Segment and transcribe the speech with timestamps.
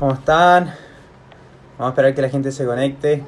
[0.00, 0.64] ¿Cómo están?
[1.76, 3.22] Vamos a esperar que la gente se conecte.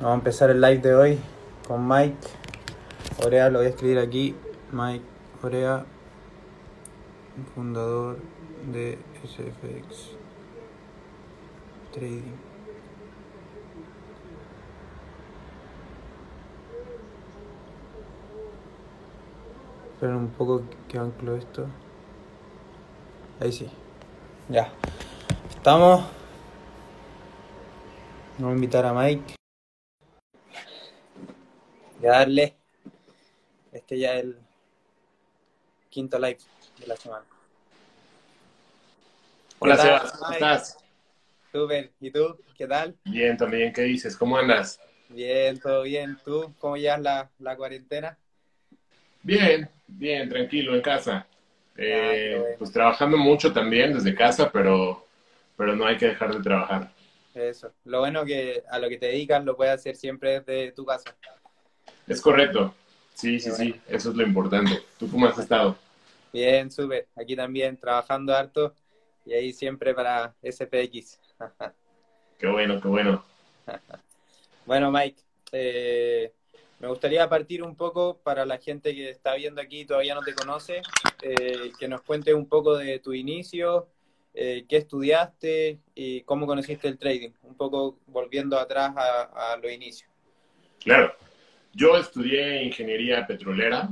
[0.00, 1.18] Vamos a empezar el live de hoy
[1.66, 2.28] con Mike
[3.24, 3.48] Orea.
[3.48, 4.36] Lo voy a escribir aquí.
[4.70, 5.02] Mike
[5.42, 5.86] Orea,
[7.54, 8.18] fundador
[8.70, 10.10] de SFX
[11.94, 12.36] Trading.
[19.94, 21.64] Esperen un poco que anclo esto.
[23.40, 23.70] Ahí sí.
[24.50, 24.70] Ya.
[25.62, 26.04] Estamos.
[28.36, 29.36] Vamos a invitar a Mike.
[32.02, 32.56] Y a darle.
[33.70, 34.38] Este ya es el
[35.88, 36.38] quinto live
[36.80, 37.24] de la semana.
[39.60, 40.34] Hola, ¿Qué tal, Sebas, ¿cómo Mike?
[40.34, 40.78] estás?
[41.52, 41.92] Súper.
[42.00, 42.36] ¿Y tú?
[42.58, 42.96] ¿Qué tal?
[43.04, 44.16] Bien, también, ¿qué dices?
[44.16, 44.80] ¿Cómo andas?
[45.10, 46.18] Bien, todo bien.
[46.24, 46.52] ¿Tú?
[46.58, 48.18] ¿Cómo llevas la, la cuarentena?
[49.22, 51.24] Bien, bien, tranquilo, en casa.
[51.76, 52.56] Eh, qué bueno.
[52.58, 55.06] Pues trabajando mucho también desde casa, pero,
[55.56, 56.92] pero no hay que dejar de trabajar.
[57.34, 57.72] Eso.
[57.84, 61.14] Lo bueno que a lo que te dedicas lo puedes hacer siempre desde tu casa.
[62.06, 62.74] Es correcto.
[63.14, 64.82] Sí, sí, sí, eso es lo importante.
[64.98, 65.76] ¿Tú cómo has estado?
[66.32, 67.08] Bien, súper.
[67.16, 68.74] Aquí también trabajando harto
[69.24, 71.20] y ahí siempre para SPX.
[72.38, 73.24] Qué bueno, qué bueno.
[74.64, 76.32] Bueno, Mike, eh,
[76.78, 80.22] me gustaría partir un poco para la gente que está viendo aquí y todavía no
[80.22, 80.82] te conoce,
[81.20, 83.88] eh, que nos cuentes un poco de tu inicio,
[84.34, 87.30] eh, qué estudiaste y cómo conociste el trading.
[87.42, 90.10] Un poco volviendo atrás a, a los inicios.
[90.82, 91.14] Claro,
[91.72, 93.88] yo estudié ingeniería petrolera.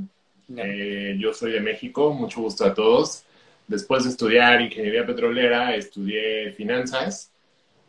[0.49, 0.65] Ya.
[0.67, 3.25] Eh, yo soy de México, mucho gusto a todos.
[3.69, 7.31] Después de estudiar ingeniería petrolera, estudié finanzas,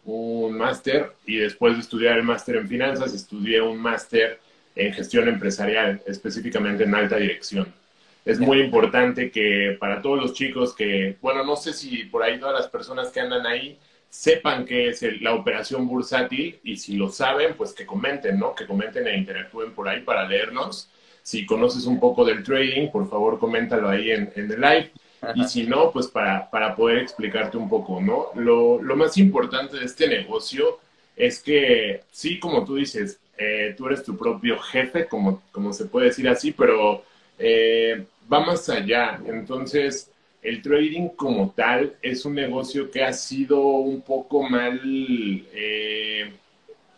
[0.06, 4.40] un máster, y después de estudiar el máster en finanzas, estudié un máster
[4.76, 7.74] en gestión empresarial, específicamente en alta dirección.
[8.23, 12.39] Es muy importante que para todos los chicos que, bueno, no sé si por ahí
[12.39, 16.98] todas las personas que andan ahí sepan qué es el- la operación bursátil y si
[16.98, 18.54] lo saben, pues que comenten, ¿no?
[18.54, 20.89] Que comenten e interactúen por ahí para leernos.
[21.23, 24.92] Si conoces un poco del trading, por favor, coméntalo ahí en, en el live.
[25.33, 28.27] Y si no, pues para, para poder explicarte un poco, ¿no?
[28.36, 30.80] Lo, lo más importante de este negocio
[31.15, 35.86] es que, sí, como tú dices, eh, tú eres tu propio jefe, como, como se
[35.86, 37.04] puede decir así, pero
[37.42, 39.20] eh, va más allá.
[39.26, 46.32] Entonces, el trading como tal es un negocio que ha sido un poco mal, eh,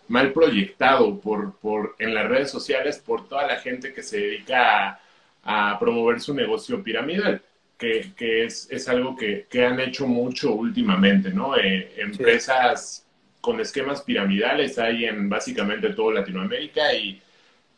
[0.07, 4.89] mal proyectado por, por, en las redes sociales por toda la gente que se dedica
[4.89, 7.41] a, a promover su negocio piramidal,
[7.77, 11.57] que, que es, es, algo que, que, han hecho mucho últimamente, ¿no?
[11.57, 13.37] Eh, empresas sí.
[13.41, 17.21] con esquemas piramidales hay en básicamente toda Latinoamérica y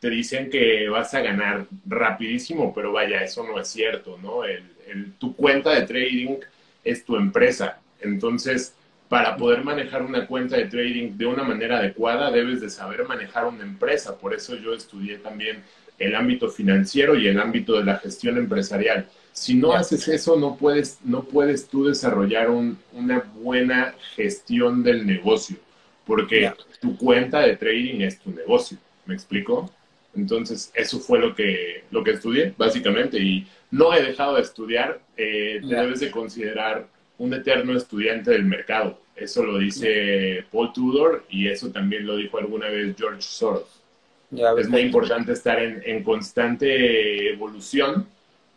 [0.05, 4.43] te dicen que vas a ganar rapidísimo, pero vaya, eso no es cierto, ¿no?
[4.43, 6.37] El, el, tu cuenta de trading
[6.83, 7.79] es tu empresa.
[7.99, 8.75] Entonces,
[9.09, 13.47] para poder manejar una cuenta de trading de una manera adecuada, debes de saber manejar
[13.47, 14.15] una empresa.
[14.15, 15.63] Por eso yo estudié también
[15.97, 19.07] el ámbito financiero y el ámbito de la gestión empresarial.
[19.33, 25.07] Si no haces eso, no puedes, no puedes tú desarrollar un, una buena gestión del
[25.07, 25.57] negocio,
[26.05, 28.77] porque tu cuenta de trading es tu negocio.
[29.07, 29.71] ¿Me explico?
[30.15, 34.99] Entonces, eso fue lo que, lo que estudié, básicamente, y no he dejado de estudiar.
[35.17, 36.87] Eh, te debes de considerar
[37.17, 38.99] un eterno estudiante del mercado.
[39.15, 43.81] Eso lo dice Paul Tudor y eso también lo dijo alguna vez George Soros.
[44.31, 48.07] Yeah, es muy importante estar en, en constante evolución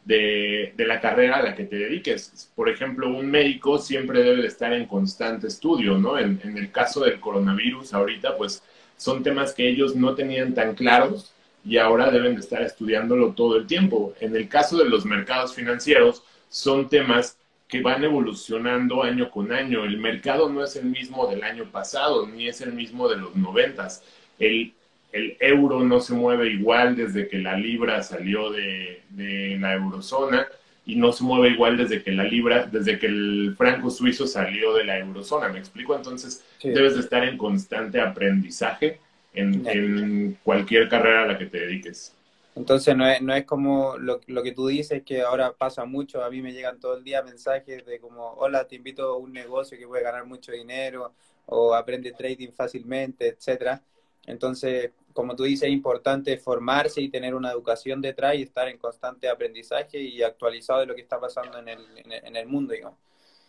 [0.05, 2.51] de, de, la carrera a la que te dediques.
[2.57, 6.19] Por ejemplo, un médico siempre debe de estar en constante estudio, ¿no?
[6.19, 8.63] En, en el caso del coronavirus ahorita, pues
[8.97, 11.33] son temas que ellos no tenían tan claros
[11.65, 14.15] y ahora deben de estar estudiándolo todo el tiempo.
[14.21, 17.37] En el caso de los mercados financieros, son temas
[17.69, 19.85] que van evolucionando año con año.
[19.85, 23.37] El mercado no es el mismo del año pasado, ni es el mismo de los
[23.37, 24.03] noventas.
[24.39, 24.73] El,
[25.13, 30.47] el euro no se mueve igual desde que la libra salió de, de, la eurozona
[30.87, 34.73] y no se mueve igual desde que la libra, desde que el franco suizo salió
[34.73, 35.49] de la eurozona.
[35.49, 35.95] ¿Me explico?
[35.95, 36.71] Entonces, sí.
[36.71, 39.01] debes de estar en constante aprendizaje
[39.39, 42.15] en, en, cualquier carrera a la que te dediques.
[42.55, 46.25] Entonces no es, no es como lo, lo, que tú dices, que ahora pasa mucho,
[46.25, 49.33] a mí me llegan todo el día mensajes de como, hola, te invito a un
[49.33, 51.13] negocio que puede ganar mucho dinero,
[51.47, 53.81] o aprende trading fácilmente, etcétera.
[54.27, 58.79] Entonces, como tú dices, es importante formarse y tener una educación detrás y estar en
[58.79, 62.47] constante aprendizaje y actualizado de lo que está pasando en el, en el, en el
[62.47, 62.99] mundo, digamos.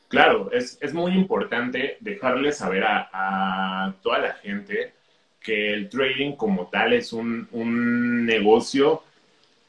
[0.07, 4.93] Claro, es, es, muy importante dejarle saber a, a toda la gente
[5.49, 9.01] que el trading como tal es un, un, negocio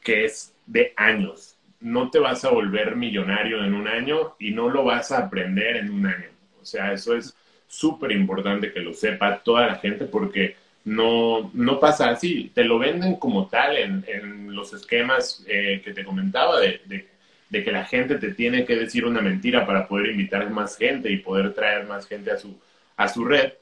[0.03, 1.55] que es de años.
[1.79, 5.77] No te vas a volver millonario en un año y no lo vas a aprender
[5.77, 6.27] en un año.
[6.61, 7.35] O sea, eso es
[7.67, 10.55] súper importante que lo sepa toda la gente porque
[10.85, 12.51] no, no pasa así.
[12.53, 17.07] Te lo venden como tal en, en los esquemas eh, que te comentaba de, de,
[17.49, 21.09] de, que la gente te tiene que decir una mentira para poder invitar más gente
[21.11, 22.55] y poder traer más gente a su,
[22.97, 23.53] a su red,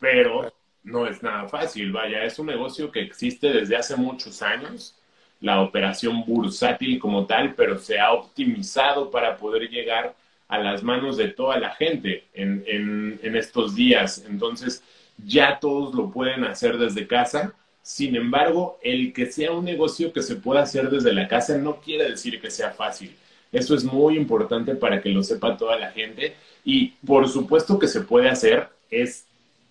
[0.00, 0.50] pero
[0.86, 1.92] no es nada fácil.
[1.92, 4.94] Vaya, es un negocio que existe desde hace muchos años
[5.40, 10.14] la operación bursátil como tal, pero se ha optimizado para poder llegar
[10.48, 14.24] a las manos de toda la gente en, en, estos días.
[14.28, 14.82] Entonces,
[15.24, 17.52] ya todos lo pueden hacer desde casa.
[17.82, 21.76] Sin embargo, el que sea un negocio que se pueda hacer desde la casa no
[21.80, 23.14] quiere decir que sea fácil.
[23.52, 26.36] Eso es muy importante para que lo sepa toda la gente.
[26.64, 28.68] Y por supuesto que se puede hacer,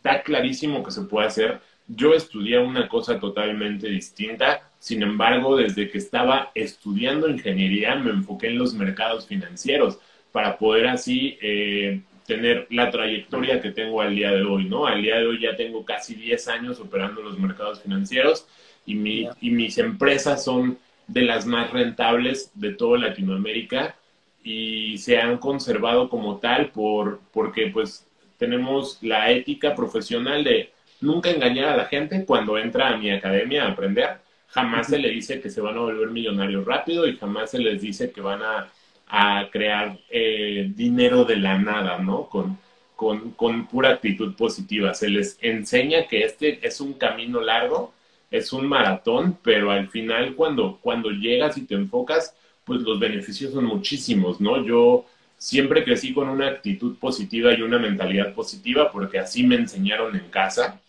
[0.05, 1.59] está clarísimo que se puede hacer.
[1.87, 8.49] Yo estudié una cosa totalmente distinta sin embargo, desde que estaba estudiando ingeniería, me enfoqué
[8.49, 9.97] en los mercados financieros
[10.31, 14.85] para poder así eh, tener la trayectoria que tengo al día de hoy, ¿no?
[14.85, 18.45] Al día de hoy ya tengo casi 10 años operando los mercados financieros
[18.85, 20.77] y, mi, y mis empresas son
[21.07, 23.95] de las más rentables de toda Latinoamérica
[24.43, 28.05] y se han conservado como tal por, porque pues
[28.37, 30.71] tenemos la ética profesional de
[31.01, 35.09] nunca engañar a la gente cuando entra a mi academia a aprender jamás se le
[35.09, 38.41] dice que se van a volver millonarios rápido y jamás se les dice que van
[38.41, 38.69] a,
[39.07, 42.29] a crear eh, dinero de la nada, ¿no?
[42.29, 42.57] Con,
[42.95, 44.93] con, con, pura actitud positiva.
[44.93, 47.93] Se les enseña que este es un camino largo,
[48.31, 52.33] es un maratón, pero al final cuando, cuando llegas y te enfocas,
[52.63, 54.65] pues los beneficios son muchísimos, ¿no?
[54.65, 55.05] Yo
[55.37, 60.29] siempre crecí con una actitud positiva y una mentalidad positiva porque así me enseñaron en
[60.29, 60.79] casa,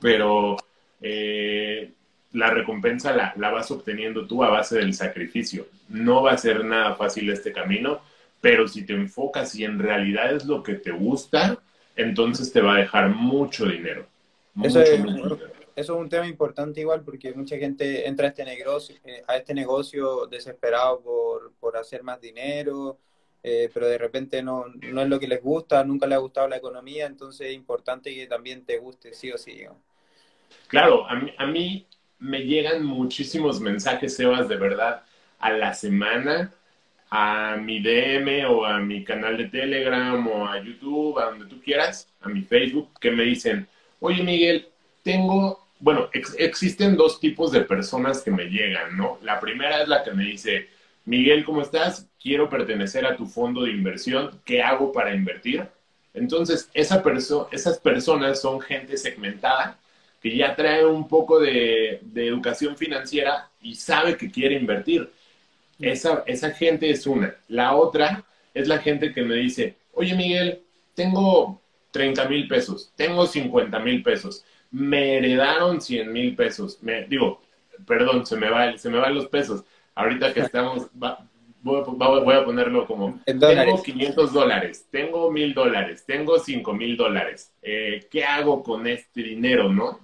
[0.00, 0.56] pero...
[1.00, 1.92] Eh,
[2.32, 5.66] la recompensa la, la, vas obteniendo tú a base del sacrificio.
[5.88, 8.00] No va a ser nada fácil este camino,
[8.40, 11.58] pero si te enfocas y en realidad es lo que te gusta,
[11.94, 14.06] entonces te va a dejar mucho dinero.
[14.62, 15.40] eso, es, eso
[15.76, 19.54] es un tema importante igual porque mucha gente entra a este negocio, eh, a este
[19.54, 22.98] negocio desesperado por, por hacer más dinero,
[23.42, 26.48] eh, pero de repente no, no es lo que les gusta, nunca les ha gustado
[26.48, 29.64] la economía, entonces es importante que también te guste, sí o sí.
[30.68, 31.86] Claro, a mí, a mí
[32.18, 35.02] me llegan muchísimos mensajes, Sebas, de verdad,
[35.40, 36.54] a la semana,
[37.10, 41.60] a mi DM o a mi canal de Telegram o a YouTube, a donde tú
[41.60, 43.68] quieras, a mi Facebook, que me dicen,
[44.00, 44.68] oye Miguel,
[45.02, 49.18] tengo, bueno, ex existen dos tipos de personas que me llegan, ¿no?
[49.22, 50.68] La primera es la que me dice,
[51.04, 52.08] Miguel, ¿cómo estás?
[52.20, 55.66] Quiero pertenecer a tu fondo de inversión, ¿qué hago para invertir?
[56.14, 59.78] Entonces, esa perso esas personas son gente segmentada
[60.22, 65.10] que ya trae un poco de, educación financiera y sabe que quiere invertir.
[65.80, 67.34] Esa, esa gente es una.
[67.48, 70.62] La otra es la gente que me dice, oye Miguel,
[70.94, 71.60] tengo
[71.90, 76.78] 30 mil pesos, tengo 50 mil pesos, me heredaron 100 mil pesos.
[76.82, 77.42] Me, digo,
[77.86, 79.64] perdón, se me, va, se me van los pesos.
[79.94, 80.88] Ahorita que estamos,
[81.62, 87.52] voy, a ponerlo como, tengo 500 dólares, tengo mil dólares, tengo 5 mil dólares.
[87.62, 90.00] Eh, ¿Qué hago con este dinero, no?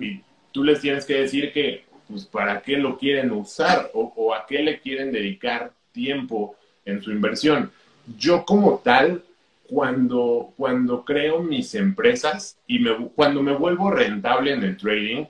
[0.00, 0.20] Y
[0.52, 4.46] tú les tienes que decir que, pues, para qué lo quieren usar o, o a
[4.46, 7.70] qué le quieren dedicar tiempo en su inversión.
[8.18, 9.24] Yo como tal,
[9.72, 15.24] cuando, cuando creo mis empresas y me, cuando me vuelvo rentable en el trading,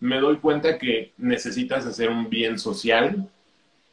[0.00, 3.28] me doy cuenta que necesitas hacer un bien social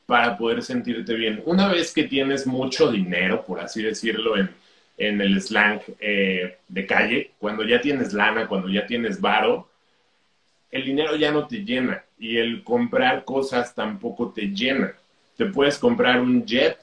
[0.05, 1.41] para poder sentirte bien.
[1.45, 4.49] Una vez que tienes mucho dinero, por así decirlo, en,
[4.97, 9.67] en el slang eh, de calle, cuando ya tienes lana, cuando ya tienes varo,
[10.71, 14.93] el dinero ya no te llena y el comprar cosas tampoco te llena.
[15.37, 16.77] Te puedes comprar un jet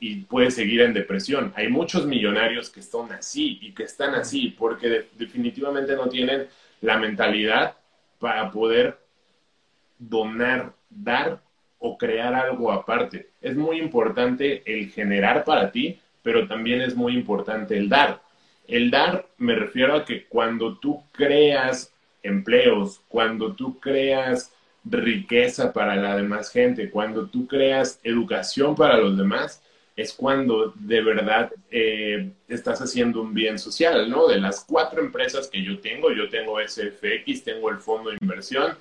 [0.00, 1.52] y puedes seguir en depresión.
[1.56, 6.46] Hay muchos millonarios que están así y que están así porque definitivamente no tienen
[6.80, 7.76] la mentalidad
[8.18, 8.98] para poder
[9.98, 11.40] donar, dar
[11.78, 13.28] o crear algo aparte.
[13.40, 18.20] Es muy importante el generar para ti, pero también es muy importante el dar.
[18.66, 24.52] El dar me refiero a que cuando tú creas empleos, cuando tú creas
[24.84, 29.62] riqueza para la demás gente, cuando tú creas educación para los demás,
[29.98, 34.28] es cuando de verdad eh, estás haciendo un bien social, ¿no?
[34.28, 38.78] De las cuatro empresas que yo tengo, yo tengo SFX, tengo el fondo de inversión,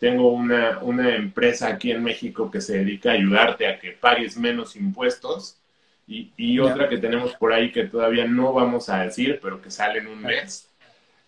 [0.00, 4.36] tengo una, una empresa aquí en México que se dedica a ayudarte a que pagues
[4.36, 5.56] menos impuestos
[6.04, 9.70] y, y otra que tenemos por ahí que todavía no vamos a decir, pero que
[9.70, 10.68] sale en un mes.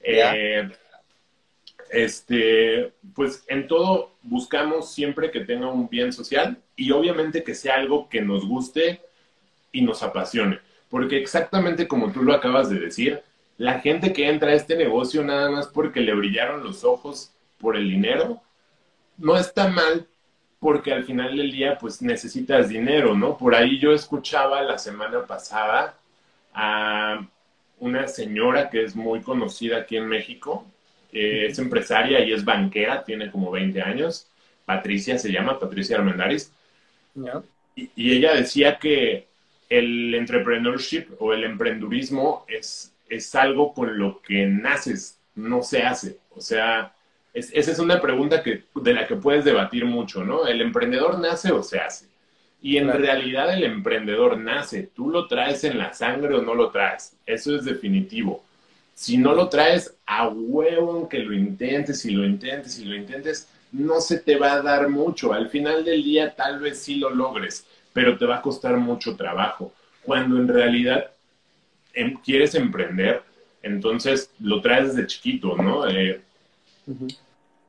[0.01, 0.69] Eh,
[1.91, 7.77] este, pues en todo buscamos siempre que tenga un bien social y obviamente que sea
[7.77, 9.01] algo que nos guste
[9.73, 10.61] y nos apasione.
[10.91, 13.23] porque exactamente como tú lo acabas de decir,
[13.59, 17.77] la gente que entra a este negocio nada más porque le brillaron los ojos por
[17.77, 18.41] el dinero,
[19.19, 20.07] no está mal
[20.61, 23.37] porque al final del día pues necesitas dinero, ¿no?
[23.37, 25.95] Por ahí yo escuchaba la semana pasada
[26.55, 27.27] a
[27.79, 30.67] una señora que es muy conocida aquí en México,
[31.13, 34.27] es empresaria y es banquera, tiene como 20 años,
[34.65, 36.53] Patricia se llama, Patricia Armendáriz,
[37.75, 39.28] y, y, ella decía que
[39.69, 46.19] el entrepreneurship o el emprendurismo es, es algo con lo que naces, no se hace,
[46.35, 46.93] o sea,
[47.35, 50.47] esa es una pregunta que, de la que puedes debatir mucho, ¿no?
[50.47, 52.07] ¿El emprendedor nace o se hace?
[52.61, 56.71] Y en realidad el emprendedor nace, tú lo traes en la sangre o no lo
[56.71, 58.43] traes, eso es definitivo.
[58.95, 63.49] Si no lo traes a huevo, que lo intentes y lo intentes y lo intentes,
[63.71, 65.33] no se te va a dar mucho.
[65.33, 69.17] Al final del día tal vez sí lo logres, pero te va a costar mucho
[69.17, 69.73] trabajo.
[70.03, 71.11] Cuando en realidad
[71.95, 73.23] em, quieres emprender,
[73.63, 75.89] entonces lo traes desde chiquito, ¿no?
[75.89, 76.21] Eh,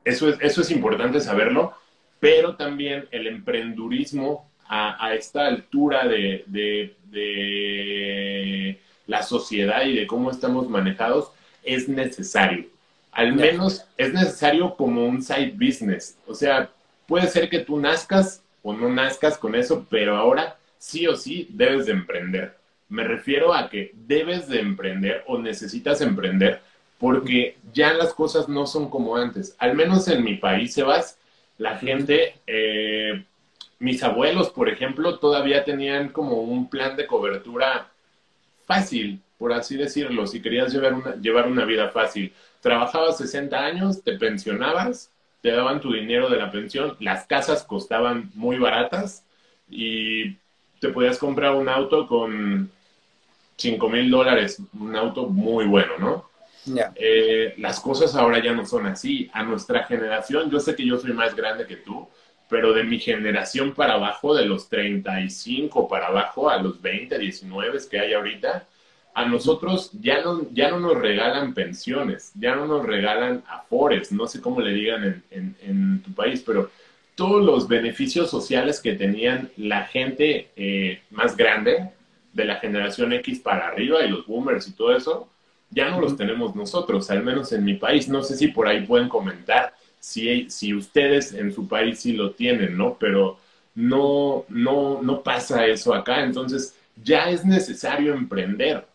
[0.04, 1.74] eso, es, eso es importante saberlo,
[2.20, 6.44] pero también el emprendurismo a, esta altura de,
[9.06, 11.32] la sociedad y de cómo estamos manejados
[11.64, 12.66] es necesario.
[13.10, 16.16] Al menos es necesario como un side business.
[16.28, 16.70] O sea,
[17.08, 21.48] puede ser que tú nazcas o no nazcas con eso, pero ahora sí o sí
[21.50, 22.56] debes de emprender.
[22.88, 26.60] Me refiero a que debes de emprender o necesitas emprender
[26.98, 29.54] porque ya las cosas no son como antes.
[29.58, 31.18] Al menos en mi país, Sebas,
[31.56, 33.24] la gente eh,
[33.80, 37.88] mis abuelos, por ejemplo, todavía tenían como un plan de cobertura
[38.66, 42.32] fácil, por así decirlo, si querías llevar una, llevar una vida fácil.
[42.60, 48.30] Trabajabas 60 años, te pensionabas, te daban tu dinero de la pensión, las casas costaban
[48.34, 49.24] muy baratas
[49.68, 50.34] y
[50.80, 52.70] te podías comprar un auto con
[53.56, 56.30] 5 mil dólares, un auto muy bueno, ¿no?
[56.94, 59.30] Eh, las cosas ahora ya no son así.
[59.32, 62.08] A nuestra generación, yo sé que yo soy más grande que tú,
[62.48, 67.78] pero de mi generación para abajo, de los 35 para abajo, a los 20, 19
[67.90, 68.66] que hay ahorita,
[69.14, 74.26] a nosotros ya no, ya no nos regalan pensiones, ya no nos regalan afores, no
[74.26, 76.70] sé cómo le digan en, tu país, pero
[77.14, 81.90] todos los beneficios sociales que tenían la gente eh, más grande,
[82.32, 85.28] de la generación X para arriba y los boomers y todo eso,
[85.70, 88.08] ya no los tenemos nosotros, al menos en mi país.
[88.08, 92.32] No sé si por ahí pueden comentar si, si ustedes en su país sí lo
[92.32, 92.96] tienen, ¿no?
[92.98, 93.38] Pero
[93.74, 96.24] no, no, no pasa eso acá.
[96.24, 98.86] Entonces, ya es necesario emprender.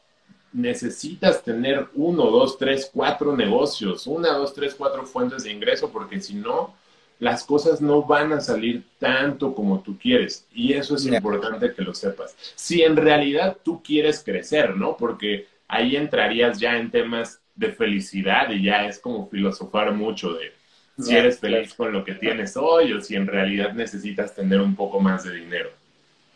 [0.56, 6.22] Necesitas tener uno, dos, tres, cuatro negocios, una, dos, tres, cuatro fuentes de ingreso, porque
[6.22, 6.74] si no,
[7.20, 10.46] las cosas no van a salir tanto como tú quieres.
[10.54, 12.36] Y eso es importante que lo sepas.
[12.56, 14.96] Si en realidad tú quieres crecer, ¿no?
[14.98, 20.54] Porque ahí entrarías ya en temas de felicidad y ya es como filosofar mucho de
[20.98, 24.76] si eres feliz con lo que tienes hoy o si en realidad necesitas tener un
[24.76, 25.70] poco más de dinero.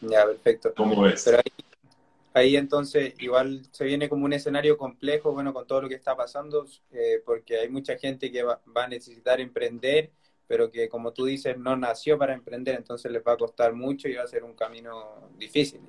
[0.02, 0.74] Ya, perfecto.
[0.76, 1.22] ¿Cómo ves?
[1.24, 1.66] Pero ahí,
[2.56, 6.66] entonces igual se viene como un escenario complejo, bueno, con todo lo que está pasando,
[6.92, 10.12] eh, porque hay mucha gente que va, a necesitar emprender,
[10.48, 14.08] pero que como tú dices, no nació para emprender, entonces les va a costar mucho
[14.08, 15.82] y va a ser un camino difícil.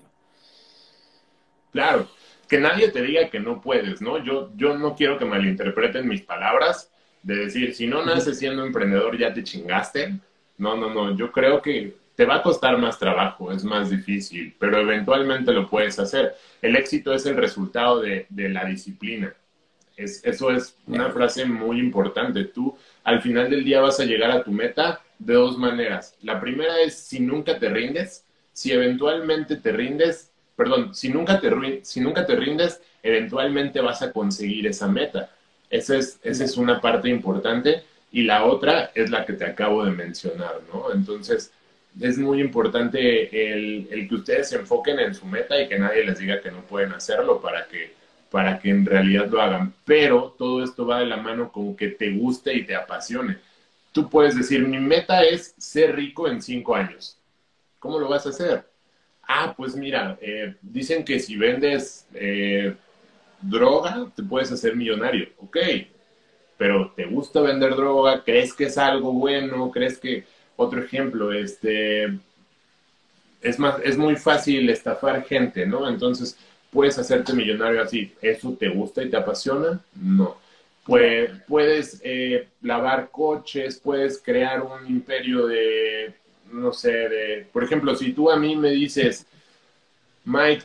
[1.73, 2.09] Claro,
[2.49, 4.23] que nadie te diga que no puedes, ¿no?
[4.25, 6.91] Yo, yo no quiero que malinterpreten mis palabras
[7.23, 10.19] de decir, si no naces siendo emprendedor ya te chingaste.
[10.59, 14.55] No, no, no, yo creo que te va a costar más trabajo, es más difícil,
[14.59, 16.37] pero eventualmente lo puedes hacer.
[16.61, 19.35] El éxito es el resultado de, la disciplina.
[19.97, 22.45] Es, eso es una frase muy importante.
[22.45, 26.15] Tú al final del día vas a llegar a tu meta de dos maneras.
[26.21, 31.81] La primera es si nunca te rindes, si eventualmente te rindes, perdón, si nunca te,
[31.85, 35.31] si nunca te rindes, eventualmente vas a conseguir esa meta.
[35.71, 37.83] Esa es, esa es una parte importante.
[38.13, 40.93] Y la otra es la que te acabo de mencionar, ¿no?
[40.93, 41.51] Entonces,
[41.99, 46.05] es muy importante el, el, que ustedes se enfoquen en su meta y que nadie
[46.05, 47.95] les diga que no pueden hacerlo para que,
[48.31, 49.75] para que en realidad lo hagan.
[49.85, 53.39] Pero todo esto va de la mano con que te guste y te apasione.
[53.93, 57.19] Tú puedes decir, mi meta es ser rico en cinco años.
[57.79, 58.65] ¿Cómo lo vas a hacer?
[59.27, 62.75] Ah, pues mira, eh, dicen que si vendes eh,
[63.41, 65.57] droga, te puedes hacer millonario, ok,
[66.59, 68.23] pero ¿te gusta vender droga?
[68.23, 69.71] ¿Crees que es algo bueno?
[69.71, 70.25] ¿Crees que,
[70.61, 72.05] otro ejemplo, este,
[73.41, 75.89] es, más, es muy fácil estafar gente, ¿no?
[75.89, 76.37] Entonces,
[76.71, 79.81] puedes hacerte millonario así, ¿eso te gusta y te apasiona?
[79.95, 80.37] No.
[80.85, 86.13] Pues, puedes eh, lavar coches, puedes crear un imperio de,
[86.53, 89.27] no sé, de, por ejemplo, si tú a mí me dices,
[90.25, 90.65] Mike,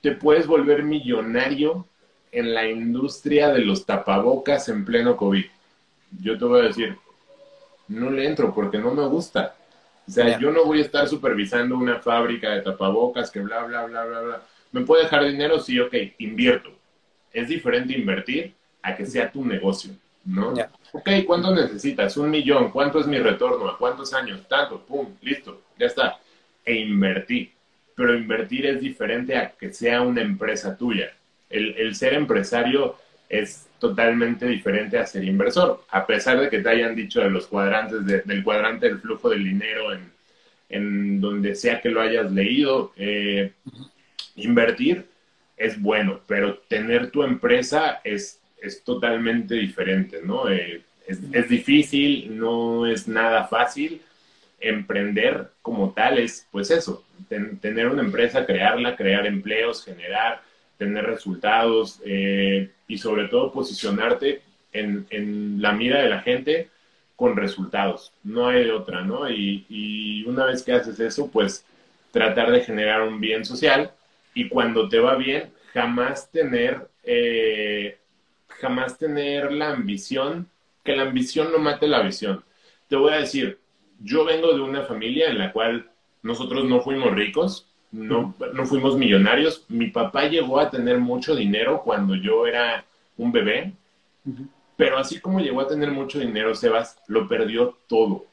[0.00, 1.86] te puedes volver millonario
[2.32, 5.44] en la industria de los tapabocas en pleno COVID.
[6.22, 6.96] Yo te voy a decir,
[7.88, 9.54] no le entro porque no me gusta.
[10.06, 13.86] O sea, yo no voy a estar supervisando una fábrica de tapabocas que bla, bla,
[13.86, 14.42] bla, bla, bla.
[14.72, 15.58] ¿Me puede dejar dinero?
[15.58, 16.70] Sí, ok, invierto.
[17.32, 19.92] Es diferente invertir a que sea tu negocio,
[20.24, 20.54] ¿no?
[20.92, 22.16] Ok, ¿cuánto necesitas?
[22.16, 22.70] Un millón.
[22.70, 23.68] ¿Cuánto es mi retorno?
[23.68, 24.46] ¿A cuántos años?
[24.48, 26.18] Tanto, pum, listo, ya está.
[26.64, 27.52] E invertir.
[27.94, 31.12] Pero invertir es diferente a que sea una empresa tuya.
[31.50, 32.96] El, el ser empresario
[33.28, 37.46] es totalmente diferente a ser inversor, a pesar de que te hayan dicho de los
[37.46, 40.10] cuadrantes, del cuadrante del flujo del dinero en,
[40.68, 43.52] en donde sea que lo hayas leído, eh,
[44.36, 45.06] invertir
[45.56, 50.50] es bueno, pero tener tu empresa es, es totalmente diferente, ¿no?
[50.50, 54.02] Eh, es, es, difícil, no es nada fácil.
[54.60, 57.04] Emprender como tal es, pues eso,
[57.60, 60.42] tener una empresa, crearla, crear empleos, generar,
[60.78, 64.42] tener resultados eh, y sobre todo posicionarte
[64.72, 66.70] en, en, la mira de la gente
[67.16, 68.12] con resultados.
[68.22, 69.30] No hay otra, ¿no?
[69.30, 71.64] Y, y, una vez que haces eso, pues
[72.10, 73.90] tratar de generar un bien social
[74.34, 77.98] y cuando te va bien, jamás tener, eh,
[78.48, 80.48] jamás tener la ambición,
[80.84, 82.44] que la ambición no mate la visión.
[82.88, 83.58] Te voy a decir,
[84.00, 85.90] yo vengo de una familia en la cual
[86.22, 89.64] nosotros no fuimos ricos, no, no fuimos millonarios.
[89.68, 92.84] Mi papá llegó a tener mucho dinero cuando yo era
[93.16, 93.72] un bebé,
[94.76, 98.26] pero así como llegó a tener mucho dinero, Sebas, lo perdió todo,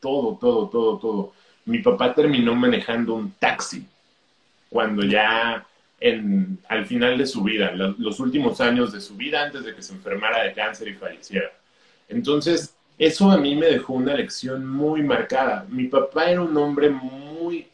[0.00, 1.32] todo, todo, todo, todo.
[1.66, 3.86] Mi papá terminó manejando un taxi
[4.68, 5.64] cuando ya
[6.00, 9.82] en, al final de su vida, los últimos años de su vida antes de que
[9.82, 11.52] se enfermara de cáncer y falleciera.
[12.08, 15.66] Entonces, eso a mí me dejó una lección muy marcada.
[15.68, 17.23] Mi papá era un hombre muy,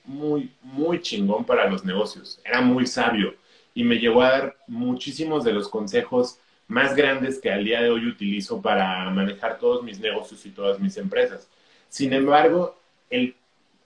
[0.04, 2.40] muy, muy chingón para los negocios.
[2.44, 3.34] Era muy sabio
[3.74, 7.90] y me llevó a dar muchísimos de los consejos más grandes que al día de
[7.90, 11.48] hoy utilizo para manejar todos mis negocios y todas mis empresas.
[11.88, 12.78] Sin embargo,
[13.10, 13.34] el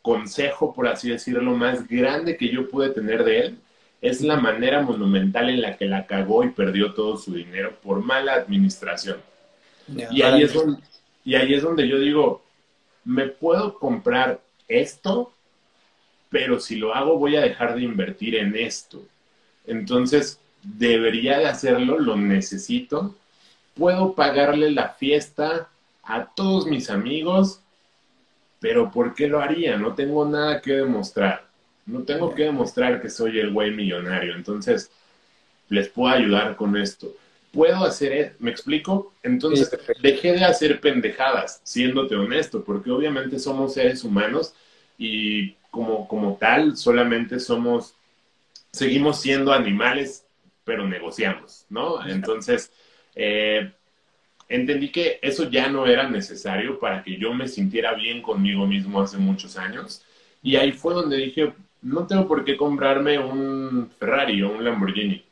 [0.03, 3.59] consejo, por así decirlo, más grande que yo pude tener de él
[4.03, 8.05] es la manera monumental en la que la cagó y perdió todo su dinero por
[8.05, 9.17] mala administración.
[9.89, 10.83] y, ahí es donde,
[11.25, 12.43] y ahí es donde yo digo,
[13.05, 15.33] me puedo comprar esto,
[16.35, 19.01] pero si lo hago voy a dejar de invertir en esto.
[19.69, 23.15] Entonces, debería de hacerlo, lo necesito.
[23.75, 25.69] Puedo pagarle la fiesta
[26.03, 27.61] a todos mis amigos,
[28.59, 29.77] pero ¿por qué lo haría?
[29.77, 31.47] No tengo nada que demostrar.
[31.87, 34.35] No tengo que demostrar que soy el güey millonario.
[34.35, 34.91] Entonces,
[35.69, 37.15] les puedo ayudar con esto
[37.53, 39.13] puedo hacer, e-, ¿me explico?
[39.23, 39.71] Entonces,
[40.03, 44.53] dejé de hacer pendejadas, siéndote honesto, porque obviamente somos seres humanos
[44.99, 47.97] y como, como tal, solamente somos,
[48.71, 50.25] seguimos siendo animales,
[50.63, 52.07] pero negociamos, ¿no?
[52.07, 52.71] Entonces,
[53.17, 53.73] eh,
[54.49, 59.03] entendí que eso ya no era necesario para que yo me sintiera bien conmigo mismo
[59.03, 60.05] hace muchos años.
[60.45, 65.25] Y ahí fue donde dije, no tengo por qué comprarme un Ferrari o un Lamborghini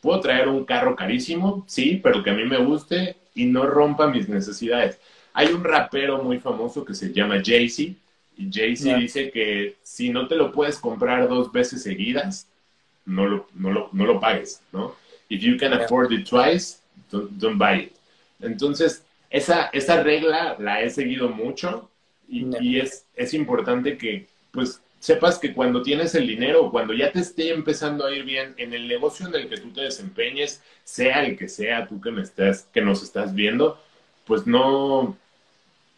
[0.00, 4.06] Puedo traer un carro carísimo, sí, pero que a mí me guste y no rompa
[4.06, 5.00] mis necesidades.
[5.34, 7.99] Hay un rapero muy famoso que se llama Jay-Z
[8.40, 12.48] y Jay-Z dice que si no te lo puedes comprar dos veces seguidas,
[13.04, 14.96] no lo, no lo, no lo pagues, ¿no?
[15.28, 16.78] If you can afford it twice,
[17.10, 17.92] don't, buy it.
[18.40, 21.90] Entonces, esa, esa regla la he seguido mucho
[22.28, 27.12] y, y es, es importante que, pues, sepas que cuando tienes el dinero, cuando ya
[27.12, 30.62] te esté empezando a ir bien en el negocio en el que tú te desempeñes,
[30.82, 33.78] sea el que sea tú que me estás, que nos estás viendo,
[34.26, 35.16] pues no,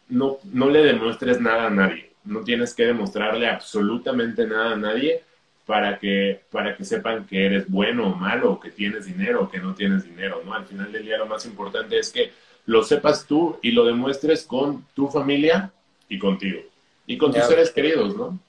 [0.09, 2.12] no, no le demuestres nada a nadie.
[2.25, 5.21] No tienes que demostrarle absolutamente nada a nadie
[5.65, 9.59] para que, para que sepan que eres bueno o malo, que tienes dinero o que
[9.59, 10.53] no tienes dinero, ¿no?
[10.53, 12.31] Al final del día lo más importante es que
[12.65, 15.71] lo sepas tú y lo demuestres con tu familia
[16.09, 16.61] y contigo.
[17.05, 18.39] Y con tus seres queridos, ¿no?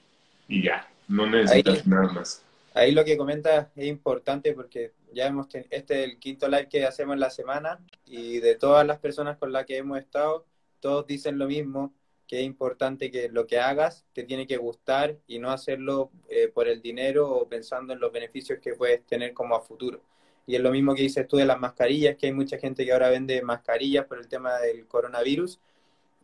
[0.47, 2.43] y ya, no necesitas nada más.
[2.73, 6.85] Ahí lo que comentas es importante porque ya hemos este es el quinto live que
[6.85, 10.45] hacemos en la semana y de todas las personas con las que hemos estado,
[10.79, 11.93] todos dicen lo mismo,
[12.27, 16.47] que es importante que lo que hagas te tiene que gustar y no hacerlo eh,
[16.47, 20.01] por el dinero o pensando en los beneficios que puedes tener como a futuro.
[20.47, 22.93] Y es lo mismo que dices tú de las mascarillas, que hay mucha gente que
[22.93, 25.59] ahora vende mascarillas por el tema del coronavirus,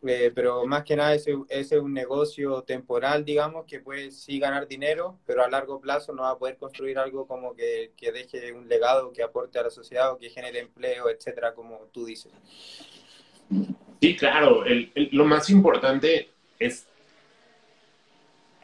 [0.04, 4.66] eh, pero más que nada ese, es un negocio temporal, digamos, que puede sí ganar
[4.66, 8.52] dinero, pero a largo plazo no va a poder construir algo como que, que deje
[8.52, 12.32] un legado que aporte a la sociedad o que genere empleo, etcétera, como tú dices.
[14.02, 14.64] Sí, claro.
[15.12, 16.88] lo más importante es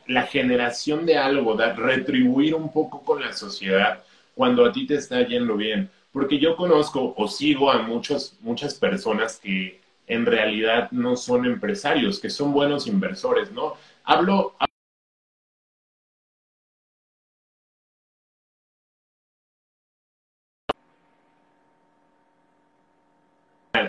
[0.09, 4.03] la generación de algo, de retribuir un poco con la sociedad.
[4.35, 5.90] cuando a ti te está yendo bien.
[6.12, 12.20] Porque yo conozco o sigo a muchos, muchas personas que en realidad no son empresarios,
[12.20, 13.74] que son buenos inversores, ¿no?
[14.05, 14.57] Hablo,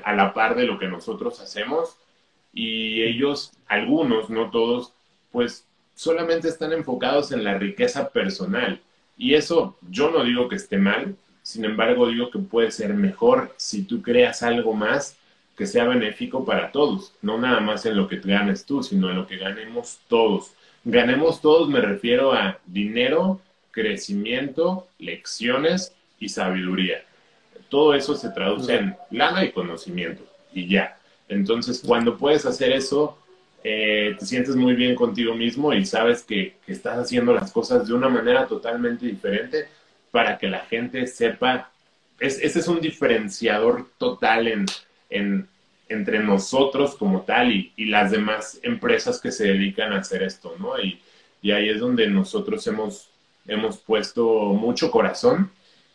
[0.10, 1.98] a la par de lo que nosotros hacemos
[2.52, 4.92] y ellos, algunos, no todos,
[5.32, 8.82] pues solamente están enfocados en la riqueza personal.
[9.18, 13.54] Y eso yo no digo que esté mal, sin embargo digo que puede ser mejor
[13.58, 15.16] si tú creas algo más
[15.56, 19.18] que sea benéfico para todos, no nada más en lo que ganes tú, sino en
[19.18, 20.54] lo que ganemos todos.
[20.86, 27.04] Ganemos todos me refiero a dinero, crecimiento, lecciones y sabiduría.
[27.70, 30.98] Todo eso se traduce en lana y conocimiento y ya.
[31.28, 33.18] Entonces, cuando puedes hacer eso,
[33.64, 37.94] eh, te sientes muy bien contigo mismo y sabes que, estás haciendo las cosas de
[37.94, 39.68] una manera totalmente diferente
[40.12, 41.72] para que la gente sepa.
[42.20, 44.66] Es, ese es un diferenciador total en,
[45.10, 45.48] en,
[45.88, 50.56] entre nosotros como tal y, y, las demás empresas que se dedican a hacer esto,
[50.60, 50.80] ¿no?
[50.80, 51.02] Y,
[51.42, 53.10] y ahí es donde nosotros hemos,
[53.48, 55.52] hemos puesto mucho corazón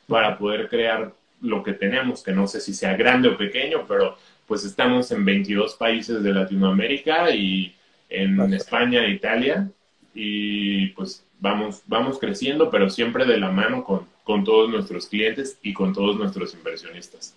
[0.06, 1.12] para poder crear
[1.44, 5.24] lo que tenemos, que no sé si sea grande o pequeño, pero pues estamos en
[5.24, 7.74] 22 países de Latinoamérica y
[8.08, 9.68] en España e Italia
[10.14, 15.58] y pues vamos, vamos creciendo, pero siempre de la mano con, con todos nuestros clientes
[15.62, 17.34] y con todos nuestros inversionistas.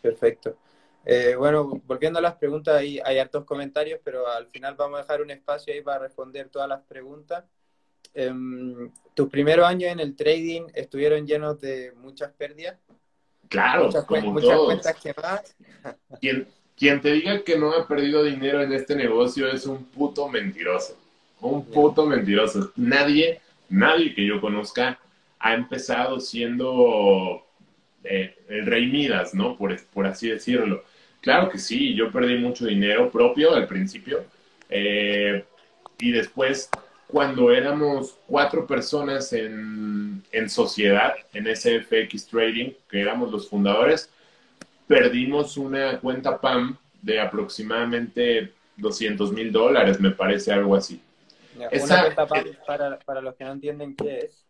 [0.00, 0.56] Perfecto.
[1.04, 5.02] Eh, bueno, volviendo a las preguntas, hay, hay hartos comentarios, pero al final vamos a
[5.02, 7.44] dejar un espacio ahí para responder todas las preguntas.
[8.14, 12.78] Em, tus primeros años en el trading estuvieron llenos de muchas pérdidas.
[13.48, 14.66] Claro, muchas, como muchas todos.
[14.66, 15.54] cuentas
[16.78, 20.96] quien te diga que no ha perdido dinero en este negocio es un puto mentiroso.
[21.40, 22.72] Un puto mentiroso.
[22.76, 24.98] Nadie, nadie que yo conozca
[25.40, 27.44] ha empezado siendo
[28.04, 29.56] eh, el rey Midas, ¿no?
[29.56, 30.84] Por, por así decirlo.
[31.20, 34.24] Claro que sí, yo perdí mucho dinero propio al principio.
[34.68, 35.44] Eh,
[35.98, 36.70] y después
[37.08, 44.10] cuando éramos cuatro personas en, en, sociedad, en SFX Trading, que éramos los fundadores,
[44.86, 51.00] perdimos una cuenta PAM de aproximadamente 200 mil dólares, me parece algo así.
[51.56, 54.44] Una Esa, cuenta PAM, para, para los que no entienden qué es.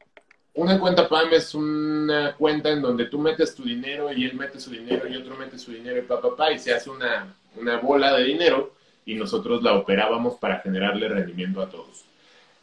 [0.54, 4.58] Una cuenta PAM es una cuenta en donde tú metes tu dinero y él mete
[4.58, 7.76] su dinero y otro mete su dinero y papá, pa, y se hace una, una
[7.76, 8.74] bola de dinero
[9.06, 12.07] y nosotros la operábamos para generarle rendimiento a todos.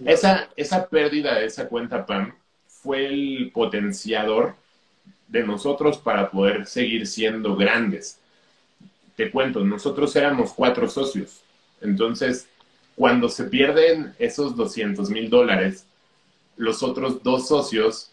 [0.04, 2.34] Esa, esa pérdida de esa cuenta PAM
[2.68, 4.56] fue el potenciador
[5.28, 8.20] de nosotros para poder seguir siendo grandes.
[9.16, 11.42] Te cuento, nosotros éramos cuatro socios.
[11.82, 12.48] Entonces,
[12.96, 15.86] cuando se pierden esos 200 mil dólares,
[16.58, 18.12] los otros dos socios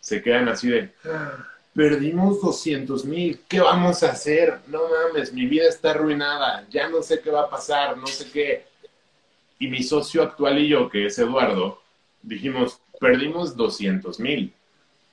[0.00, 0.90] se quedan así de,
[1.74, 4.58] perdimos 200 mil, ¿qué vamos a hacer?
[4.66, 8.30] No mames, mi vida está arruinada, ya no sé qué va a pasar, no sé
[8.32, 8.64] qué.
[9.58, 11.82] Y mi socio actual y yo, que es Eduardo,
[12.22, 14.52] dijimos, perdimos 200 mil.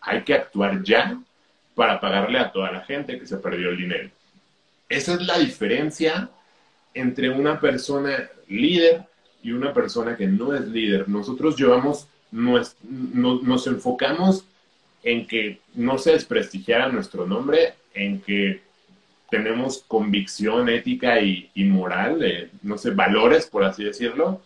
[0.02, 1.20] Hay que actuar ya
[1.74, 4.10] para pagarle a toda la gente que se perdió el dinero.
[4.88, 6.30] Esa es la diferencia
[6.94, 9.04] entre una persona líder
[9.44, 11.10] y una persona que no es líder.
[11.10, 14.46] Nosotros llevamos, nos, nos enfocamos
[15.04, 18.62] en que no se desprestigiara nuestro nombre, en que
[19.36, 24.40] tenemos convicción ética y, moral, no sé, valores, por así decirlo,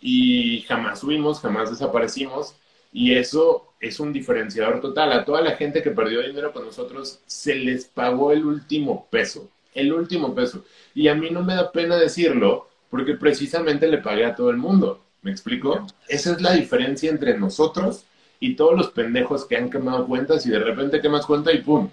[0.00, 2.54] y jamás subimos, jamás desaparecimos,
[2.94, 5.12] y eso es un diferenciador total.
[5.12, 9.50] A toda la gente que perdió dinero con nosotros se les pagó el último peso,
[9.74, 10.64] el último peso.
[10.94, 14.56] Y a mí no me da pena decirlo, porque precisamente le pagué a todo el
[14.56, 15.02] mundo.
[15.20, 15.86] ¿Me explico?
[16.08, 18.04] Esa es la diferencia entre nosotros
[18.40, 21.90] y todos los pendejos que han quemado cuentas y de repente quemas cuenta y ¡pum!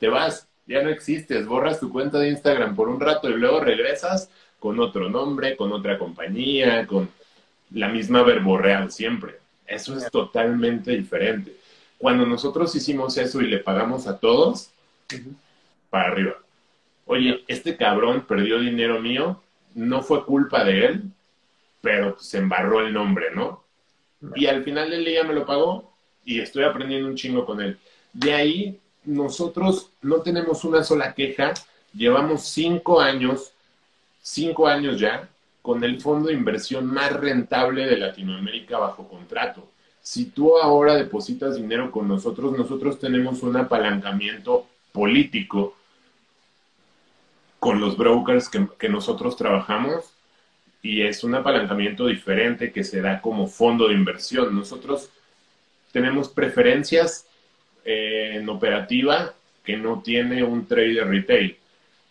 [0.00, 3.60] Te vas ya no existes, borras tu cuenta de Instagram por un rato y luego
[3.60, 7.08] regresas con otro nombre, con otra compañía, con
[7.70, 9.36] la misma verborreal siempre.
[9.66, 11.56] Eso es totalmente diferente.
[11.98, 14.70] Cuando nosotros hicimos eso y le pagamos a todos,
[15.90, 16.36] para arriba.
[17.06, 19.40] Oye, este cabrón perdió dinero mío,
[19.74, 21.02] no fue culpa de él,
[21.80, 23.64] pero se embarró el nombre, ¿no?
[24.34, 27.78] Y al final del día me lo pagó y estoy aprendiendo un chingo con él.
[28.12, 31.54] De ahí nosotros no tenemos una sola queja,
[31.94, 33.52] llevamos cinco años,
[34.20, 35.28] cinco años ya,
[35.62, 39.68] con el fondo de inversión más rentable de Latinoamérica bajo contrato.
[40.02, 45.76] Si tú ahora depositas dinero con nosotros, nosotros tenemos un apalancamiento político
[47.58, 50.04] con los brokers que, que nosotros trabajamos
[50.82, 54.54] y es un apalancamiento diferente que se da como fondo de inversión.
[54.54, 55.10] Nosotros
[55.90, 57.26] tenemos preferencias
[57.86, 59.32] eh, en operativa
[59.64, 61.56] que no tiene un trader retail.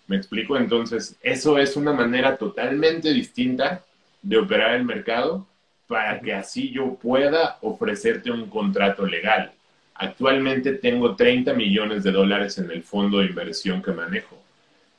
[0.08, 0.56] ¿Me explico?
[0.56, 3.84] Entonces, eso es una manera totalmente distinta
[4.22, 5.46] de operar el mercado
[5.88, 9.52] para que así yo pueda ofrecerte un contrato legal.
[9.96, 14.42] Actualmente tengo 30 millones de dólares en el fondo de inversión que manejo.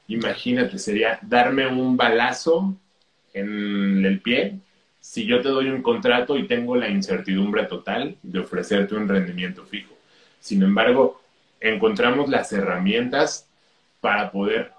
[0.09, 2.77] Imagínate, sería darme un balazo
[3.33, 4.59] en el pie
[5.01, 9.65] si yo te doy un contrato y tengo la incertidumbre total de ofrecerte un rendimiento
[9.65, 9.96] fijo.
[10.47, 11.21] Sin embargo,
[11.59, 13.49] encontramos las herramientas
[14.01, 14.71] para poder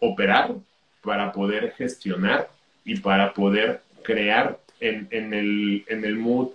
[0.00, 0.56] operar,
[1.04, 2.50] para poder gestionar
[2.84, 6.48] y para poder crear en, el, en el mood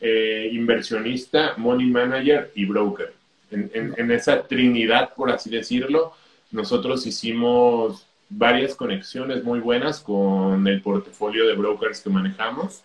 [0.00, 3.12] eh, inversionista, money manager y broker.
[3.50, 6.12] En, esa trinidad, por así decirlo,
[6.52, 12.84] nosotros hicimos varias conexiones muy buenas con el portafolio de brokers que manejamos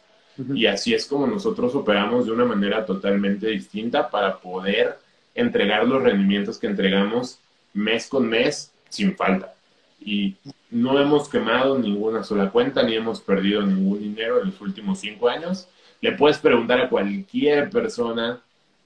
[0.55, 4.97] y así es como nosotros operamos de una manera totalmente distinta para poder
[5.35, 7.39] entregar los rendimientos que entregamos
[7.73, 9.53] mes con mes sin falta.
[10.01, 10.35] Y
[10.71, 15.29] no hemos quemado ninguna sola cuenta ni hemos perdido ningún dinero en los últimos cinco
[15.29, 15.67] años.
[16.01, 18.41] Le puedes preguntar a cualquier persona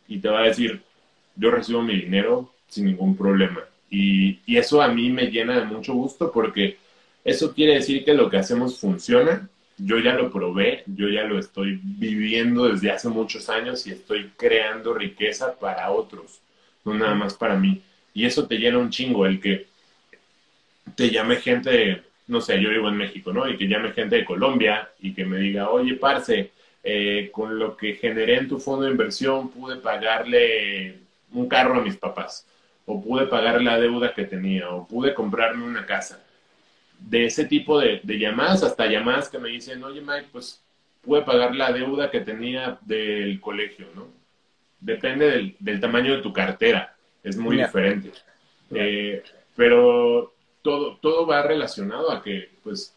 [0.08, 0.82] y te va a decir,
[1.36, 3.62] yo recibo mi dinero sin ningún problema.
[3.90, 6.78] Y, y eso a mí me llena de mucho gusto porque
[7.24, 11.40] eso quiere decir que lo que hacemos funciona yo ya lo probé, yo ya lo
[11.40, 16.40] estoy viviendo desde hace muchos años y estoy creando riqueza para otros,
[16.86, 17.82] no nada más para mí.
[18.14, 19.68] Y eso te llena un chingo, el que
[20.96, 23.50] te llame gente, no sé, yo vivo en México, ¿no?
[23.50, 26.52] Y que llame gente de Colombia y que me diga, oye, parce,
[26.84, 30.98] eh, con lo que generé en tu fondo de inversión pude pagarle
[31.32, 32.46] un carro a mis papás,
[32.86, 36.23] o pude pagar la deuda que tenía, o pude comprarme una casa
[37.10, 40.64] de ese tipo de, llamadas hasta llamadas que me dicen, oye Mike, pues
[41.02, 44.08] puede pagar la deuda que tenía del colegio, ¿no?
[44.80, 48.12] Depende del, tamaño de tu cartera, es muy diferente.
[48.72, 49.24] Eh,
[49.56, 52.96] pero todo, todo va relacionado a que, pues,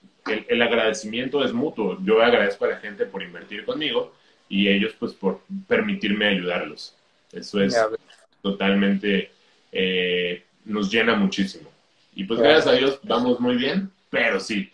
[0.48, 1.98] el, agradecimiento es mutuo.
[2.02, 4.14] Yo agradezco a la gente por invertir conmigo
[4.48, 6.96] y ellos, pues, por permitirme ayudarlos.
[7.32, 7.76] Eso es
[8.42, 9.30] totalmente,
[9.70, 11.70] eh, nos llena muchísimo.
[12.14, 13.90] Y pues gracias a Dios vamos muy bien.
[14.16, 14.72] Pero sí,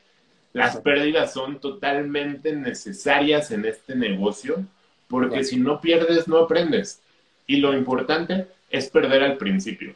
[0.52, 4.64] las pérdidas son totalmente necesarias en este negocio
[5.08, 7.02] porque si no pierdes, no aprendes.
[7.48, 9.94] Y lo importante es perder al principio.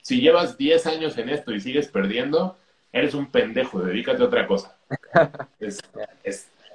[0.00, 2.56] Si llevas 10 años en esto y sigues perdiendo,
[2.90, 4.74] eres un pendejo, dedícate a otra cosa.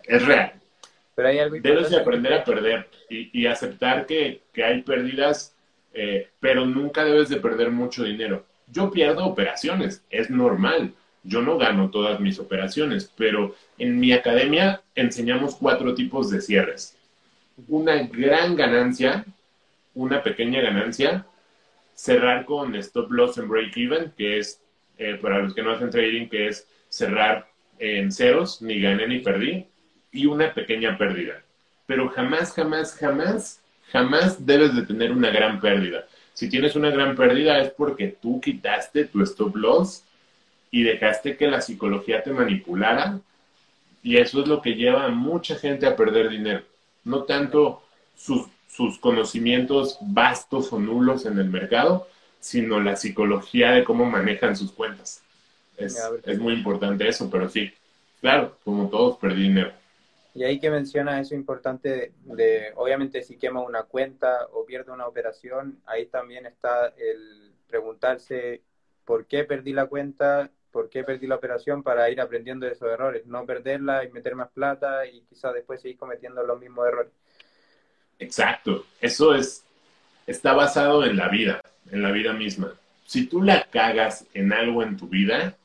[0.07, 0.53] Es, real.
[1.15, 5.55] Pero hay algo Debes de aprender a perder y, aceptar que, hay pérdidas,
[5.95, 8.45] eh, pero nunca debes de perder mucho dinero.
[8.67, 10.93] Yo pierdo operaciones, es normal
[11.25, 16.97] yo no gano todas mis operaciones, pero en mi academia enseñamos cuatro tipos de cierres.
[17.67, 19.25] Una gran ganancia,
[19.93, 21.25] una pequeña ganancia,
[21.93, 24.61] cerrar con stop loss and break even, que es,
[24.97, 27.47] eh, para los que no hacen trading, que es cerrar
[27.79, 29.65] en ceros, ni gané ni perdí,
[30.11, 31.41] y una pequeña pérdida.
[31.87, 33.61] Pero jamás, jamás, jamás,
[33.91, 36.05] jamás debes de tener una gran pérdida.
[36.33, 40.03] Si tienes una gran pérdida es porque tú quitaste tu stop loss
[40.71, 43.19] y dejaste que la psicología te manipulara
[44.03, 46.61] y eso es lo que lleva a mucha gente a perder dinero.
[47.03, 47.81] No tanto
[48.15, 52.07] sus, sus conocimientos vastos o nulos en el mercado,
[52.39, 55.23] sino la psicología de cómo manejan sus cuentas.
[55.77, 57.73] Es, es muy importante eso, pero sí,
[58.21, 59.71] claro, como todos perdí dinero.
[60.35, 65.07] Y ahí que menciona eso importante de, obviamente, si quema una cuenta o pierde una
[65.07, 68.61] operación, ahí también está el preguntarse
[69.05, 72.91] por qué perdí la cuenta por qué perdí la operación para ir aprendiendo de esos
[72.91, 77.13] errores, no perderla y meter más plata y quizás después seguir cometiendo los mismos errores.
[78.19, 79.63] Exacto, eso es,
[80.27, 82.73] está basado en la vida, en la vida misma.
[83.05, 85.55] Si tú la cagas en algo en tu vida,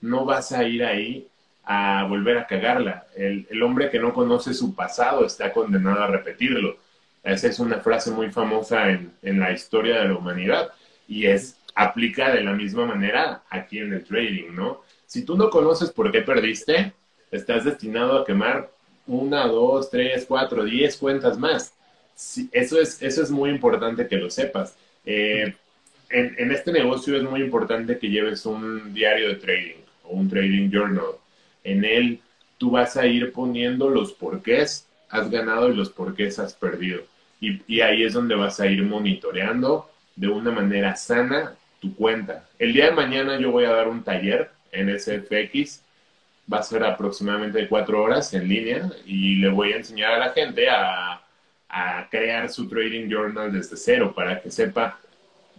[0.00, 1.28] no vas a ir ahí
[1.64, 3.06] a volver a cagarla.
[3.14, 6.78] El, el hombre que no conoce su pasado está condenado a repetirlo.
[7.22, 10.72] Esa es una frase muy famosa en, en la historia de la humanidad
[11.06, 14.82] y es aplica de la misma manera aquí en el trading, ¿no?
[15.06, 16.92] Si tú no conoces por qué perdiste,
[17.30, 18.70] estás destinado a quemar
[19.06, 21.74] una, dos, tres, cuatro, diez cuentas más.
[22.52, 24.76] eso, es, eso es muy importante que lo sepas.
[25.04, 25.54] Eh,
[26.10, 30.70] en, este negocio es muy importante que lleves un diario de trading o un trading
[30.70, 31.16] journal.
[31.64, 32.20] En él
[32.56, 37.02] tú vas a ir poniendo los porqués has ganado y los porqués has perdido.
[37.40, 41.54] Y ahí es donde vas a ir monitoreando de una manera sana
[41.92, 42.48] cuenta.
[42.58, 45.82] El día de mañana yo voy a dar un taller en SFX,
[46.52, 50.30] va a ser aproximadamente cuatro horas en línea y le voy a enseñar a la
[50.30, 51.20] gente a,
[52.08, 55.00] crear su trading journal desde cero para que sepa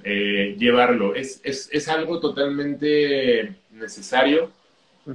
[0.01, 1.13] eh, llevarlo.
[1.13, 4.49] Es, es, es algo totalmente necesario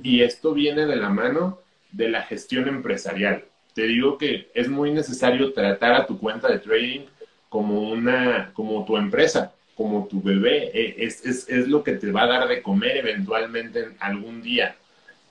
[0.03, 1.59] y esto viene de la mano
[1.93, 3.45] de la gestión empresarial.
[3.75, 7.07] Te digo que es muy necesario tratar a tu cuenta de trading
[7.49, 10.71] como una, como tu empresa, como tu bebé.
[10.75, 14.43] E, es, es, es lo que te va a dar de comer eventualmente en algún
[14.43, 14.77] día.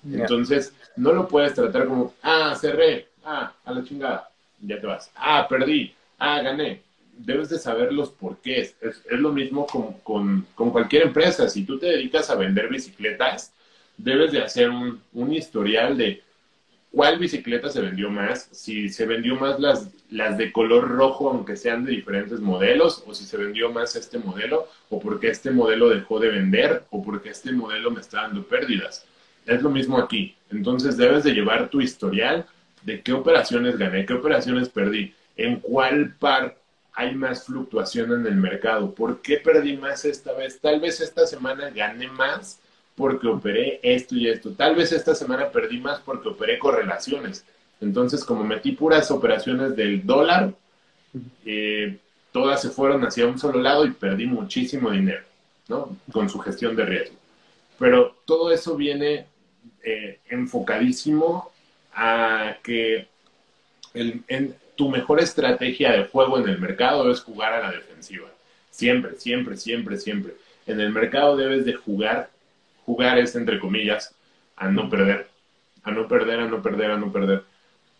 [0.04, 4.30] Entonces, no lo puedes tratar como, ah, cerré, ah, a la chingada,
[4.62, 5.12] ya te vas.
[5.16, 6.82] Ah, perdí, ah, gané.
[7.18, 8.76] Debes de saber los porqués.
[8.80, 11.50] Es, es lo mismo con, con, con, cualquier empresa.
[11.50, 13.54] Si tú te dedicas a vender bicicletas,
[13.98, 16.24] debes de hacer un, un historial de
[16.92, 21.56] cuál bicicleta se vendió más, si se vendió más las, las de color rojo, aunque
[21.56, 25.90] sean de diferentes modelos, o si se vendió más este modelo, o porque este modelo
[25.90, 29.06] dejó de vender, o porque este modelo me está dando pérdidas.
[29.46, 30.36] Es lo mismo aquí.
[30.52, 32.46] Entonces debes de llevar tu historial
[32.84, 36.58] de qué operaciones gané, qué operaciones perdí, en cuál par
[36.94, 40.60] hay más fluctuación en el mercado, por qué perdí más esta vez.
[40.60, 42.60] Tal vez esta semana gané más
[43.00, 44.52] porque operé esto y esto.
[44.52, 47.46] Tal vez esta semana perdí más porque operé correlaciones.
[47.80, 50.54] Entonces, como metí puras operaciones del dólar,
[51.46, 51.98] eh,
[52.34, 55.24] todas se fueron hacia un solo lado y perdí muchísimo dinero,
[55.70, 55.96] ¿no?
[56.12, 57.16] Con su gestión de riesgo.
[57.80, 59.28] Pero todo eso viene
[59.82, 61.54] eh, enfocadísimo
[61.94, 63.08] a que
[64.76, 68.28] tu mejor estrategia de juego en el mercado es jugar a la defensiva.
[68.72, 70.34] Siempre, siempre, siempre, siempre.
[70.68, 72.30] En el mercado debes de jugar,
[72.90, 74.16] jugar es entre comillas,
[74.56, 75.28] a no perder,
[75.84, 77.44] a no perder, a no perder, a no perder.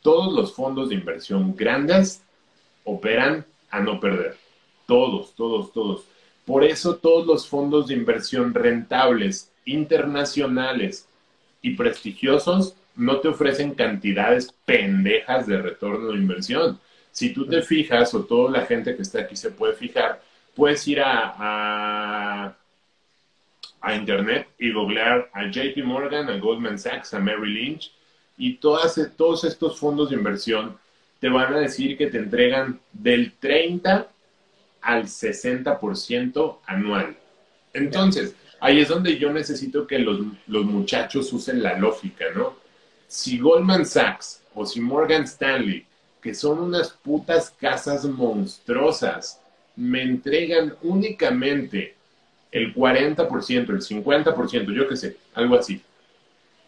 [0.02, 2.24] Todos los fondos de inversión grandes
[2.86, 4.36] operan a no perder.
[4.88, 6.06] Todos, todos, todos.
[6.44, 11.08] Por eso todos los fondos de inversión rentables internacionales
[11.62, 16.80] y prestigiosos no te ofrecen cantidades pendejas de retorno de inversión.
[17.12, 20.20] Si tú te fijas, o toda la gente que está aquí se puede fijar,
[20.56, 22.58] puedes ir a, a,
[23.82, 27.92] a internet y googlear a JP Morgan, a Goldman Sachs, a Mary Lynch,
[28.38, 30.78] y todas, todos estos fondos de inversión
[31.20, 34.08] te van a decir que te entregan del 30
[34.82, 37.18] al 60% anual.
[37.74, 42.56] Entonces, ahí es donde yo necesito que los, muchachos usen la lógica, ¿no?
[43.08, 45.86] Si Goldman Sachs o si Morgan Stanley,
[46.22, 49.42] que son unas putas casas monstruosas,
[49.76, 51.96] me entregan únicamente
[52.52, 55.82] el 40%, el 50%, yo qué sé, algo así,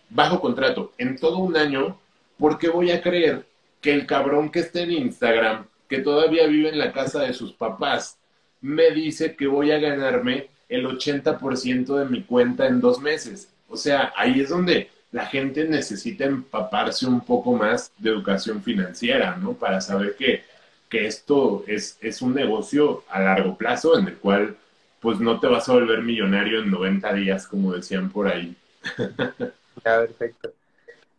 [0.10, 1.98] bajo contrato, en todo un año,
[2.38, 3.46] ¿por qué voy a creer
[3.82, 7.54] que el cabrón que esté en Instagram, que todavía vive en la casa de sus
[7.54, 8.18] papás,
[8.62, 13.50] me dice que voy a ganarme el 80% de mi cuenta en dos meses.
[13.68, 19.36] O sea, ahí es donde la gente necesita empaparse un poco más de educación financiera,
[19.36, 19.54] ¿no?
[19.54, 20.44] Para saber que,
[20.90, 24.56] que esto es, es un negocio a largo plazo en el cual
[25.02, 28.56] pues no te vas a volver millonario en 90 días, como decían por ahí.
[29.84, 30.54] Ya, perfecto.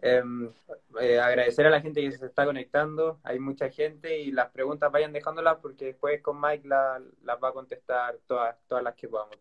[0.00, 0.48] Em,
[1.00, 3.18] eh, agradecer a la gente que se está conectando.
[3.24, 7.52] Hay mucha gente y las preguntas vayan dejándolas porque después con Mike las va a
[7.52, 9.36] contestar todas, todas las que podamos.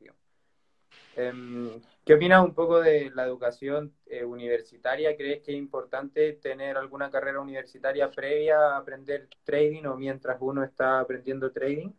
[1.16, 5.16] Em, ¿Qué opinas un poco de la educación eh, universitaria?
[5.16, 10.64] ¿Crees que es importante tener alguna carrera universitaria previa a aprender trading o mientras uno
[10.64, 11.92] está aprendiendo trading?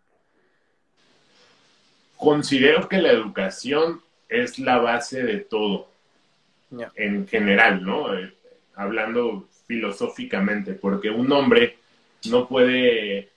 [2.23, 5.89] Considero que la educación es la base de todo,
[6.95, 8.17] en general, ¿no?
[8.17, 8.33] Eh,
[8.77, 11.79] hablando filosóficamente, porque un hombre
[12.31, 13.31] no puede,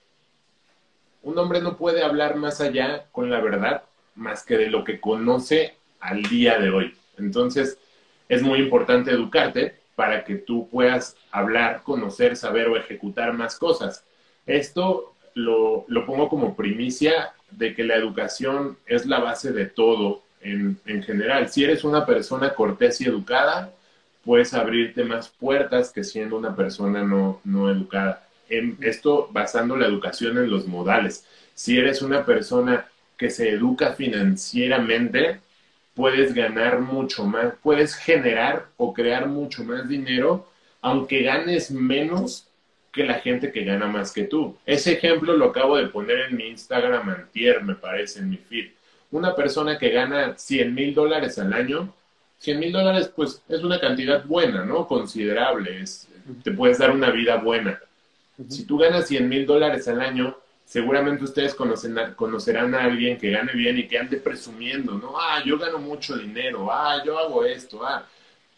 [1.24, 3.82] un hombre no puede hablar más allá con la verdad
[4.14, 6.94] más que de lo que conoce al día de hoy.
[7.18, 7.80] Entonces,
[8.28, 14.04] es muy importante educarte para que tú puedas hablar, conocer, saber o ejecutar más cosas.
[14.46, 20.22] Esto lo, lo pongo como primicia de que la educación es la base de todo
[20.40, 21.50] en, en general.
[21.50, 23.70] Si eres una persona cortés y educada,
[24.24, 28.26] puedes abrirte más puertas que siendo una persona no, no educada.
[28.48, 31.26] En esto basando la educación en los modales.
[31.52, 32.86] Si eres una persona
[33.18, 35.40] que se educa financieramente,
[35.94, 40.48] puedes ganar mucho más, puedes generar o crear mucho más dinero,
[40.80, 42.46] aunque ganes menos
[42.96, 44.56] que la gente que gana más que tú.
[44.66, 48.70] Ese ejemplo lo acabo de poner en mi Instagram antier, me parece, en mi feed.
[49.12, 51.94] Una persona que gana 100 mil dólares al año
[52.38, 54.86] 100 mil dólares, pues es una cantidad buena, ¿no?
[54.86, 56.08] Considerable, es,
[56.42, 57.80] te puedes dar una vida buena.
[58.48, 63.30] Si tú ganas 100 mil dólares al año, seguramente ustedes conocen, conocerán a alguien que
[63.30, 65.18] gane bien y que ande presumiendo, ¿no?
[65.18, 68.06] Ah, yo gano mucho dinero, ah, yo hago esto, ah.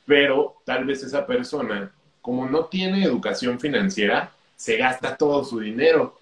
[0.05, 6.16] Pero tal vez esa persona, como no tiene educación financiera, se gasta todo su dinero.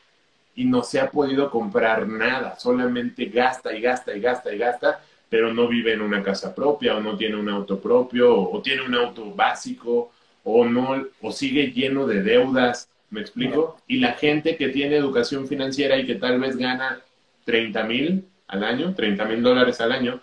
[0.59, 5.01] y no se ha podido comprar nada, solamente gasta y gasta y gasta y gasta,
[5.29, 8.83] pero no vive en una casa propia o no tiene un auto propio o, tiene
[8.83, 10.11] un auto básico
[10.45, 13.79] o no o sigue lleno de deudas, ¿me explico?
[13.87, 17.01] Y la gente que tiene educación financiera y que tal vez gana
[17.45, 20.21] 30 mil al año, 30 mil dólares al año,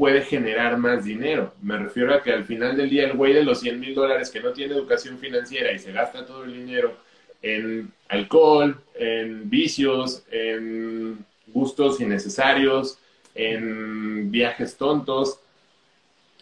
[0.00, 1.52] puede generar más dinero.
[1.60, 4.30] Me refiero a que al final del día el güey de los 100 mil dólares
[4.30, 6.96] que no tiene educación financiera y se gasta todo el dinero
[7.42, 12.96] en alcohol, en vicios, en gustos innecesarios,
[13.34, 15.38] en viajes tontos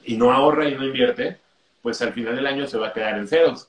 [0.05, 1.39] y no ahorra y no invierte,
[1.83, 3.67] pues al final del año se va a quedar en ceros.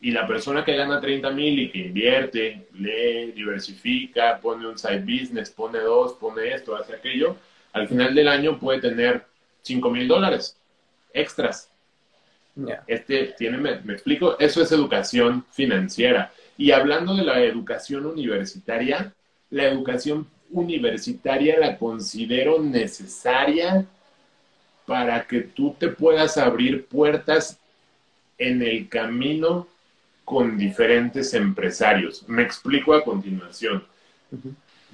[0.00, 5.00] Y la persona que gana 30 mil y que invierte, lee, diversifica, pone un side
[5.00, 7.36] business, pone dos, pone esto, hace aquello,
[7.72, 9.24] al final del año puede tener
[9.62, 10.56] 5 mil dólares
[11.12, 11.68] extras.
[12.86, 16.32] Este tiene, me, explico, eso es educación financiera.
[16.58, 19.14] Y hablando de la educación universitaria,
[19.50, 23.86] la educación universitaria la considero necesaria
[24.84, 27.58] para que tú te puedas abrir puertas
[28.36, 29.66] en el camino
[30.24, 32.28] con diferentes empresarios.
[32.28, 33.84] Me explico a continuación.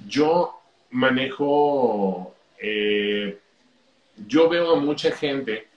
[0.07, 0.59] Yo
[0.91, 3.37] manejo, eh,
[4.27, 5.67] yo veo a mucha gente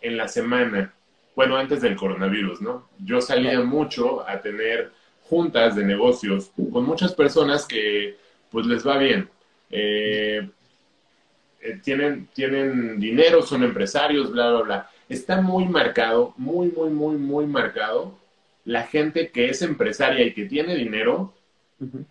[0.00, 0.94] en la semana,
[1.34, 2.88] bueno, antes del coronavirus, ¿no?
[2.98, 8.16] Yo salía mucho a tener juntas de negocios con muchas personas que
[8.50, 9.28] pues les va bien.
[9.70, 10.48] Eh,
[11.60, 14.90] eh, tienen, tienen dinero, son empresarios, bla, bla, bla.
[15.08, 18.18] Está muy marcado, muy, muy, muy, muy marcado
[18.64, 21.34] la gente que es empresaria y que tiene dinero,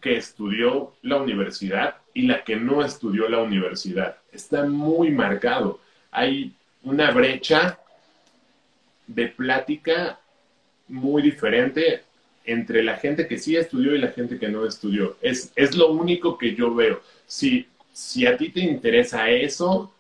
[0.02, 4.18] que estudió la universidad y la que no estudió la universidad.
[4.32, 5.80] Está muy marcado.
[6.12, 6.54] Hay
[6.84, 7.80] una brecha
[9.08, 10.20] de plática
[10.88, 12.04] muy diferente
[12.46, 15.18] entre la gente que sí estudió y la gente que no estudió.
[15.22, 17.02] Es, es lo único que yo veo.
[17.28, 19.94] Si, si a ti te interesa eso,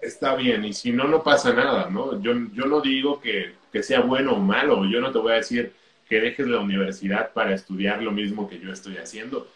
[0.00, 0.64] está bien.
[0.64, 2.20] Y si no, no pasa nada, ¿no?
[2.20, 4.84] Yo, yo no digo que, que sea bueno o malo.
[4.86, 5.72] Yo no te voy a decir
[6.12, 9.48] que dejes la universidad para estudiar lo mismo que yo estoy haciendo.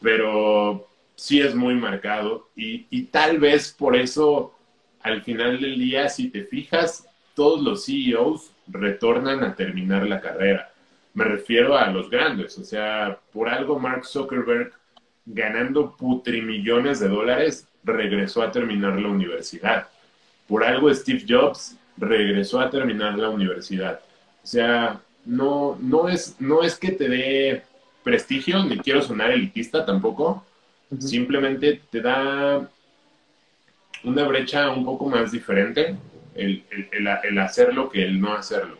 [0.00, 2.48] Pero sí es muy marcado.
[2.56, 4.56] Y, tal vez por eso,
[5.02, 10.70] al final del día, si te fijas, todos los CEOs retornan a terminar la carrera
[11.12, 14.72] me refiero a los grandes, o sea, por algo Mark Zuckerberg
[15.26, 19.88] ganando putrimillones de dólares regresó a terminar la universidad.
[20.46, 24.00] Por algo Steve Jobs regresó a terminar la universidad.
[24.42, 27.62] O sea, no, no, es, no es que te dé
[28.02, 30.44] prestigio, ni quiero sonar elitista tampoco,
[30.98, 32.68] simplemente te da
[34.02, 35.96] una brecha un poco más diferente
[36.34, 38.78] el, el hacerlo que el no hacerlo.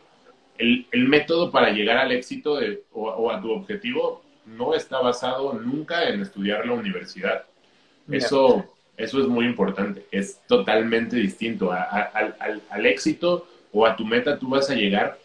[0.59, 2.59] El, método para llegar al éxito
[2.93, 7.45] o, a tu objetivo no está basado nunca en estudiar la universidad.
[8.11, 8.67] Eso,
[8.97, 11.73] eso es muy importante, es totalmente distinto.
[11.73, 15.19] al, éxito o a tu meta tú vas a llegar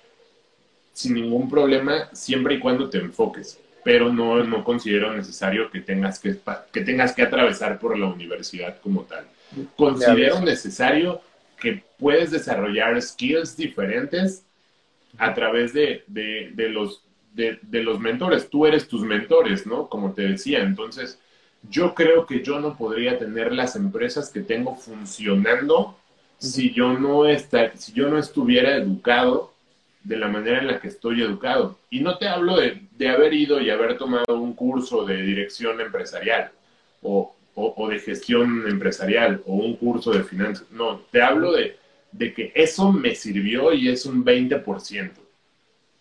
[0.95, 6.19] sin ningún problema siempre y cuando te enfoques, pero no, no considero necesario que tengas
[6.19, 6.37] que,
[6.71, 9.25] que tengas que atravesar por la universidad como tal.
[9.75, 11.21] Considero necesario
[11.59, 14.45] que puedes desarrollar skills diferentes
[15.17, 18.49] a través de, los, de, los mentores.
[18.49, 19.89] Tú eres tus mentores, ¿no?
[19.89, 20.61] Como te decía.
[20.61, 21.19] Entonces,
[21.69, 25.97] yo creo que yo no podría tener las empresas que tengo funcionando
[26.37, 27.23] si yo no
[27.75, 29.54] si yo no estuviera educado
[30.05, 31.77] de la manera en la que estoy educado.
[31.89, 36.51] Y no te hablo de, haber ido y haber tomado un curso de dirección empresarial
[37.01, 40.69] o, o, de gestión empresarial o un curso de finanzas.
[40.71, 41.77] No, te hablo de,
[42.11, 45.11] de que eso me sirvió y es un 20%.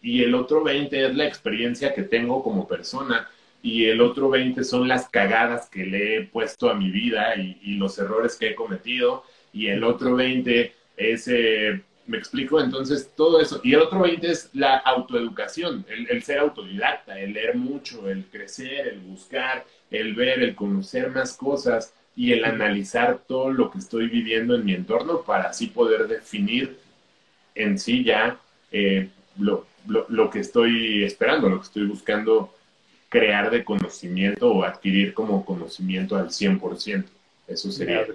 [0.03, 3.29] Y el otro 20 es la experiencia que tengo como persona
[3.63, 7.77] y el otro 20 son las cagadas que le he puesto a mi vida y,
[7.77, 9.25] los errores que he cometido
[9.55, 13.61] y el otro 20 es, eh, me explico, entonces todo eso.
[13.63, 18.89] Y el otro 20 es la autoeducación, el, ser autodidacta, el leer mucho, el crecer,
[18.89, 24.09] el buscar, el ver, el conocer más cosas y el analizar todo lo que estoy
[24.09, 26.79] viviendo en mi entorno para así poder definir
[27.55, 28.39] en sí ya
[28.71, 32.55] eh, lo, lo, que estoy esperando, lo que estoy buscando
[33.09, 37.05] crear de conocimiento o adquirir como conocimiento al 100%.
[37.47, 38.07] Eso sería.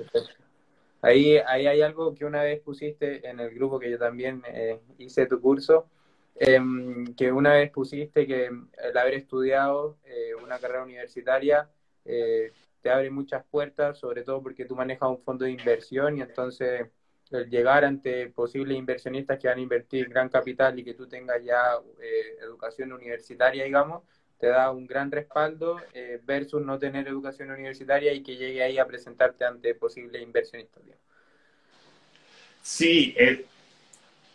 [1.02, 4.80] Ahí, ahí hay algo que una vez pusiste en el grupo que yo también eh,
[4.98, 5.88] hice tu curso,
[6.36, 11.70] em, que una vez pusiste que el haber estudiado eh, una carrera universitaria
[12.82, 16.88] te abre muchas puertas, sobre todo porque tú manejas un fondo de inversión y entonces
[17.32, 21.44] el llegar ante posibles inversionistas que van a invertir gran capital y que tú tengas
[21.44, 24.04] ya eh, educación universitaria, digamos,
[24.40, 28.78] te da un gran respaldo eh, versus no tener educación universitaria y que llegue ahí
[28.78, 30.82] a presentarte ante posibles inversionistas.
[32.62, 33.46] Sí, eh,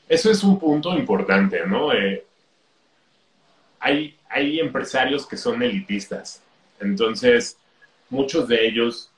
[0.09, 1.93] eso es un punto importante, ¿no?
[1.93, 2.25] Eh,
[3.81, 6.43] hay, hay empresarios que son elitistas,
[6.81, 7.57] entonces
[8.11, 9.11] muchos de ellos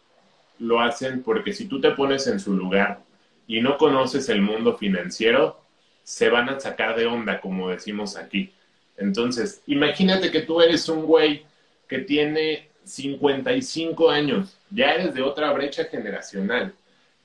[0.58, 3.00] lo hacen porque si tú te pones en su lugar
[3.46, 5.60] y no conoces el mundo financiero,
[6.04, 8.52] se van a sacar de onda, como decimos aquí.
[8.96, 11.44] Entonces, imagínate que tú eres un güey
[11.88, 16.72] que tiene 55 años, ya eres de otra brecha generacional,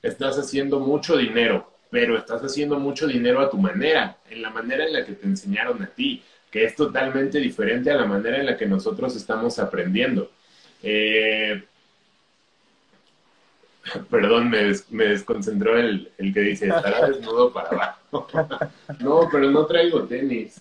[0.02, 4.84] estás haciendo mucho dinero, pero estás haciendo mucho dinero a tu manera, en la manera
[4.84, 8.46] en la que te enseñaron a ti, que es totalmente diferente a la manera en
[8.46, 10.30] la que nosotros estamos aprendiendo.
[10.82, 11.62] Eh,
[14.10, 18.26] perdón, me, desconcentró el, el, que dice, estará desnudo para abajo.
[19.00, 20.60] no, pero no traigo tenis.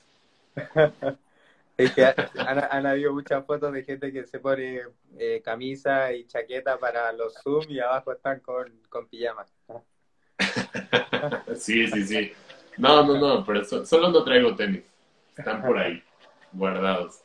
[1.78, 4.82] Es que han, habido muchas fotos de gente que se pone
[5.18, 9.48] eh, camisa y chaqueta para los Zoom y abajo están con, con pijama.
[11.56, 12.34] sí, sí, sí.
[12.78, 14.84] No, no, no, pero solo no traigo tenis.
[15.36, 16.04] Están por ahí,
[16.52, 17.22] guardados.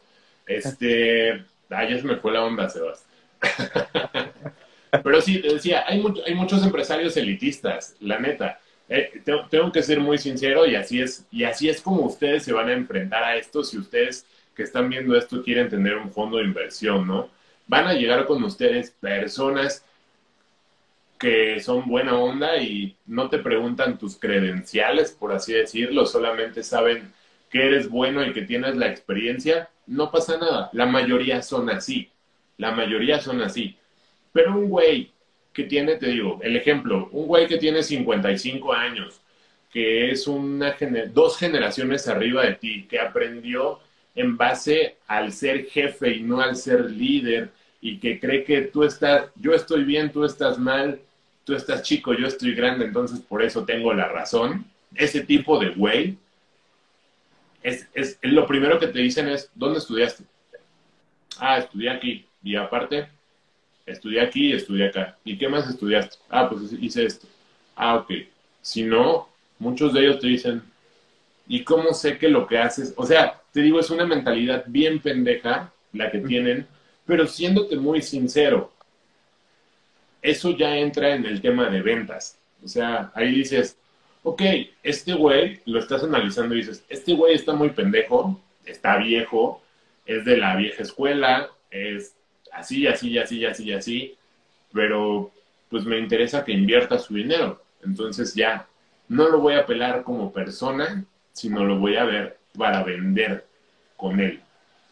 [0.47, 1.45] Este.
[1.69, 3.05] Ah, se me fue la onda, Sebas.
[5.03, 8.61] Pero sí, te decía, hay, hay muchos empresarios elitistas, la neta.
[8.89, 12.53] Eh, tengo, que ser muy sincero y así es y así es como ustedes se
[12.53, 14.25] van a enfrentar a esto si ustedes
[14.55, 17.29] que están viendo esto quieren tener un fondo de inversión, ¿no?
[17.67, 19.85] Van a llegar con ustedes personas
[21.19, 27.13] que son buena onda y no te preguntan tus credenciales, por así decirlo, solamente saben
[27.51, 30.71] que eres bueno y que tienes la experiencia, no pasa nada.
[30.73, 32.11] La mayoría son así.
[32.59, 33.77] La mayoría son así.
[34.33, 35.13] Pero un güey
[35.57, 39.23] que tiene, te digo, el ejemplo, un güey que tiene 55 años,
[39.73, 40.77] que es una
[41.15, 43.81] dos generaciones arriba de ti, que aprendió
[44.15, 48.85] en base al ser jefe y no al ser líder, y que cree que tú
[48.85, 51.01] estás, yo estoy bien, tú estás mal,
[51.45, 54.67] tú estás chico, yo estoy grande, entonces por eso tengo la razón.
[54.95, 56.19] Ese tipo de güey,
[57.63, 60.23] es, es, lo primero que te dicen es, ¿dónde estudiaste?
[61.39, 62.27] Ah, estudié aquí.
[62.43, 63.09] Y aparte,
[63.87, 65.17] estudié aquí y estudié acá.
[65.25, 66.19] ¿Y qué más estudiaste?
[66.29, 67.27] Ah, pues hice esto.
[67.75, 68.13] Ah, ok.
[68.61, 69.29] Si no,
[69.59, 70.63] muchos de ellos te dicen,
[71.49, 72.93] ¿y cómo sé que lo que haces?
[72.97, 76.67] O sea, te digo, es una mentalidad bien pendeja la que tienen,
[77.07, 78.73] pero siéndote muy sincero,
[80.21, 82.37] eso ya entra en el tema de ventas.
[82.65, 83.79] O sea, ahí dices,
[84.25, 84.43] ok,
[84.83, 89.63] este güey, lo estás analizando y dices, este güey está muy pendejo, está viejo,
[90.05, 92.16] es de la vieja escuela, es
[92.59, 94.15] así, así, así, así, así,
[94.73, 95.31] pero
[95.69, 97.63] pues me interesa que invierta su dinero.
[97.85, 98.67] Entonces ya
[99.09, 103.47] no lo voy a pelar como persona, sino lo voy a ver para vender
[103.97, 104.41] con él.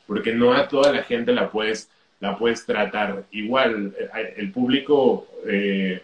[0.06, 1.88] Porque no a toda la gente la puedes,
[2.20, 3.94] la puedes tratar igual.
[4.36, 6.02] El público, eh,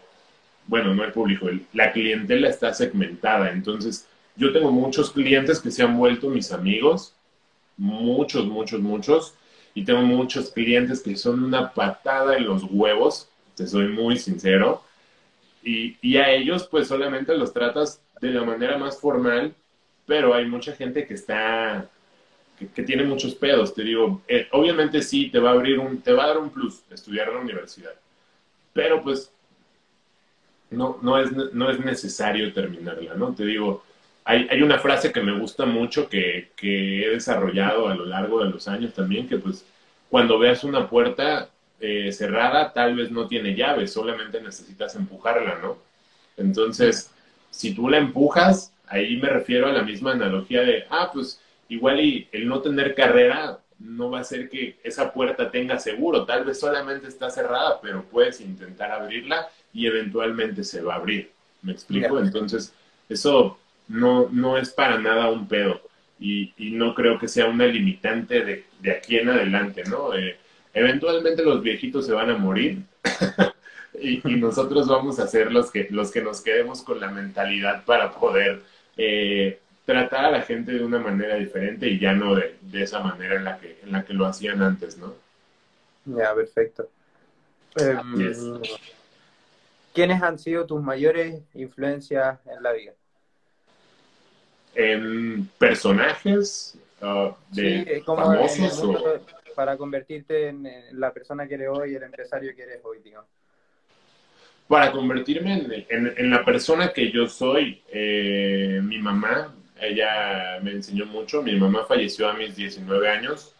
[0.66, 3.50] bueno, no el público, la clientela está segmentada.
[3.50, 4.06] Entonces,
[4.36, 7.14] yo tengo muchos clientes que se han vuelto mis amigos,
[7.76, 9.34] muchos, muchos, muchos,
[9.74, 14.82] y tengo muchos clientes que son una patada en los huevos, te soy muy sincero,
[15.62, 19.54] y, y, a ellos pues solamente los tratas de la manera más formal,
[20.06, 21.88] pero hay mucha gente que está,
[22.58, 26.12] que, tiene muchos pedos, te digo, eh, obviamente sí, te va a abrir un, te
[26.12, 27.92] va a dar un plus estudiar en la universidad,
[28.72, 29.30] pero pues
[30.70, 33.34] no, no, es, no es necesario terminarla, ¿no?
[33.34, 33.82] Te digo,
[34.30, 38.68] hay, una frase que me gusta mucho que, he desarrollado a lo largo de los
[38.68, 39.64] años también, que pues
[40.08, 41.48] cuando veas una puerta
[41.80, 45.78] eh, cerrada, tal vez no tiene llave, solamente necesitas empujarla, ¿no?
[46.36, 47.10] Entonces,
[47.50, 52.00] si tú la empujas, ahí me refiero a la misma analogía de, ah, pues igual
[52.00, 56.44] y el no tener carrera no va a hacer que esa puerta tenga seguro, tal
[56.44, 61.32] vez solamente está cerrada, pero puedes intentar abrirla y eventualmente se va a abrir.
[61.62, 62.18] ¿Me explico?
[62.18, 62.72] Entonces,
[63.08, 63.58] eso
[63.90, 65.80] no, no es para nada un pedo
[66.20, 70.14] y, no creo que sea una limitante de, de aquí en adelante, ¿no?
[70.14, 70.36] Eh,
[70.72, 72.82] eventualmente los viejitos se van a morir
[74.00, 78.12] y, nosotros vamos a ser los que, los que nos quedemos con la mentalidad para
[78.12, 78.62] poder
[78.96, 83.36] eh, tratar a la gente de una manera diferente y ya no de, esa manera
[83.36, 85.14] en la, que, en la que lo hacían antes, ¿no?
[86.04, 86.88] Ya, perfecto.
[87.76, 88.60] Em,
[89.92, 92.92] ¿Quiénes han sido tus mayores influencias en la vida?
[94.74, 99.02] En personajes uh, de famosos
[99.54, 103.28] para convertirte en, la persona que eres hoy, el empresario que eres hoy, digamos.
[104.68, 111.42] Para convertirme en, la persona que yo soy, eh, mi mamá, ella me enseñó mucho.
[111.42, 113.54] Mi mamá falleció a mis 19 años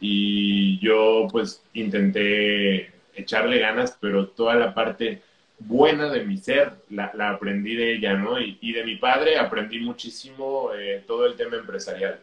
[0.00, 5.22] y yo pues intenté echarle ganas, pero toda la parte
[5.60, 8.40] buena de mi ser la, aprendí de ella, ¿no?
[8.40, 12.18] Y, de mi padre aprendí muchísimo eh, todo el tema empresarial.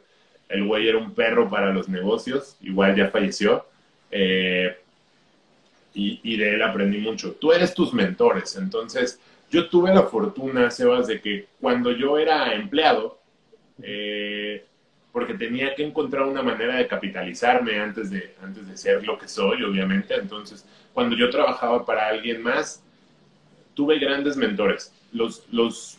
[0.49, 3.65] El güey era un perro para los negocios, igual ya falleció.
[4.11, 4.75] Eh,
[5.93, 7.33] y, y, de él aprendí mucho.
[7.33, 9.19] Tú eres tus mentores, entonces
[9.49, 13.19] yo tuve la fortuna, Sebas, de que cuando yo era empleado,
[13.81, 14.65] eh,
[15.11, 19.27] porque tenía que encontrar una manera de capitalizarme antes de, antes de ser lo que
[19.27, 20.15] soy, obviamente.
[20.15, 22.83] Entonces, cuando yo trabajaba para alguien más,
[23.77, 24.91] tuve grandes mentores.
[25.13, 25.97] Los, los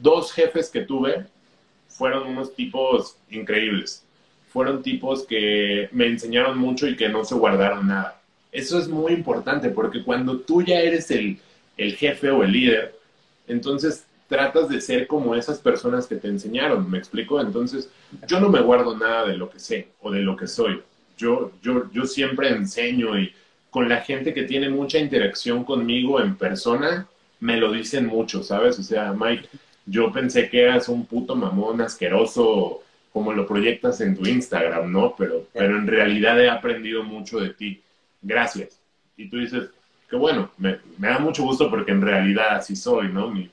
[0.00, 1.24] dos jefes que tuve
[1.86, 4.02] fueron unos tipos increíbles.
[4.52, 8.20] Fueron tipos que me enseñaron mucho y que no se guardaron nada.
[8.50, 11.38] Eso es muy importante porque cuando tú ya eres el,
[11.76, 12.98] el jefe o el líder,
[13.46, 17.40] entonces tratas de ser como esas personas que te enseñaron, ¿me explico?
[17.40, 17.88] Entonces,
[18.26, 20.82] yo no me guardo nada de lo que sé o de lo que soy.
[21.16, 23.32] Yo, yo, yo siempre enseño y
[23.70, 27.06] con la gente que tiene mucha interacción conmigo en persona,
[27.42, 28.78] me lo dicen mucho, ¿sabes?
[28.78, 29.48] O sea, Mike,
[29.84, 32.82] yo pensé que eras un puto mamón asqueroso
[33.12, 35.14] como lo proyectas en tu Instagram, ¿no?
[35.18, 37.82] Pero, pero en realidad he aprendido mucho de ti.
[38.22, 38.80] Gracias.
[39.16, 39.70] Y tú dices,
[40.08, 43.28] que bueno, me, da mucho gusto porque en realidad así soy, ¿no?
[43.28, 43.50] Mi,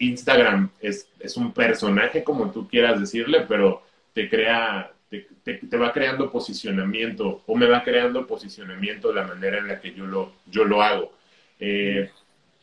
[0.00, 3.82] Instagram es, es un personaje, como tú quieras decirle, pero
[4.14, 9.68] te crea, te, te, va creando posicionamiento o me va creando posicionamiento la manera en
[9.68, 11.12] la que yo lo, yo lo hago.
[11.60, 12.10] Eh,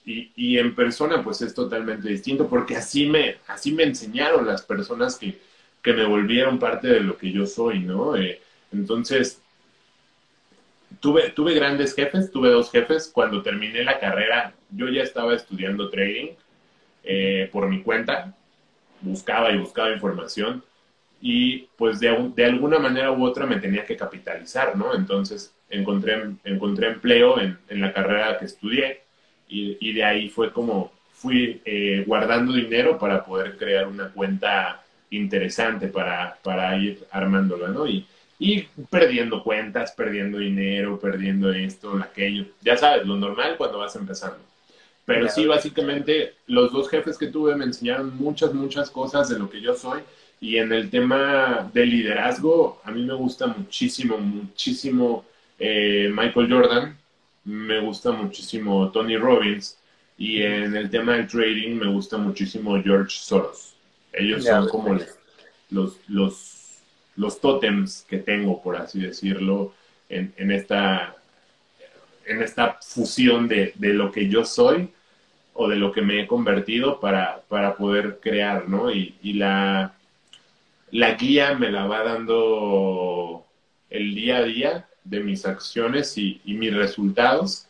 [0.05, 4.61] y, y, en persona, pues es totalmente distinto, porque así me, así me enseñaron las
[4.61, 5.39] personas que,
[5.81, 8.15] que me volvieron parte de lo que yo soy, ¿no?
[8.15, 8.39] Eh,
[8.71, 9.41] entonces,
[10.99, 13.09] tuve, tuve grandes jefes, tuve dos jefes.
[13.11, 16.33] Cuando terminé la carrera, yo ya estaba estudiando trading
[17.03, 18.35] eh, por mi cuenta,
[19.01, 20.63] buscaba y buscaba información
[21.21, 24.93] y pues de, de, alguna manera u otra me tenía que capitalizar, ¿no?
[24.93, 29.04] Entonces encontré, encontré empleo en, en la carrera que estudié
[29.47, 34.83] y, y, de ahí fue como fui eh, guardando dinero para poder crear una cuenta
[35.11, 37.87] interesante para, para ir armándola, ¿no?
[37.87, 38.05] Y,
[38.37, 42.45] y perdiendo cuentas, perdiendo dinero, perdiendo esto, aquello.
[42.61, 44.39] Ya sabes, lo normal cuando vas empezando.
[45.05, 49.49] Pero sí, básicamente los dos jefes que tuve me enseñaron muchas, muchas cosas de lo
[49.49, 50.01] que yo soy.
[50.41, 55.23] Y en el tema de liderazgo, a mí me gusta muchísimo, muchísimo
[55.59, 56.97] eh, Michael Jordan,
[57.45, 59.77] me gusta muchísimo Tony Robbins
[60.17, 63.75] y en el tema del trading me gusta muchísimo George Soros.
[64.11, 64.97] Ellos son como
[65.69, 66.79] los, los,
[67.15, 69.73] los tótems que tengo, por así decirlo,
[70.09, 71.15] en, en esta
[72.27, 74.89] en esta fusión de, de, lo que yo soy
[75.53, 78.91] o de lo que me he convertido para, para poder crear, ¿no?
[78.91, 79.93] Y, y, la,
[80.89, 83.45] la guía me la va dando
[83.91, 87.67] el día a día de mis acciones y, y, mis resultados.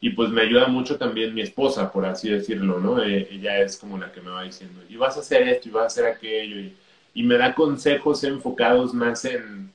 [0.00, 3.02] Y pues me ayuda mucho también mi esposa, por así decirlo, ¿no?
[3.02, 5.72] Eh, ella es como la que me va diciendo, y vas a hacer esto, y
[5.72, 6.74] vas a hacer aquello, y,
[7.14, 9.70] y me da consejos enfocados más en,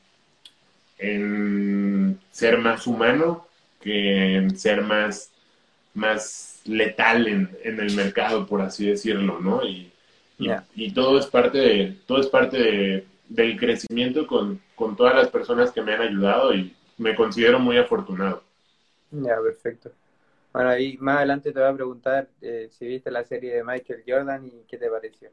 [0.97, 3.47] en ser más humano
[3.81, 5.31] que en ser más,
[5.93, 9.63] más letal en, en, el mercado, por así decirlo, ¿no?
[9.63, 9.91] Y,
[10.75, 15.29] y, todo es parte, de, todo es parte de, del crecimiento con, con, todas las
[15.29, 18.43] personas que me han ayudado y me considero muy afortunado.
[19.11, 19.91] Ya, perfecto.
[20.53, 24.03] Bueno, ahí más adelante te voy a preguntar eh, si viste la serie de Michael
[24.07, 25.29] Jordan y qué te pareció.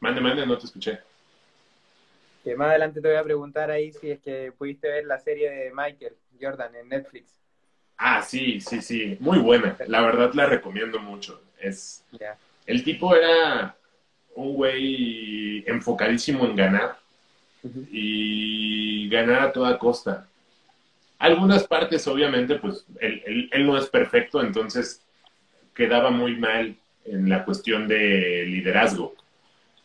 [0.00, 0.98] Mande, mande, no te escuché.
[2.42, 5.50] Que más adelante te voy a preguntar ahí si es que pudiste ver la serie
[5.50, 7.40] de Michael Jordan en Netflix.
[7.96, 9.76] Ah, sí, sí, sí, muy buena.
[9.86, 11.40] La verdad la recomiendo mucho.
[11.58, 12.04] Es
[12.66, 13.76] el tipo era
[14.34, 16.98] un güey enfocadísimo en ganar
[17.90, 20.26] y ganar a toda costa.
[21.18, 25.02] Algunas partes, obviamente, pues él, él, no es perfecto, entonces
[25.74, 29.14] quedaba muy mal en la cuestión de liderazgo,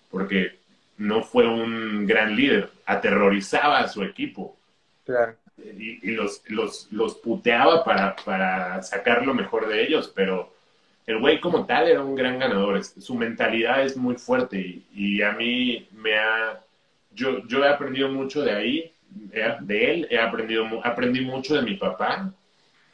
[0.09, 0.59] porque
[0.97, 4.57] no fue un gran líder, aterrorizaba a su equipo.
[5.05, 10.53] Claro y, los, los, los, puteaba para, para sacar lo mejor de ellos, pero
[11.05, 12.83] el güey como tal era un gran ganador.
[12.83, 16.61] Su mentalidad es muy fuerte y, a mí me ha...
[17.13, 18.91] Yo, yo he aprendido mucho de ahí,
[19.61, 22.31] de él, he aprendido, aprendí mucho de mi papá.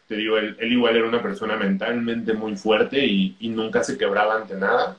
[0.07, 4.55] Te digo, él, igual era una persona mentalmente muy fuerte y, nunca se quebraba ante
[4.55, 4.97] nada.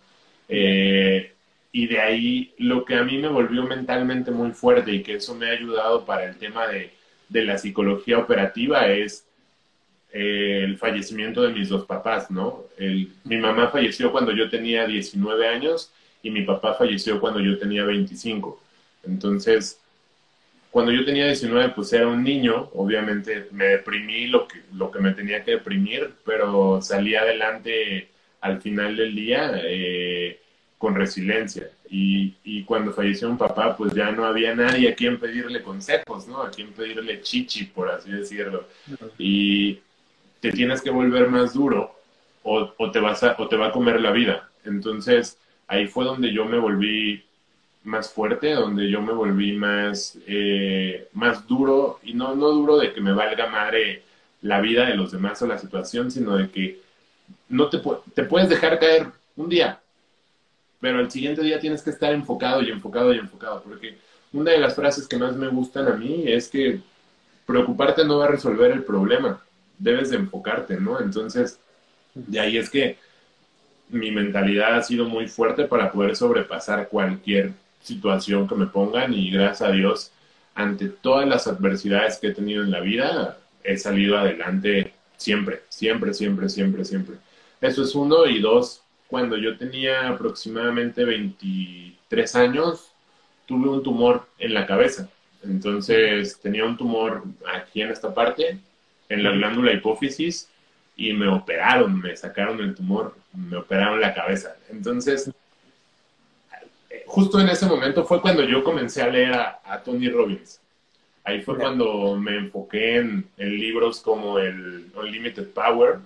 [0.49, 1.33] Eh,
[1.73, 5.35] y de ahí lo que a mí me volvió mentalmente muy fuerte y que eso
[5.35, 6.91] me ha ayudado para el tema de,
[7.29, 9.27] de la psicología operativa es
[10.13, 12.65] eh, el fallecimiento de mis dos papás, ¿no?
[13.25, 15.93] mi mamá falleció cuando yo tenía 19 años
[16.23, 18.59] y mi papá falleció cuando yo tenía 25.
[19.05, 19.81] Entonces,
[20.71, 25.01] cuando yo tenía 19, pues era un niño, obviamente me deprimí lo que, lo que
[25.01, 28.09] me tenía que deprimir, pero salí adelante
[28.41, 30.41] al final del día eh,
[30.77, 31.71] con resiliencia.
[31.91, 36.29] Y, y, cuando falleció un papá, pues ya no había nadie a quien pedirle consejos,
[36.29, 36.43] ¿no?
[36.43, 38.69] A quien pedirle chichi, por así decirlo.
[39.17, 39.81] Y
[40.41, 41.95] te tienes que volver más duro
[42.43, 44.51] o, o, te vas a, o te va a comer la vida.
[44.67, 47.25] Entonces, ahí fue donde yo me volví
[47.85, 52.93] más fuerte, donde yo me volví más, eh, más duro, y no, no duro de
[52.93, 54.03] que me valga madre
[54.43, 56.81] la vida de los demás o la situación, sino de que
[57.49, 57.81] no te,
[58.15, 59.07] te puedes dejar caer
[59.37, 59.81] un día,
[60.81, 63.99] pero el siguiente día tienes que estar enfocado y enfocado y enfocado, porque
[64.33, 66.81] una de las frases que más me gustan a mí es que
[67.47, 69.43] preocuparte no va a resolver el problema,
[69.79, 71.01] debes de enfocarte, ¿no?
[71.01, 71.59] Entonces,
[72.15, 72.99] de ahí es que
[73.89, 79.31] mi mentalidad ha sido muy fuerte para poder sobrepasar cualquier situación que me pongan y
[79.31, 80.13] gracias a Dios,
[80.55, 86.15] ante todas las adversidades que he tenido en la vida, he salido adelante siempre, siempre,
[86.15, 87.17] siempre, siempre, siempre.
[87.61, 92.93] Eso es uno y dos, cuando yo tenía aproximadamente 23 años,
[93.47, 95.09] tuve un tumor en la cabeza.
[95.43, 97.25] Entonces tenía un tumor
[97.55, 98.59] aquí en esta parte,
[99.09, 100.49] en la glándula hipófisis,
[100.97, 104.57] y me operaron, me sacaron el tumor, me operaron la cabeza.
[104.69, 105.31] Entonces,
[107.09, 110.61] justo en ese momento fue cuando yo comencé a leer a, Tony Robbins.
[111.25, 115.99] Ahí fue cuando me enfoqué en, libros como el Unlimited Power,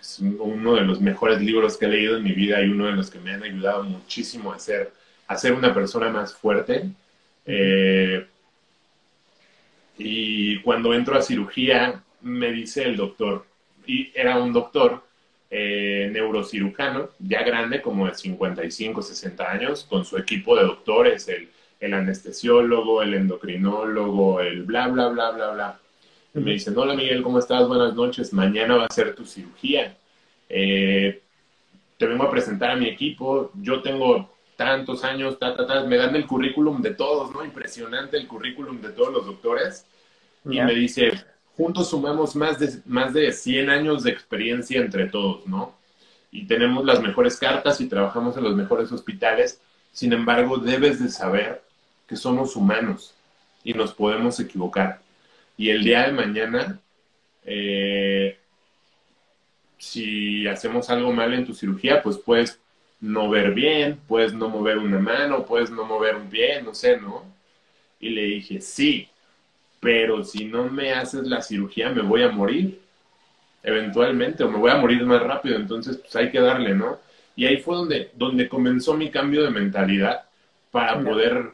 [0.00, 2.92] es uno de los mejores libros que he leído en mi vida y uno de
[2.92, 4.92] los que me han ayudado muchísimo a ser,
[5.26, 6.90] a ser una persona más fuerte.
[7.44, 8.26] Eh,
[9.98, 13.44] y cuando entro a cirugía, me dice el doctor,
[13.86, 15.02] y era un doctor
[15.50, 21.48] eh, neurocirujano, ya grande, como de 55, 60 años, con su equipo de doctores, el,
[21.80, 25.80] el anestesiólogo, el endocrinólogo, el bla, bla, bla, bla, bla.
[26.34, 27.66] Y me dicen, hola Miguel, ¿cómo estás?
[27.66, 29.96] Buenas noches, mañana va a ser tu cirugía.
[30.48, 31.20] Eh,
[31.96, 35.84] te vengo a presentar a mi equipo, yo tengo tantos años, ta, ta, ta.
[35.84, 37.44] me dan el currículum de todos, ¿no?
[37.44, 39.86] Impresionante el currículum de todos los doctores.
[40.44, 41.12] Y me dice,
[41.60, 45.74] juntos sumamos más de, más de 100 años de experiencia entre todos, ¿no?
[46.32, 49.60] Y tenemos las mejores cartas y trabajamos en los mejores hospitales.
[49.92, 51.62] Sin embargo, debes de saber
[52.08, 53.14] que somos humanos
[53.62, 55.02] y nos podemos equivocar.
[55.58, 56.80] Y el día de mañana,
[57.44, 58.38] eh,
[59.76, 62.58] si hacemos algo mal en tu cirugía, pues puedes
[63.02, 66.96] no ver bien, puedes no mover una mano, puedes no mover un pie, no sé,
[66.96, 67.22] ¿no?
[68.00, 69.10] Y le dije, sí,
[69.80, 72.80] pero si no me haces la cirugía me voy a morir
[73.62, 76.98] eventualmente o me voy a morir más rápido, entonces pues hay que darle, ¿no?
[77.36, 80.24] Y ahí fue donde, donde comenzó mi cambio de mentalidad
[80.70, 81.52] para poder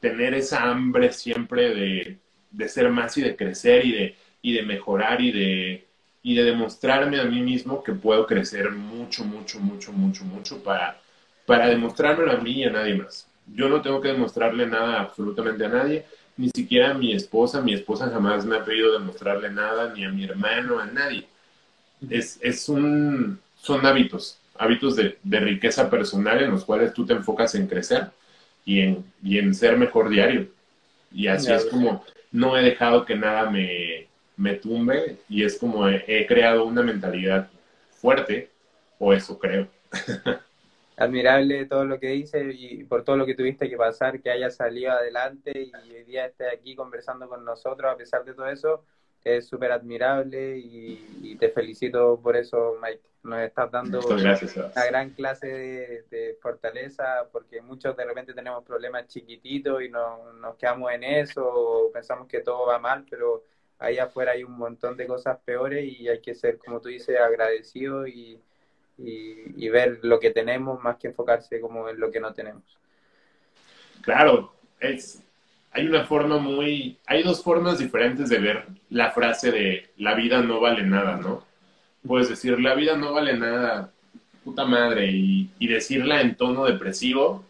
[0.00, 2.18] tener esa hambre siempre de,
[2.50, 5.86] de, ser más y de crecer y de, y de mejorar y de,
[6.22, 11.00] y de demostrarme a mí mismo que puedo crecer mucho, mucho, mucho, mucho, mucho para,
[11.46, 13.28] para demostrármelo a mí y a nadie más.
[13.46, 16.04] Yo no tengo que demostrarle nada absolutamente a nadie
[16.36, 20.10] ni siquiera a mi esposa, mi esposa jamás me ha pedido demostrarle nada, ni a
[20.10, 21.26] mi hermano, a nadie.
[22.10, 27.14] Es, es un, son hábitos, hábitos de, de, riqueza personal en los cuales tú te
[27.14, 28.10] enfocas en crecer
[28.64, 30.48] y en, y en ser mejor diario.
[31.12, 35.88] Y así es como no he dejado que nada me, me tumbe y es como
[35.88, 37.48] he creado una mentalidad
[38.00, 38.50] fuerte,
[38.98, 39.68] o eso creo.
[40.96, 44.56] admirable todo lo que dice y por todo lo que tuviste que pasar, que hayas
[44.56, 48.84] salido adelante y hoy día estés aquí conversando con nosotros a pesar de todo eso,
[49.26, 53.02] es súper admirable y, te felicito por eso, Mike.
[53.24, 59.82] Nos estás dando una gran clase de, fortaleza porque muchos de repente tenemos problemas chiquititos
[59.82, 63.44] y no, nos quedamos en eso, o pensamos que todo va mal, pero
[63.80, 67.18] ahí afuera hay un montón de cosas peores y hay que ser, como tú dices,
[67.18, 68.40] agradecido y
[68.98, 72.62] y, ver lo que tenemos más que enfocarse como en lo que no tenemos.
[74.02, 75.22] Claro, es,
[75.72, 80.40] hay una forma muy, hay dos formas diferentes de ver la frase de la vida
[80.40, 81.44] no vale nada, ¿no?
[82.06, 83.92] Puedes decir, la vida no vale nada,
[84.44, 87.44] puta madre, y, y decirla en tono depresivo,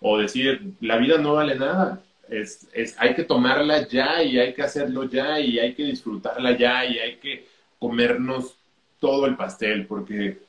[0.00, 4.52] o decir, la vida no vale nada, es, es, hay que tomarla ya y hay
[4.52, 7.46] que hacerlo ya y hay que disfrutarla ya y hay que
[7.78, 8.58] comernos
[9.00, 10.45] todo el pastel, porque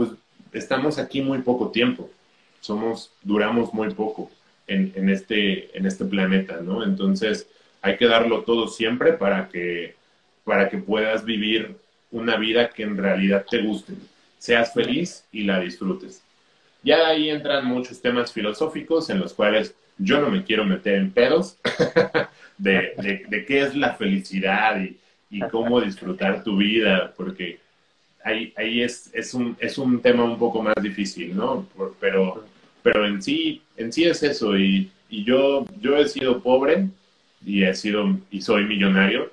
[0.00, 0.12] pues
[0.54, 2.08] estamos aquí muy poco tiempo,
[2.62, 4.30] somos, duramos muy poco
[4.66, 6.82] en, en, este, en este planeta, ¿no?
[6.82, 7.46] Entonces
[7.82, 9.94] hay que darlo todo siempre para que,
[10.42, 11.76] para que puedas vivir
[12.10, 13.92] una vida que en realidad te guste,
[14.38, 16.22] seas feliz y la disfrutes.
[16.82, 21.10] Ya ahí entran muchos temas filosóficos en los cuales yo no me quiero meter en
[21.10, 21.58] pedos
[22.56, 24.96] de, de, qué es la felicidad y,
[25.28, 27.60] y, cómo disfrutar tu vida, porque
[28.24, 31.66] ahí, ahí es, es, un, es un tema un poco más difícil, ¿no?
[32.00, 32.44] pero,
[32.82, 36.88] pero en sí, en sí es eso, y, y yo, yo he sido pobre
[37.44, 39.30] y he sido y soy millonario,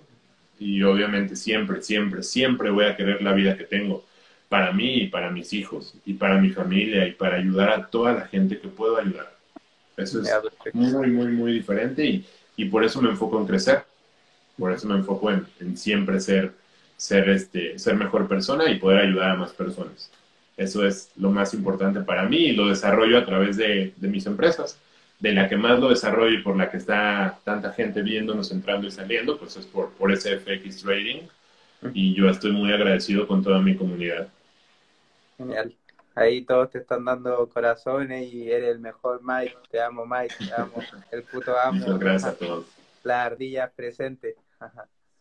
[0.60, 4.04] y obviamente siempre, siempre, siempre voy a querer la vida que tengo
[4.50, 8.14] para mí y para mis hijos y para mi familia y para ayudar a toda
[8.14, 9.36] la gente que puedo ayudar.
[9.98, 12.26] Eso es muy, muy, muy diferente y,
[12.56, 13.84] y por eso me enfoco en crecer,
[14.58, 16.54] por eso me enfoco en, en, siempre ser,
[16.98, 20.12] ser, este, ser mejor persona y poder ayudar a más personas.
[20.58, 24.28] Eso es lo más importante para mí y lo desarrollo a través de, de mis
[24.28, 24.80] empresas.
[25.20, 28.88] De la que más lo desarrollo y por la que está tanta gente viéndonos, entrando
[28.88, 31.24] y saliendo, pues es por, por SFX Trading.
[31.93, 34.30] Y yo estoy muy agradecido con toda mi comunidad.
[35.38, 35.76] Genial.
[36.16, 39.58] Ahí todos te están dando corazones y eres el mejor Mike.
[39.70, 40.36] Te amo, Mike.
[40.43, 40.89] Te amo.
[41.12, 41.86] El puto amo.
[41.86, 42.66] Muchas gracias a todos.
[43.04, 44.38] La ardilla presente.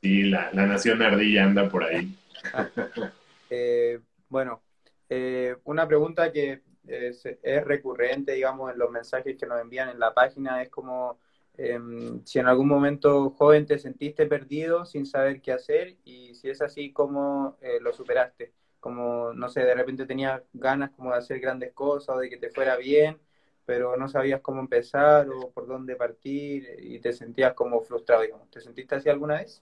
[0.07, 2.15] Sí, la, la, nación ardilla anda por ahí.
[3.49, 4.61] Eh, bueno,
[5.09, 10.01] eh, una pregunta que es, es, recurrente, digamos, en los mensajes que nos envían en
[10.01, 11.21] la página es como
[11.57, 11.79] eh,
[12.25, 16.61] si en algún momento joven te sentiste perdido sin saber qué hacer y si es
[16.61, 18.53] así, ¿cómo eh, lo superaste?
[18.81, 22.37] como, no sé, de repente tenías ganas como de hacer grandes cosas o de que
[22.37, 23.19] te fuera bien,
[23.65, 28.51] pero no sabías cómo empezar o por dónde partir y te sentías como frustrado, digamos.
[28.51, 29.61] ¿Te sentiste así alguna vez?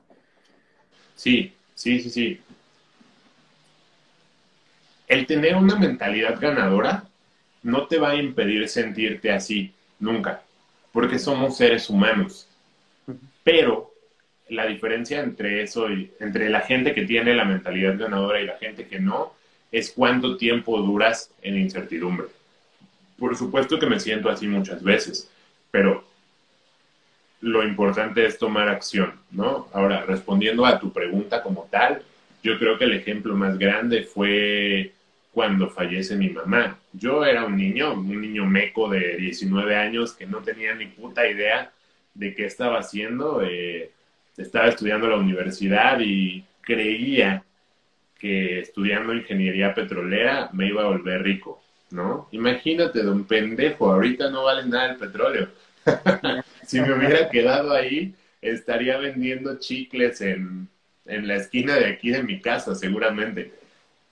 [1.15, 2.41] Sí, sí, sí, sí.
[5.07, 7.05] El tener una mentalidad ganadora
[7.63, 10.43] no te va a impedir sentirte así, nunca,
[10.93, 12.49] porque somos seres humanos.
[13.43, 13.93] Pero
[14.49, 18.59] la diferencia entre eso y entre la gente que tiene la mentalidad ganadora y la
[18.59, 19.33] gente que no
[19.73, 22.29] es cuánto tiempo duras en incertidumbre.
[23.19, 25.31] Por supuesto que me siento así muchas veces,
[25.71, 26.05] pero
[27.45, 29.69] lo importante es tomar acción, ¿no?
[29.75, 32.03] Ahora, respondiendo a tu pregunta como tal,
[32.43, 34.93] yo creo que el ejemplo más grande fue
[35.31, 36.79] cuando fallece mi mamá.
[36.93, 41.29] Yo era un niño, un niño meco de 19 años que no tenía ni puta
[41.29, 41.71] idea
[42.15, 43.43] de qué estaba haciendo.
[43.43, 43.91] Eh,
[44.39, 47.45] estaba estudiando la universidad y creía
[48.19, 52.29] que estudiando ingeniería petrolera me iba a volver rico, ¿no?
[52.33, 55.49] Imagínate, don pendejo, ahorita no vale nada el petróleo.
[56.67, 60.69] si me hubiera quedado ahí, estaría vendiendo chicles en,
[61.07, 63.53] en la esquina de aquí de mi casa, seguramente.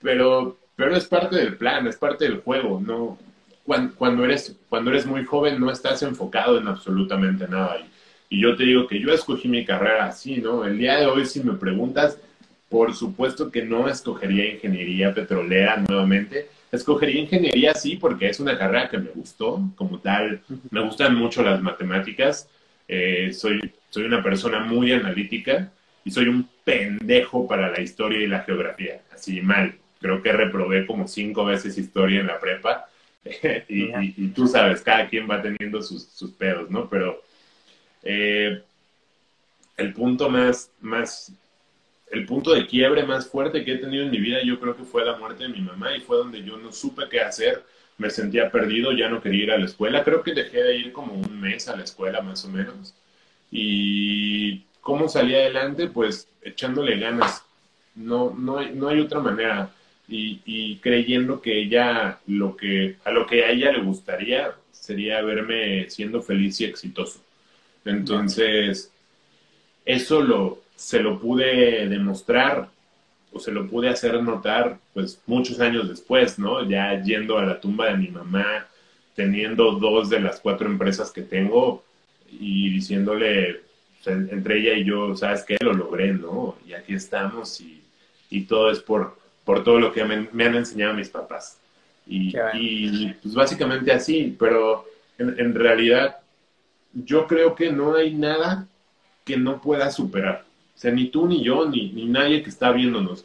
[0.00, 3.18] Pero, pero es parte del plan, es parte del juego, ¿no?
[3.64, 7.78] Cuando, cuando, eres, cuando eres muy joven no estás enfocado en absolutamente nada.
[8.28, 10.64] Y yo te digo que yo escogí mi carrera así, ¿no?
[10.64, 12.18] El día de hoy, si me preguntas,
[12.68, 16.48] por supuesto que no escogería ingeniería petrolera nuevamente.
[16.72, 20.40] Escogería ingeniería sí, porque es una carrera que me gustó, como tal.
[20.70, 22.48] Me gustan mucho las matemáticas.
[22.88, 25.70] Eh, soy, soy una persona muy analítica
[26.02, 29.02] y soy un pendejo para la historia y la geografía.
[29.12, 29.74] Así mal.
[30.00, 32.88] Creo que reprobé como cinco veces historia en la prepa.
[33.68, 36.88] y, y, tú sabes, cada quien va teniendo sus, sus pedos, ¿no?
[36.88, 37.22] Pero
[38.02, 38.62] eh,
[39.76, 41.32] el punto más, más,
[42.12, 44.84] el punto de quiebre más fuerte que he tenido en mi vida, yo creo que
[44.84, 47.64] fue la muerte de mi mamá y fue donde yo no supe qué hacer,
[47.96, 50.92] me sentía perdido, ya no quería ir a la escuela, creo que dejé de ir
[50.92, 52.94] como un mes a la escuela más o menos.
[53.50, 57.44] Y cómo salí adelante, pues echándole ganas,
[57.94, 59.70] no, no, no hay otra manera.
[60.08, 65.88] Y, creyendo que ella, lo que, a lo que a ella le gustaría sería verme
[65.88, 67.20] siendo feliz y exitoso.
[67.86, 68.92] Entonces,
[69.86, 72.68] eso lo, se lo pude demostrar
[73.32, 76.68] o se lo pude hacer notar pues muchos años después, ¿no?
[76.68, 78.66] Ya yendo a la tumba de mi mamá,
[79.14, 81.82] teniendo dos de las cuatro empresas que tengo
[82.30, 83.60] y diciéndole
[84.04, 85.56] entre ella y yo, ¿sabes qué?
[85.60, 86.56] Lo logré, ¿no?
[86.66, 87.82] Y aquí estamos y,
[88.30, 91.58] y todo es por, por todo lo que me, me han enseñado mis papás.
[92.06, 94.84] Y, y, pues básicamente así, pero
[95.18, 96.18] en, en realidad
[96.92, 98.66] yo creo que no hay nada
[99.24, 100.44] que no pueda superar.
[100.82, 103.24] Sea, ni tú, ni yo, ni, ni nadie que está viéndonos.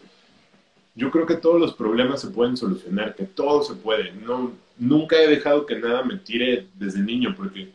[0.94, 4.12] Yo creo que todos los problemas se pueden solucionar, que todo se puede.
[4.12, 7.70] No, nunca he dejado que nada me tire desde niño, porque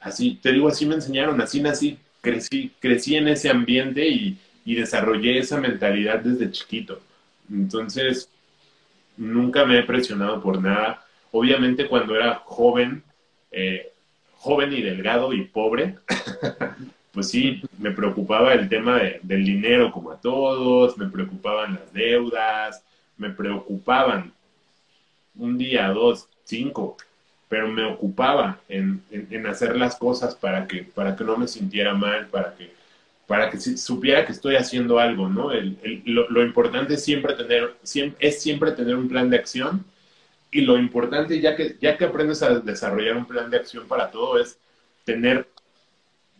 [0.00, 4.74] así, te digo, así me enseñaron, así nací, crecí, crecí en ese ambiente y, y
[4.74, 7.00] desarrollé esa mentalidad desde chiquito.
[7.48, 8.28] Entonces,
[9.16, 11.06] nunca me he presionado por nada.
[11.30, 13.04] Obviamente cuando era joven,
[13.52, 13.92] eh,
[14.38, 15.94] joven y delgado y pobre,
[17.12, 22.82] pues sí, me preocupaba el tema del dinero como a todos, me preocupaban las deudas,
[23.16, 24.32] me preocupaban.
[25.36, 26.96] un día, dos, cinco,
[27.48, 29.02] pero me ocupaba en,
[29.46, 32.72] hacer las cosas para que, para que no me sintiera mal, para que,
[33.26, 35.50] para que supiera que estoy haciendo algo, ¿no?
[36.04, 37.74] lo, importante es siempre, tener,
[38.18, 39.84] es siempre tener un plan de acción
[40.50, 44.10] y lo importante, ya que, ya que aprendes a desarrollar un plan de acción para
[44.10, 44.58] todo, es
[45.04, 45.46] tener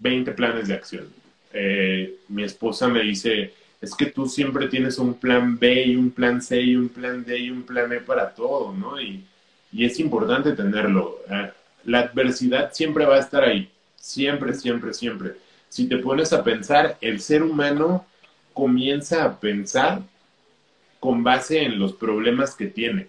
[0.00, 1.08] 20 planes de acción.
[1.52, 6.10] Eh, mi esposa me dice, es que tú siempre tienes un plan B y un
[6.10, 9.00] plan C y un plan D y un plan E para todo, ¿no?
[9.00, 9.24] Y,
[9.72, 11.18] y es importante tenerlo.
[11.84, 15.36] La adversidad siempre va a estar ahí, siempre, siempre, siempre.
[15.68, 18.04] Si te pones a pensar, el ser humano
[18.52, 20.02] comienza a pensar
[20.98, 23.08] con base en los problemas que tiene.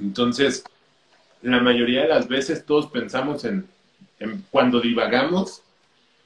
[0.00, 0.64] Entonces,
[1.42, 3.68] la mayoría de las veces todos pensamos en,
[4.50, 5.62] cuando divagamos,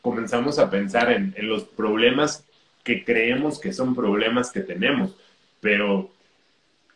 [0.02, 2.44] comenzamos a pensar en, en los problemas
[2.84, 5.12] que creemos que son problemas que tenemos,
[5.60, 6.10] pero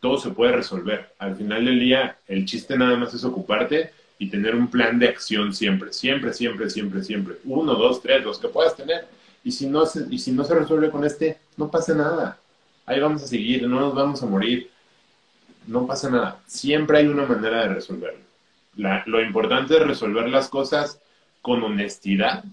[0.01, 1.15] todo se puede resolver.
[1.19, 5.09] Al final del día, el chiste nada más es ocuparte y tener un plan de
[5.09, 7.37] acción siempre, siempre, siempre, siempre, siempre.
[7.45, 9.07] Uno, dos, tres, los que puedas tener.
[9.45, 12.39] Y si no se, y si no se resuelve con este, no pasa nada.
[12.87, 14.71] Ahí vamos a seguir, no nos vamos a morir.
[15.67, 16.41] No pasa nada.
[16.47, 18.21] Siempre hay una manera de resolverlo.
[18.77, 21.01] lo importante es resolver las cosas
[21.43, 22.45] con honestidad,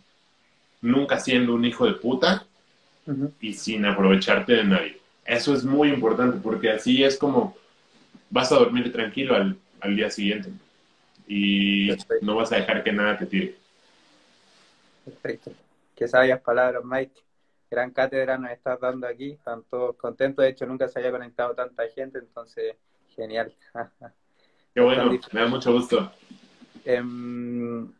[0.83, 2.45] nunca siendo un hijo de puta
[3.41, 4.99] y sin aprovecharte de nadie.
[5.25, 7.55] Eso es muy importante porque así es como
[8.29, 10.49] vas a dormir tranquilo al, al día siguiente
[11.27, 11.89] y
[12.21, 13.55] no vas a dejar que nada te tire.
[15.05, 15.51] Perfecto.
[15.95, 17.21] Qué sabias palabras, Mike.
[17.69, 19.31] Gran cátedra nos estás dando aquí.
[19.31, 20.43] Están todos contentos.
[20.43, 22.75] De hecho, nunca se haya conectado tanta gente, entonces,
[23.15, 23.53] genial.
[24.73, 26.11] Qué bueno, me da mucho gusto.
[26.83, 27.91] Em,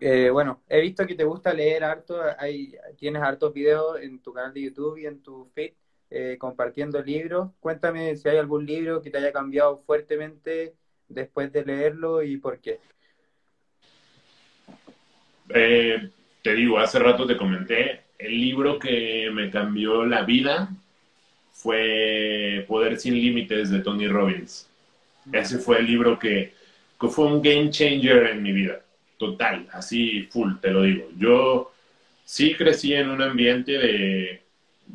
[0.00, 2.20] eh, bueno, he visto que te gusta leer harto.
[2.38, 5.72] Hay, tienes hartos videos en tu canal de YouTube y en tu feed
[6.10, 7.50] eh, compartiendo libros.
[7.60, 10.74] Cuéntame si hay algún libro que te haya cambiado fuertemente
[11.08, 12.80] después de leerlo y por qué.
[15.50, 16.10] Eh,
[16.42, 20.70] te digo, hace rato te comenté, el libro que me cambió la vida
[21.52, 24.68] fue Poder sin Límites de Tony Robbins.
[25.30, 26.54] Ese fue el libro que,
[26.98, 28.80] que fue un game changer en mi vida,
[29.20, 31.08] total, así full, te lo digo.
[31.16, 31.70] Yo
[32.24, 34.42] sí crecí en un ambiente de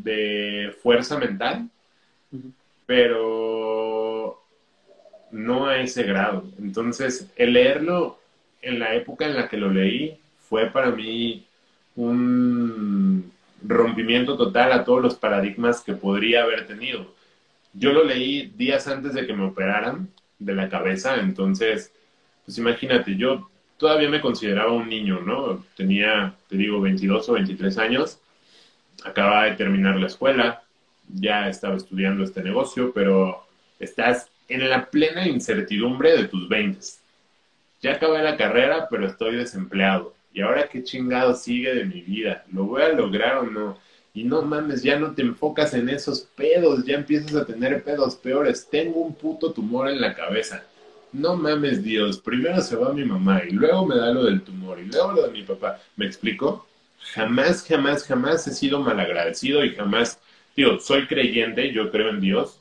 [0.03, 1.69] de fuerza mental,
[2.85, 4.41] pero
[5.31, 6.45] no a ese grado.
[6.59, 8.19] Entonces, el leerlo
[8.61, 10.17] en la época en la que lo leí
[10.49, 11.45] fue para mí
[11.95, 13.31] un
[13.63, 17.13] rompimiento total a todos los paradigmas que podría haber tenido.
[17.73, 20.09] Yo lo leí días antes de que me operaran
[20.39, 21.91] de la cabeza, entonces,
[22.45, 25.65] pues imagínate, yo todavía me consideraba un niño, ¿no?
[25.75, 28.19] Tenía, te digo, 22 o 23 años
[29.03, 30.63] acababa de terminar la escuela,
[31.07, 33.45] ya estaba estudiando este negocio, pero
[33.79, 36.79] estás en la plena incertidumbre de tus 20.
[37.81, 40.15] Ya acabé la carrera, pero estoy desempleado.
[40.33, 42.43] ¿Y ahora qué chingado sigue de mi vida?
[42.51, 43.77] ¿Lo voy a lograr o no?
[44.13, 48.15] Y no mames, ya no te enfocas en esos pedos, ya empiezas a tener pedos
[48.15, 48.67] peores.
[48.69, 50.63] Tengo un puto tumor en la cabeza.
[51.15, 54.79] No mames, Dios, primero se va mi mamá y luego me da lo del tumor
[54.79, 55.79] y luego lo de mi papá.
[55.95, 56.67] ¿Me explico?
[57.13, 60.19] jamás, jamás, jamás he sido malagradecido y jamás,
[60.55, 62.59] digo, soy creyente, yo creo en Dios,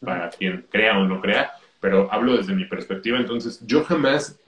[0.00, 4.38] para quien crea o no crea, pero hablo desde mi perspectiva, entonces yo jamás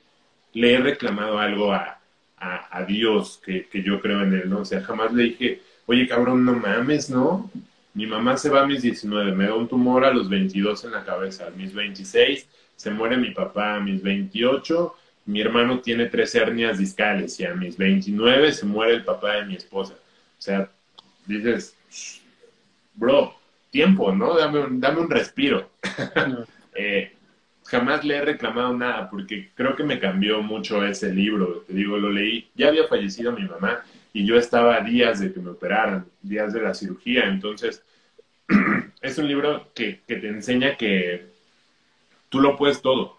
[0.53, 2.01] le he reclamado algo a,
[2.39, 4.61] a, Dios que, que, yo creo en él, ¿no?
[4.61, 7.51] O sea, jamás le dije, oye cabrón, no mames, ¿no?
[7.95, 10.93] Mi mamá se va a mis 19, me da un tumor a los 22 en
[10.93, 12.47] la cabeza, a mis 26
[12.79, 14.95] se muere mi papá, a mis 28
[15.29, 19.45] mi hermano tiene tres hernias discales y a mis 29 se muere el papá de
[19.45, 19.93] mi esposa.
[19.93, 20.71] O sea,
[21.27, 21.77] dices,
[22.95, 23.35] bro,
[23.71, 24.35] tiempo, ¿no?
[24.35, 25.71] Dame un, dame un respiro.
[26.81, 27.13] Eh,
[27.65, 31.65] jamás le he reclamado nada porque creo que me cambió mucho ese libro.
[31.67, 35.33] Te digo, lo leí, ya había fallecido mi mamá y yo estaba a días de
[35.33, 37.25] que me operaran, días de la cirugía.
[37.25, 37.83] Entonces,
[39.03, 41.27] es un libro que, que te enseña que
[42.29, 43.19] tú lo puedes todo,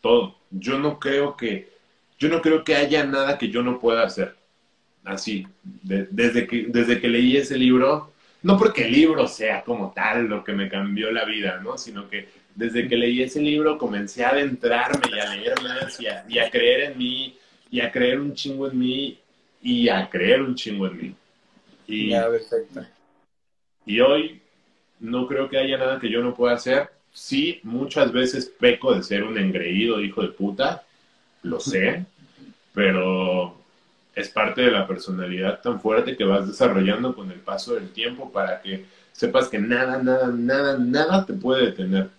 [0.00, 1.70] todo yo no creo que,
[2.18, 4.36] yo no creo que haya nada que yo no pueda hacer.
[5.04, 8.12] Así, desde, que, desde que leí ese libro,
[8.42, 11.76] no porque el libro sea como tal lo que me cambió la vida, ¿no?
[11.76, 16.06] Sino que desde que leí ese libro comencé a adentrarme y a leer más y
[16.06, 17.36] a, y a creer en mí
[17.70, 19.18] y a creer un chingo en mí
[19.60, 21.14] y a creer un chingo en mí.
[21.88, 22.86] Y, ya, perfecto.
[23.84, 24.40] y hoy
[25.00, 29.02] no creo que haya nada que yo no pueda hacer sí, muchas veces peco de
[29.02, 30.82] ser un engreído hijo de puta,
[31.42, 32.04] lo sé,
[32.74, 33.56] pero
[34.14, 38.30] es parte de la personalidad tan fuerte que vas desarrollando con el paso del tiempo
[38.30, 42.10] para que sepas que nada, nada, nada, nada te puede detener.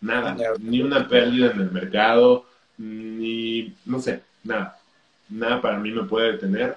[0.00, 2.46] nada, ni una pérdida en el mercado,
[2.78, 4.78] ni, no sé, nada,
[5.28, 6.76] nada para mí me puede detener.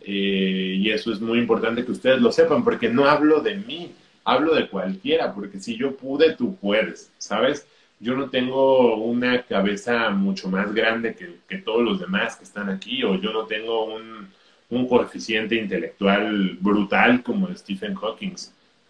[0.00, 3.92] Eh, y eso es muy importante que ustedes lo sepan, porque no hablo de mí,
[4.24, 7.66] hablo de cualquiera, porque si yo pude, tú puedes, ¿sabes?
[8.00, 12.68] Yo no tengo una cabeza mucho más grande que, que todos los demás que están
[12.68, 14.28] aquí, o yo no tengo un,
[14.70, 18.34] un coeficiente intelectual brutal como Stephen Hawking.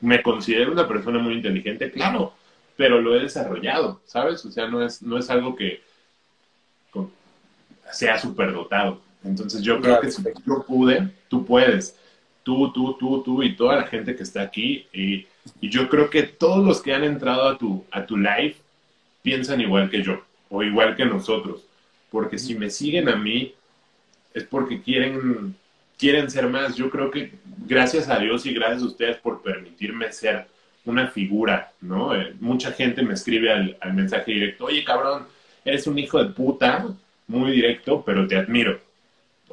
[0.00, 2.34] Me considero una persona muy inteligente, claro,
[2.76, 4.44] pero lo he desarrollado, ¿sabes?
[4.44, 5.82] O sea, no es, no es algo que
[7.92, 9.00] sea superdotado.
[9.24, 11.96] Entonces yo creo que si yo pude, tú puedes.
[12.42, 14.86] Tú, tú, tú, tú y toda la gente que está aquí.
[14.92, 15.26] Y,
[15.60, 18.54] yo creo que todos los que han entrado a tu, a tu live
[19.22, 21.62] piensan igual que yo o igual que nosotros.
[22.10, 23.54] Porque si me siguen a mí
[24.34, 25.56] es porque quieren,
[25.98, 26.76] quieren ser más.
[26.76, 27.32] Yo creo que
[27.66, 30.46] gracias a Dios y gracias a ustedes por permitirme ser
[30.84, 32.14] una figura, ¿no?
[32.14, 35.26] Eh, mucha gente me escribe al, al mensaje directo, oye cabrón,
[35.64, 36.88] eres un hijo de puta,
[37.28, 38.80] muy directo, pero te admiro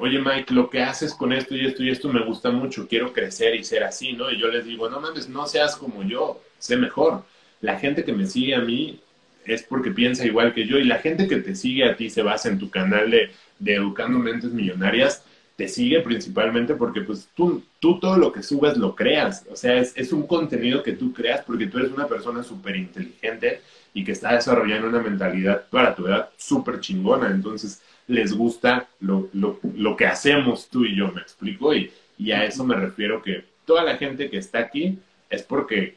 [0.00, 3.12] oye Mike, lo que haces con esto y esto y esto me gusta mucho, quiero
[3.12, 4.30] crecer y ser así, ¿no?
[4.30, 7.22] Y yo les digo, no mames, no seas como yo, sé mejor.
[7.60, 8.98] La gente que me sigue a mí
[9.44, 12.22] es porque piensa igual que yo y la gente que te sigue a ti se
[12.22, 15.22] basa en tu canal de, de Educando Mentes Millonarias,
[15.56, 19.76] te sigue principalmente porque pues tú, tú todo lo que subes lo creas, o sea,
[19.76, 23.60] es, es un contenido que tú creas porque tú eres una persona súper inteligente
[23.92, 29.28] y que está desarrollando una mentalidad para tu edad súper chingona, entonces les gusta lo,
[29.32, 33.22] lo, lo, que hacemos tú y yo, me explico, y, y a eso me refiero
[33.22, 34.98] que toda la gente que está aquí
[35.30, 35.96] es porque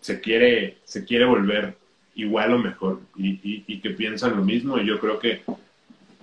[0.00, 1.74] se quiere, se quiere volver
[2.14, 5.42] igual o mejor y, y, que piensan lo mismo y yo creo que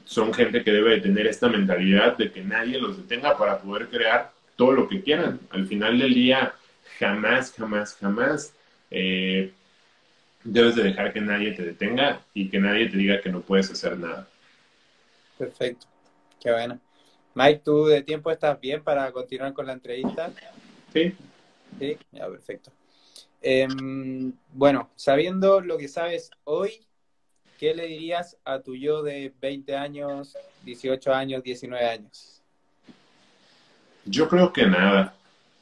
[0.05, 3.87] son gente que debe de tener esta mentalidad de que nadie los detenga para poder
[3.87, 5.39] crear todo lo que quieran.
[5.51, 6.53] Al final del día,
[6.99, 8.53] jamás, jamás, jamás
[8.89, 9.51] eh,
[10.43, 13.69] debes de dejar que nadie te detenga y que nadie te diga que no puedes
[13.71, 14.27] hacer nada.
[15.41, 15.87] Perfecto.
[16.39, 16.79] Qué bueno.
[17.33, 20.31] Mike, ¿tú de tiempo estás bien para continuar con la entrevista?
[20.93, 21.15] Sí.
[21.79, 22.71] Sí, ya, perfecto.
[23.41, 23.67] Eh,
[24.53, 26.85] bueno, sabiendo lo que sabes hoy,
[27.57, 32.43] ¿qué le dirías a tu yo de 20 años, 18 años, 19 años?
[34.05, 35.15] Yo creo que nada.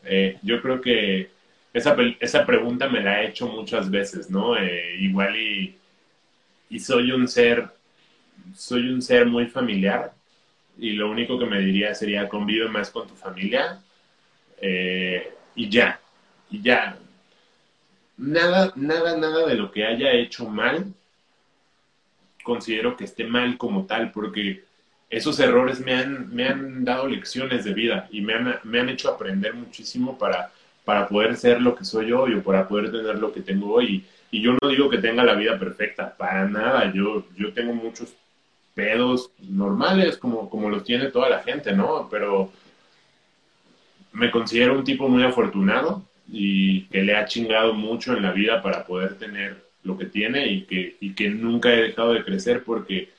[0.03, 1.29] Eh, yo creo que
[1.73, 4.57] esa, esa, pregunta me la he hecho muchas veces, ¿no?
[4.57, 5.77] Eh, igual y,
[6.69, 7.78] y soy un ser
[8.55, 10.13] soy un ser muy familiar
[10.77, 13.81] y lo único que me diría sería convive más con tu familia
[14.61, 15.99] eh, y ya,
[16.49, 16.97] y ya.
[18.17, 20.93] Nada, nada, nada de lo que haya hecho mal
[22.43, 24.63] considero que esté mal como tal, porque
[25.09, 28.89] esos errores me han, me han dado lecciones de vida y me han, me han
[28.89, 30.51] hecho aprender muchísimo para,
[30.83, 34.05] para poder ser lo que soy hoy o para poder tener lo que tengo hoy.
[34.31, 36.91] Y, yo no digo que tenga la vida perfecta, para nada.
[36.93, 38.15] Yo, yo tengo muchos
[38.79, 42.07] pedos normales como, como los tiene toda la gente, ¿no?
[42.09, 42.49] Pero
[44.13, 48.61] me considero un tipo muy afortunado y que le ha chingado mucho en la vida
[48.61, 52.63] para poder tener lo que tiene y que, y que nunca he dejado de crecer
[52.63, 53.09] porque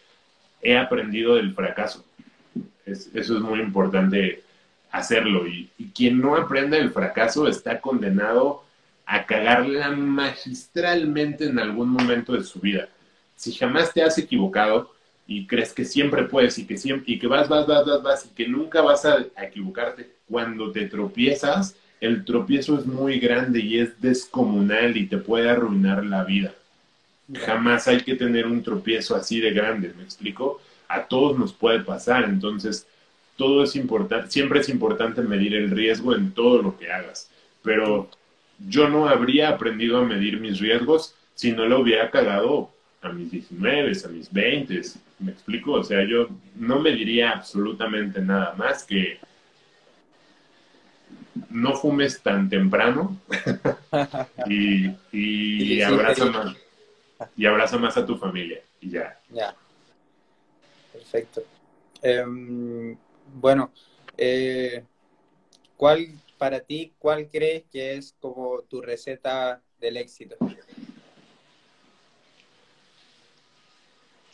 [0.63, 2.07] he aprendido del fracaso.
[2.87, 4.43] Es, eso es muy importante
[4.91, 8.65] hacerlo y, y, quien no aprende del fracaso está condenado
[9.05, 12.89] a cagarla magistralmente en algún momento de su vida.
[13.37, 14.91] Si jamás te has equivocado,
[15.31, 18.27] y crees que siempre puedes y que siempre y que vas, vas, vas, vas, vas
[18.27, 20.11] y que nunca vas a, equivocarte.
[20.29, 26.05] Cuando te tropiezas, el tropiezo es muy grande y es descomunal y te puede arruinar
[26.05, 26.53] la vida.
[27.33, 30.61] Jamás hay que tener un tropiezo así de grande, ¿me explico?
[30.89, 32.89] A todos nos puede pasar, entonces
[33.37, 37.31] todo es importante, siempre es importante medir el riesgo en todo lo que hagas,
[37.63, 38.11] pero
[38.69, 43.31] yo no habría aprendido a medir mis riesgos si no lo hubiera cagado a mis
[43.31, 44.83] 19, a mis 20,
[45.21, 45.72] ¿me explico?
[45.72, 49.18] O sea, yo no me diría absolutamente nada más que
[51.51, 53.17] no fumes tan temprano
[54.47, 56.57] y, y, abraza más
[57.37, 59.18] y abraza más a tu familia y ya.
[59.30, 59.55] Ya.
[60.92, 61.42] Perfecto.
[62.03, 62.25] Eh,
[63.34, 63.72] bueno,
[64.17, 64.84] eh,
[65.76, 70.37] ¿cuál para ti, cuál crees que es como tu receta del éxito?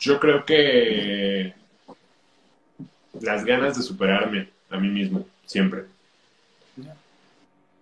[0.07, 1.53] Yo creo que
[3.19, 5.83] las ganas de superarme a mí mismo, siempre.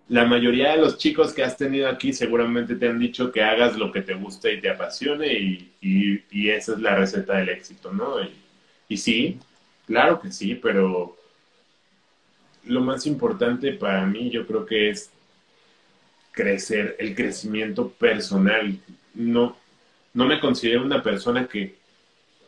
[0.07, 3.77] La mayoría de los chicos que has tenido aquí seguramente te han dicho que hagas
[3.77, 5.72] lo que te guste y te apasione y,
[6.31, 8.19] y, esa es la receta del éxito, ¿no?
[8.23, 8.34] Y,
[8.89, 9.39] y sí,
[9.85, 11.15] claro que sí, pero
[12.64, 15.11] lo más importante para mí yo creo que es
[16.31, 18.80] crecer, el crecimiento personal.
[19.14, 19.56] No,
[20.15, 21.85] no me considero una persona que,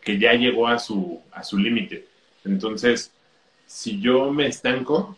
[0.07, 2.05] que ya llegó a su, a su límite.
[2.45, 3.11] Entonces,
[3.65, 5.17] si yo me estanco,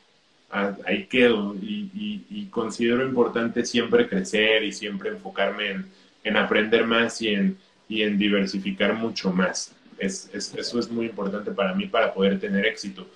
[0.49, 5.86] ahí quedo y, considero importante siempre crecer y siempre enfocarme en,
[6.24, 7.57] en aprender más y en,
[7.88, 9.76] y en diversificar mucho más.
[9.99, 13.07] Es, eso es muy importante para mí para poder tener éxito.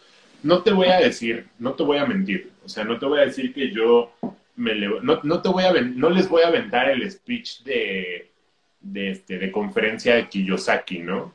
[0.44, 3.18] No te voy a decir, no te voy a mentir, o sea, no te voy
[3.18, 4.12] a decir que yo
[4.56, 8.30] me no, no, te voy a no les voy a aventar el speech de,
[8.80, 11.34] de, este, de conferencia de Kiyosaki, ¿no?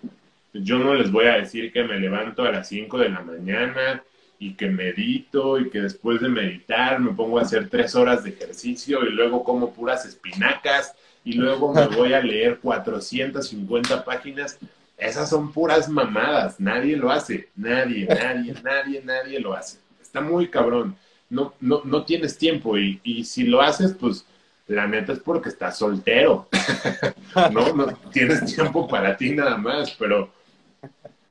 [0.52, 4.02] Yo no les voy a decir que me levanto a las 5 de la mañana
[4.38, 8.30] y que medito y que después de meditar me pongo a hacer tres horas de
[8.30, 10.94] ejercicio y luego como puras espinacas
[11.24, 14.58] y luego me voy a leer 450 páginas.
[14.96, 19.78] Esas son puras mamadas, nadie lo hace, nadie, nadie, nadie, nadie lo hace.
[20.00, 20.96] Está muy cabrón.
[21.30, 24.24] No, no, no tienes tiempo y, y si lo haces, pues
[24.66, 26.48] la neta es porque estás soltero.
[27.52, 30.30] no, no tienes tiempo para ti nada más, pero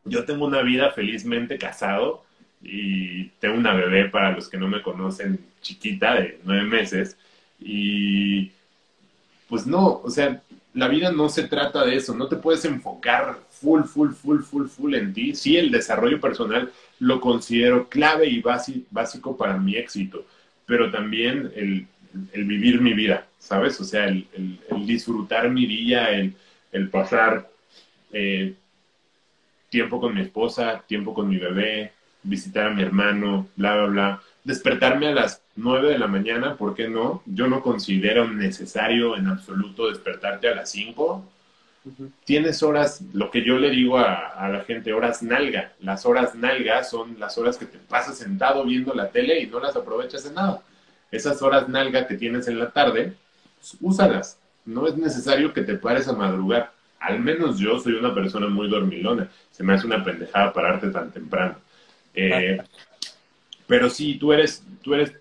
[0.08, 2.24] yo tengo una vida felizmente casado
[2.62, 7.18] y tengo una bebé para los que no me conocen, chiquita de nueve meses.
[7.60, 8.52] Y
[9.48, 10.42] pues no, o sea,
[10.74, 14.68] la vida no se trata de eso, no te puedes enfocar full, full, full, full,
[14.68, 15.36] full en ti.
[15.36, 18.44] Sí, el desarrollo personal lo considero clave y
[18.92, 20.26] básico para mi éxito,
[20.66, 21.88] pero también el,
[22.46, 23.80] vivir mi vida, ¿sabes?
[23.82, 24.28] O sea, el,
[24.86, 27.50] disfrutar mi día, el, pasar
[28.14, 28.54] eh,
[29.78, 31.94] tiempo con mi esposa, tiempo con mi bebé,
[32.24, 34.22] visitar a mi hermano, bla, bla, bla.
[34.44, 37.22] Despertarme a las 9 de la mañana, ¿por qué no?
[37.28, 41.24] Yo no considero necesario en absoluto despertarte a las 5.
[42.26, 45.74] Tienes horas, lo que yo le digo a, la gente, horas nalga.
[45.80, 49.60] Las horas nalga son las horas que te pasas sentado viendo la tele y no
[49.60, 50.64] las aprovechas en nada.
[51.12, 53.14] Esas horas nalga que tienes en la tarde,
[53.60, 54.40] pues, úsalas.
[54.66, 56.74] No es necesario que te pares a madrugar.
[57.00, 59.30] Al menos yo soy una persona muy dormilona.
[59.52, 61.58] Se me hace una pendejada pararte tan temprano.
[62.14, 62.58] Eh,
[63.68, 65.14] pero sí, tú eres, tú eres,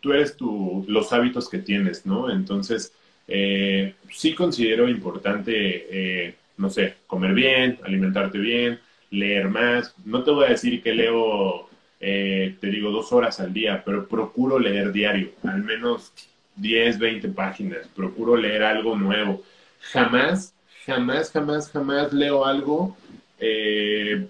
[0.00, 2.30] tú eres tu, los hábitos que tienes, ¿no?
[2.30, 2.92] Entonces,
[3.28, 5.86] eh, sí considero importante,
[6.26, 8.80] eh, no sé, comer bien, alimentarte bien,
[9.10, 9.94] leer más.
[10.04, 11.68] No te voy a decir que leo,
[11.98, 16.12] te digo, dos horas al día, pero procuro leer diario, al menos
[16.56, 17.88] 10, 20 páginas.
[17.94, 19.42] Procuro leer algo nuevo.
[19.80, 20.54] Jamás,
[20.86, 22.96] jamás, jamás, jamás leo algo
[23.38, 24.26] eh,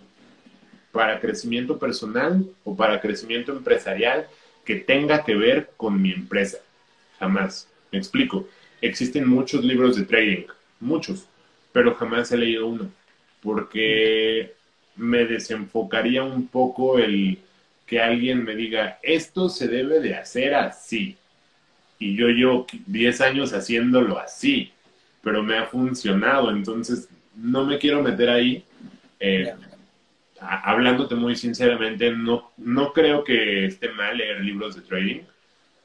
[0.93, 4.27] para crecimiento personal o para crecimiento empresarial
[4.65, 6.59] que tenga que ver con mi empresa.
[7.19, 7.69] Jamás.
[7.91, 8.49] Me explico.
[8.81, 10.47] Existen muchos libros de trading,
[10.81, 11.27] muchos,
[11.73, 12.91] pero jamás he leído uno,
[13.43, 14.53] porque
[14.97, 17.39] me desenfocaría un poco el
[17.87, 21.17] que alguien me diga, esto se debe de hacer así.
[21.99, 24.74] Y yo llevo 10 años haciéndolo así,
[25.25, 28.65] pero me ha funcionado, entonces no me quiero meter ahí.
[29.19, 29.53] Eh,
[30.39, 35.21] hablándote muy sinceramente, no, no creo que esté mal leer libros de trading.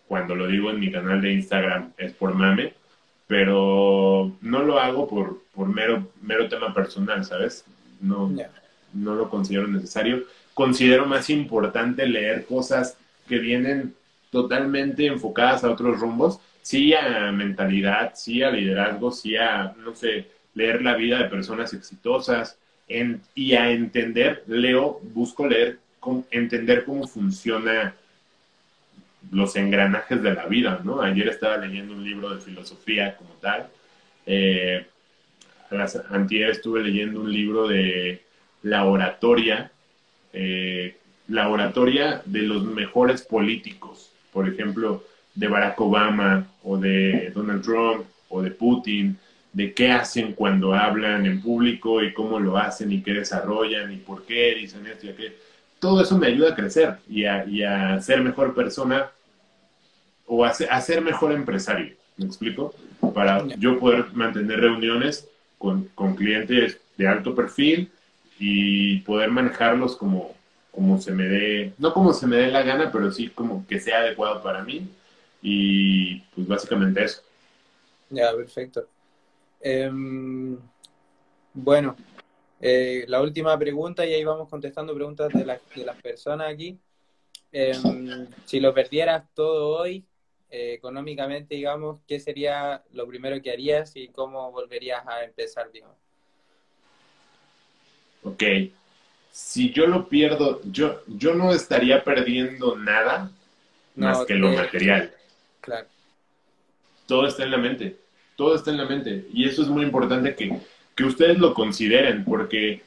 [0.08, 2.74] Cuando lo digo en mi canal de Instagram es por mame,
[3.28, 7.64] pero no lo hago por, por mero, mero tema personal, ¿sabes?
[8.02, 8.32] No,
[8.94, 10.24] no lo considero necesario.
[10.54, 12.98] Considero más importante leer cosas
[13.28, 13.94] que vienen
[14.32, 16.40] totalmente enfocadas a otros rumbos,
[16.70, 21.74] sí a mentalidad, sí a liderazgo, sí a, no sé, leer la vida de personas
[21.74, 22.60] exitosas,
[23.34, 25.80] y a entender, leo, busco leer,
[26.30, 27.96] entender cómo funciona
[29.32, 31.02] los engranajes de la vida, ¿no?
[31.02, 33.68] Ayer estaba leyendo un libro de filosofía como tal.
[34.28, 34.86] Eh,
[36.52, 38.22] estuve leyendo un libro de
[38.62, 39.72] la oratoria,
[40.34, 40.98] eh,
[41.30, 45.04] la oratoria de los mejores políticos, por ejemplo,
[45.40, 49.18] de Barack Obama o de Donald Trump o de Putin,
[49.54, 53.98] de qué hacen cuando hablan en público y cómo lo hacen y qué desarrollan y
[53.98, 55.32] por qué dicen esto y aquello.
[55.80, 59.10] Todo eso me ayuda a crecer y a, ser mejor persona
[60.28, 62.76] o a ser, mejor empresario, ¿me explico?
[63.14, 65.26] Para yo poder mantener reuniones
[65.58, 67.90] con, con, clientes de alto perfil
[68.38, 70.36] y poder manejarlos como,
[70.72, 73.80] como se me dé, no como se me dé la gana, pero sí como que
[73.80, 74.86] sea adecuado para mí.
[75.42, 77.22] Y pues básicamente eso.
[78.10, 78.88] Ya, perfecto.
[79.62, 80.58] Em,
[81.54, 81.96] bueno,
[82.62, 86.78] eh, la última pregunta y ahí vamos contestando preguntas de, de las personas aquí.
[87.52, 90.06] Em, si lo perdieras todo hoy,
[90.52, 95.96] eh, económicamente, digamos, ¿qué sería lo primero que harías y cómo volverías a empezar, digamos?
[98.24, 98.44] Ok.
[99.32, 103.32] Si yo lo pierdo, yo, yo no estaría perdiendo nada
[103.96, 105.14] más que lo material.
[105.62, 105.88] Claro.
[107.08, 107.98] Todo está en la mente
[108.40, 109.28] todo está en la mente.
[109.34, 110.58] Y eso es muy importante que,
[110.96, 112.84] que ustedes lo consideren, porque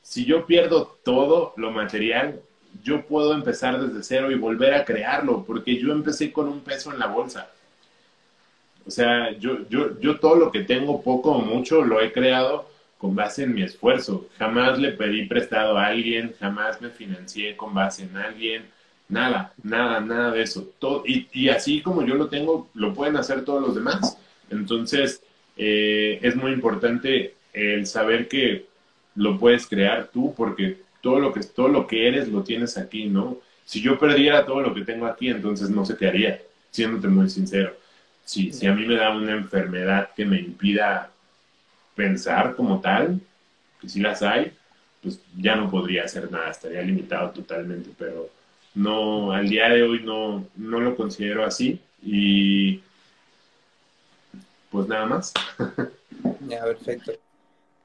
[0.00, 2.40] si yo pierdo todo lo material,
[2.84, 6.92] yo puedo empezar desde cero y volver a crearlo, porque yo empecé con un peso
[6.92, 7.50] en la bolsa.
[8.86, 12.68] O sea, yo, yo, yo todo lo que tengo, poco o mucho, lo he creado
[12.96, 14.28] con base en mi esfuerzo.
[14.38, 18.66] Jamás le pedí prestado a alguien, jamás me financié con base en alguien,
[19.12, 20.70] nada, nada, nada de eso.
[20.78, 24.16] Todo, y, y así como yo lo tengo, lo pueden hacer todos los demás.
[24.50, 25.22] Entonces,
[25.56, 28.66] eh, es muy importante el saber que
[29.14, 33.06] lo puedes crear tú, porque todo lo que todo lo que eres lo tienes aquí,
[33.06, 33.38] ¿no?
[33.66, 36.40] Si yo perdiera todo lo que tengo aquí, entonces no sé qué haría,
[36.70, 37.76] siéndote muy sincero.
[38.24, 41.10] Si, si a mí me da una enfermedad que me impida
[41.94, 43.20] pensar como tal,
[43.80, 44.52] que si las hay,
[45.02, 48.30] pues ya no podría hacer nada, estaría limitado totalmente, pero
[48.74, 52.82] no, al día de hoy no, no lo considero así y
[54.70, 55.32] pues nada más.
[56.48, 57.12] Ya, perfecto.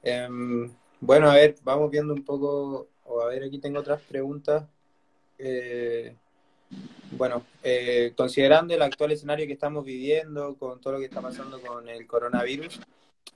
[0.02, 0.70] Em,
[1.00, 4.64] bueno, a ver, vamos viendo un poco, o a ver, aquí tengo otras preguntas.
[5.38, 6.14] Eh,
[7.12, 11.60] bueno, eh, considerando el actual escenario que estamos viviendo, con todo lo que está pasando
[11.60, 12.80] con el coronavirus,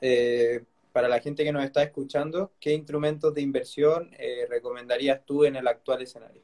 [0.00, 4.10] eh, para la gente que nos está escuchando, ¿qué instrumentos de inversión
[4.48, 6.42] recomendarías tú en el actual escenario?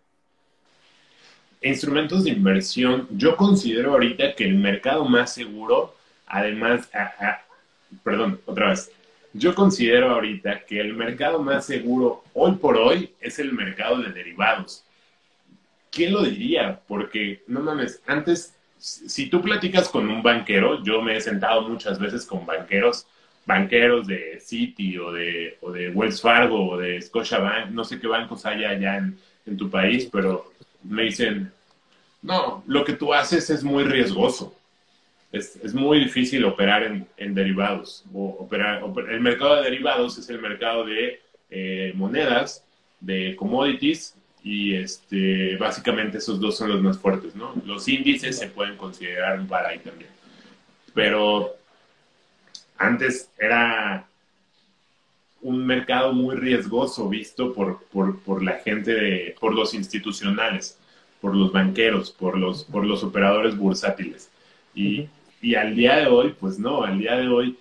[1.61, 5.95] Instrumentos de inversión, yo considero ahorita que el mercado más seguro,
[6.27, 6.89] además,
[8.05, 8.91] perdón, otra vez,
[9.33, 14.13] yo considero ahorita que el mercado más seguro hoy por hoy es el mercado de
[14.13, 14.85] derivados.
[15.91, 16.81] ¿quién lo diría?
[16.87, 21.99] Porque, no mames, antes, si tú platicas con un banquero, yo me he sentado muchas
[21.99, 23.07] veces con banqueros,
[23.47, 28.07] banqueros de Citi o de, o de Wells Fargo o de Scotiabank, no sé qué
[28.07, 30.53] bancos hay allá en, en tu país, pero
[30.83, 31.53] me dicen,
[32.23, 34.55] no, lo que tú haces es muy riesgoso.
[35.31, 38.05] Es, es muy difícil operar en, en derivados.
[38.15, 42.65] O operar, el mercado de derivados es el mercado de eh, monedas,
[43.01, 47.55] de commodities y este, básicamente esos dos son los más fuertes, ¿no?
[47.67, 50.11] Los índices se pueden considerar un par ahí también.
[50.95, 51.55] Pero
[52.79, 54.08] antes era
[55.41, 60.79] un mercado muy riesgoso visto por, por, por la gente, de, por los institucionales,
[61.21, 64.31] por los banqueros, por los, por los operadores bursátiles.
[64.75, 65.09] Y,
[65.41, 67.57] y al día de hoy, pues no, al día de hoy,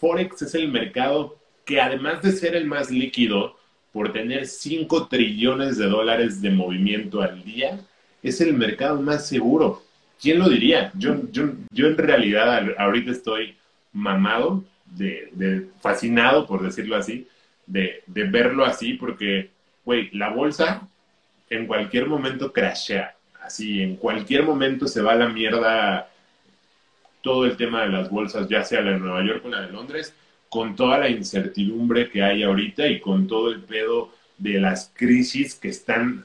[0.00, 3.56] Forex es el mercado que además de ser el más líquido,
[3.92, 7.80] por tener 5 trillones de dólares de movimiento al día,
[8.22, 9.82] es el mercado más seguro.
[10.20, 10.92] ¿Quién lo diría?
[10.94, 13.56] Yo, yo, yo en realidad ahorita estoy
[13.92, 17.26] mamado, de, fascinado, por decirlo así,
[17.66, 19.50] de, de verlo así, porque,
[19.84, 20.88] güey, la bolsa
[21.50, 23.14] en cualquier momento crashea.
[23.42, 26.08] Así, en cualquier momento se va a la mierda
[27.22, 29.72] todo el tema de las bolsas, ya sea la de Nueva York o la de
[29.72, 30.14] Londres
[30.48, 35.54] con toda la incertidumbre que hay ahorita y con todo el pedo de las crisis
[35.54, 36.24] que están,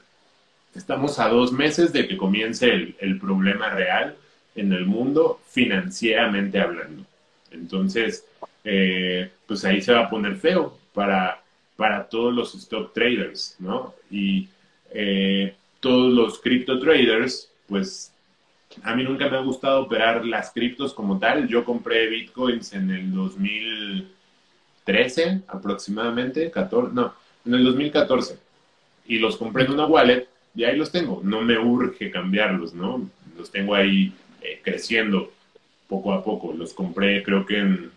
[0.74, 4.16] estamos a dos meses de que comience el, problema real
[4.54, 7.04] en el mundo financieramente hablando.
[7.50, 8.24] Entonces,
[8.64, 11.42] eh, pues ahí se va a poner feo para,
[11.76, 13.92] para todos los stock traders, ¿no?
[14.10, 14.48] Y
[14.90, 18.12] eh, todos los crypto traders, pues
[18.82, 21.46] a mí nunca me ha gustado operar las criptos como tal.
[21.48, 27.12] Yo compré bitcoins en el 2013 aproximadamente, 14, no,
[27.44, 28.38] en el 2014.
[29.06, 31.20] Y los compré en una wallet y ahí los tengo.
[31.24, 33.08] No me urge cambiarlos, ¿no?
[33.36, 35.32] Los tengo ahí eh, creciendo
[35.88, 36.52] poco a poco.
[36.52, 37.90] Los compré creo que en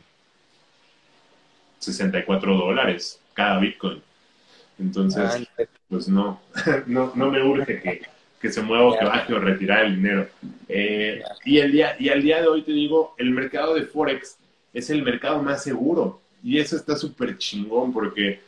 [1.79, 4.01] 64 dólares cada bitcoin.
[4.79, 5.47] Entonces,
[5.89, 6.41] pues no,
[6.85, 8.01] no, no me urge que
[8.45, 10.29] que se mueva o que baje o retirar el dinero.
[10.69, 14.37] Eh, y, el día, y al día de hoy te digo, el mercado de Forex
[14.71, 16.21] es el mercado más seguro.
[16.43, 18.39] Y eso está súper chingón porque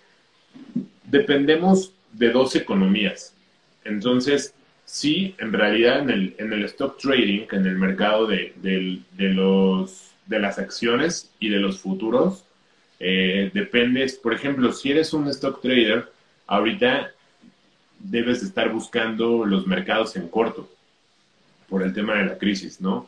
[1.04, 3.34] dependemos de dos economías.
[3.86, 4.54] Entonces,
[4.86, 10.12] sí, en realidad en el, en el stock trading, en el mercado de, de, los,
[10.28, 12.46] de las acciones y de los futuros,
[13.00, 16.12] eh, dependes, por ejemplo, si eres un stock trader,
[16.48, 17.12] ahorita
[18.00, 20.70] debes de estar buscando los mercados en corto
[21.70, 23.08] por el tema de la crisis, ¿no?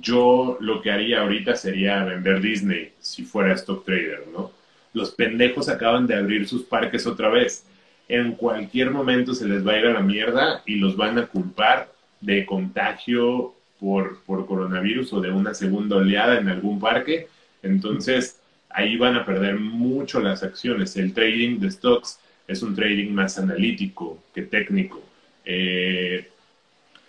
[0.00, 4.52] Yo lo que haría ahorita sería vender Disney si fuera stock trader, ¿no?
[4.92, 7.64] Los pendejos acaban de abrir sus parques otra vez.
[8.08, 11.26] En cualquier momento se les va a ir a la mierda y los van a
[11.26, 11.90] culpar
[12.20, 17.28] de contagio por, por coronavirus o de una segunda oleada en algún parque.
[17.62, 18.40] Entonces,
[18.70, 20.96] ahí van a perder mucho las acciones.
[20.96, 25.02] El trading de stocks es un trading más analítico que técnico.
[25.44, 26.28] Eh,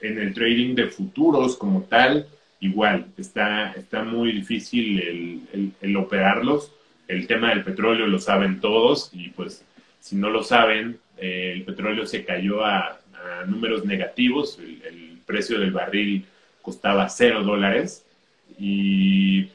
[0.02, 2.27] en el trading de futuros como tal,
[2.60, 6.72] igual, está, está muy difícil el, operarlos.
[7.07, 9.65] El tema del petróleo lo saben todos y pues
[9.99, 12.95] si no lo saben, eh, el petróleo se cayó a,
[13.48, 16.26] números negativos, el, el, precio del barril
[16.64, 18.03] costaba cero dólares
[18.57, 19.48] y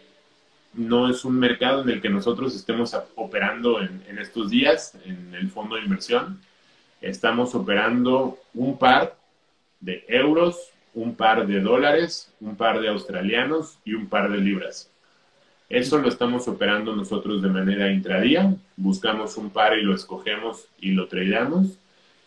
[0.76, 5.50] no es un mercado en el que nosotros estemos operando en, estos días, en el
[5.50, 6.40] fondo de inversión.
[7.00, 9.16] Estamos operando un par
[9.80, 14.90] de euros, un par de dólares, un par de australianos y un par de libras.
[15.68, 18.54] Eso lo estamos operando nosotros de manera intradía.
[18.76, 21.78] Buscamos un par y lo escogemos y lo tradeamos.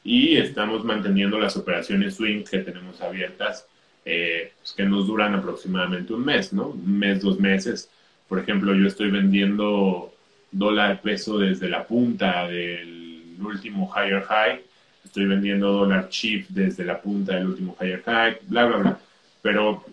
[0.04, 3.68] Y estamos manteniendo las operaciones swing que tenemos abiertas,
[4.06, 6.70] eh, pues, que nos duran aproximadamente un mes, ¿no?
[6.70, 7.90] Un mes, dos meses.
[8.28, 10.14] Por ejemplo, yo estoy vendiendo
[10.52, 14.62] dólar peso desde la punta del último higher high
[15.08, 19.00] estoy vendiendo dólar chip desde la punta del último higher high, bla, bla, bla.
[19.42, 19.84] Pero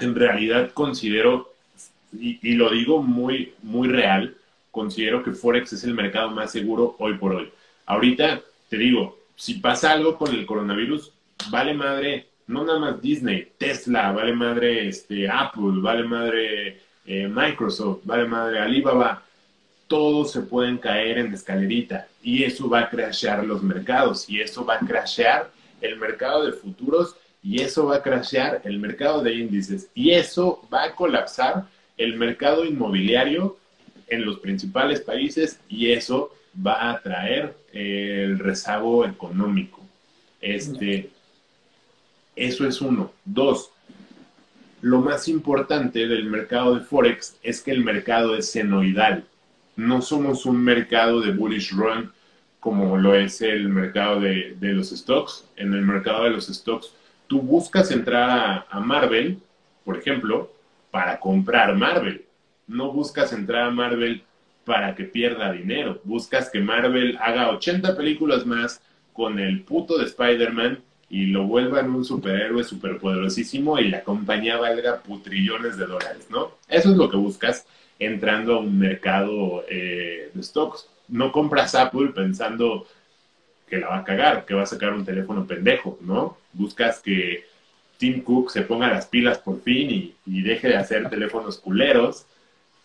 [0.00, 1.52] en realidad considero,
[2.18, 4.34] y, lo digo muy, muy real,
[4.70, 7.50] considero que Forex es el mercado más seguro hoy por hoy.
[7.86, 11.12] Ahorita te digo, si pasa algo con el coronavirus,
[11.50, 18.00] vale madre, no nada más Disney, Tesla, vale madre este, Apple, vale madre eh, Microsoft,
[18.04, 19.22] vale madre Alibaba,
[19.86, 24.62] todos se pueden caer en escalerita y eso va a crashear los mercados y eso
[24.62, 29.36] va a crashear el mercado de futuros y eso va a crashear el mercado de
[29.36, 31.64] índices y eso va a colapsar
[31.96, 33.56] el mercado inmobiliario
[34.08, 39.80] en los principales países y eso va a traer el rezago económico.
[40.42, 41.08] Este,
[42.36, 43.12] eso es uno.
[43.24, 43.70] Dos,
[44.80, 49.24] lo más importante del mercado de Forex es que el mercado es senoidal
[49.78, 52.10] no somos un mercado de bullish run
[52.58, 55.48] como lo es el mercado de, los stocks.
[55.54, 56.92] En el mercado de los stocks,
[57.28, 59.38] tú buscas entrar a, Marvel,
[59.84, 60.50] por ejemplo,
[60.90, 62.24] para comprar Marvel.
[62.66, 64.24] No buscas entrar a Marvel
[64.64, 66.00] para que pierda dinero.
[66.02, 68.82] Buscas que Marvel haga 80 películas más
[69.12, 75.00] con el puto de Spider-Man y lo vuelvan un superhéroe superpoderosísimo y la compañía valga
[75.00, 76.52] putrillones de dólares, ¿no?
[76.68, 77.66] Eso es lo que buscas
[77.98, 80.88] entrando a un mercado eh, de stocks.
[81.08, 82.86] No compras Apple pensando
[83.68, 86.36] que la va a cagar, que va a sacar un teléfono pendejo, ¿no?
[86.52, 87.44] Buscas que
[87.98, 92.26] Tim Cook se ponga las pilas por fin y, deje de hacer teléfonos culeros.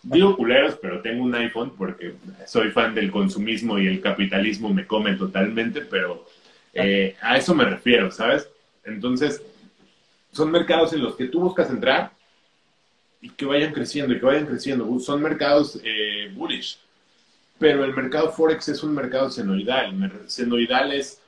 [0.02, 4.86] Digo culeros, pero tengo un iPhone porque soy fan del consumismo y el capitalismo me
[4.86, 6.26] come totalmente, pero
[6.74, 8.50] eh, a eso me refiero, ¿sabes?
[8.84, 9.42] Entonces,
[10.32, 12.12] son mercados en los que tú buscas entrar
[13.22, 15.00] y que vayan creciendo y que vayan creciendo.
[15.00, 16.80] Son mercados eh, bullish,
[17.60, 19.94] pero el mercado Forex es un mercado senoidal.
[20.28, 21.22] Senoidal es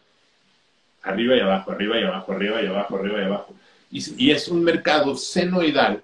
[1.04, 3.56] arriba y abajo, arriba y abajo, arriba y abajo, arriba y abajo.
[3.92, 6.04] Y, y es un mercado senoidal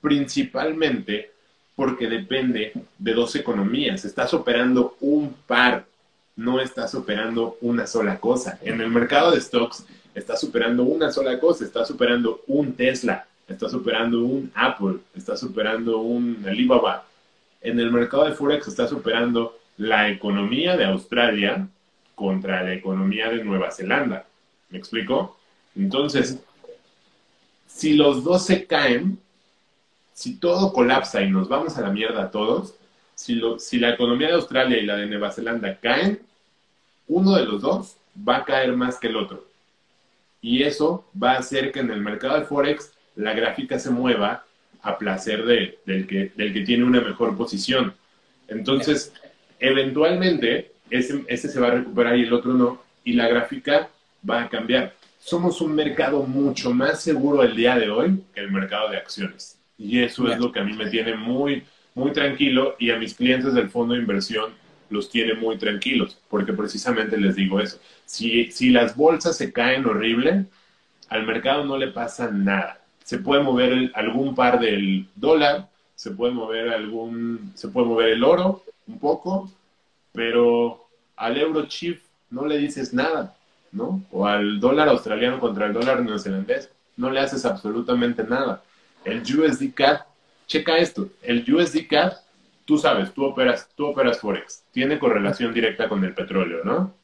[0.00, 1.32] principalmente
[1.76, 4.04] porque depende de dos economías.
[4.04, 5.86] Estás operando un par,
[6.38, 8.60] no estás operando una sola cosa.
[8.62, 9.84] En el mercado de stocks
[10.14, 15.98] estás operando una sola cosa, estás operando un Tesla, está superando un Apple, está superando
[15.98, 17.04] un Alibaba.
[17.60, 21.66] En el mercado de Forex está superando la economía de Australia
[22.14, 24.24] contra la economía de Nueva Zelanda.
[24.70, 25.36] ¿Me explico?
[25.74, 26.38] Entonces,
[27.66, 29.18] si los dos se caen,
[30.12, 32.74] si todo colapsa y nos vamos a la mierda todos,
[33.16, 36.27] si, si la economía de Australia y la de Nueva Zelanda caen,
[37.08, 37.96] uno de los dos
[38.28, 39.46] va a caer más que el otro.
[40.40, 44.44] Y eso va a hacer que en el mercado de Forex la gráfica se mueva
[44.82, 47.94] a placer de, del, que, del que tiene una mejor posición.
[48.46, 49.12] Entonces,
[49.58, 53.88] eventualmente, ese, ese se va a recuperar y el otro no, y la gráfica
[54.28, 54.94] va a cambiar.
[55.18, 59.58] Somos un mercado mucho más seguro el día de hoy que el mercado de acciones.
[59.76, 61.64] Y eso es lo que a mí me tiene muy,
[61.94, 64.52] muy tranquilo y a mis clientes del fondo de inversión
[64.90, 67.78] los tiene muy tranquilos, porque precisamente les digo eso.
[68.04, 70.46] Si, si las bolsas se caen horrible,
[71.08, 72.78] al mercado no le pasa nada
[73.08, 78.22] se puede mover algún par del dólar, se puede mover algún, se puede mover el
[78.22, 79.50] oro un poco,
[80.12, 80.86] pero
[81.16, 83.34] al euro chip no le dices nada,
[83.72, 84.02] ¿no?
[84.12, 88.62] O al dólar australiano contra el dólar neozelandés, no le haces absolutamente nada.
[89.06, 90.00] El USD CAD,
[90.46, 92.12] checa esto, el USD CAD,
[92.68, 96.94] tú sabes, tú operas, tú operas Forex, tiene correlación directa con el petróleo, ¿no?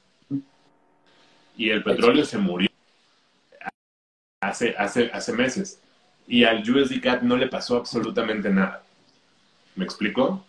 [1.57, 2.69] Y el petróleo se murió
[4.43, 5.81] hace, hace, hace meses
[6.29, 8.83] y al USD CAD no le pasó absolutamente nada.
[9.75, 10.45] ¿Me explicó?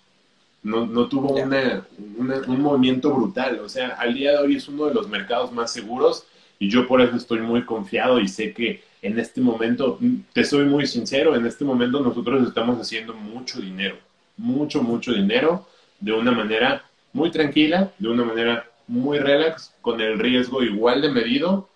[0.64, 3.62] No, no tuvo un movimiento brutal.
[3.62, 6.28] O sea, al día de hoy es uno de los mercados más seguros
[6.60, 9.98] y yo por eso estoy muy confiado y sé que en este momento,
[10.34, 13.98] te soy muy sincero, en este momento nosotros estamos haciendo mucho dinero,
[14.38, 15.68] mucho, mucho dinero,
[16.00, 21.10] de una manera muy tranquila, de una manera muy relax, con el riesgo igual de
[21.10, 21.70] medido,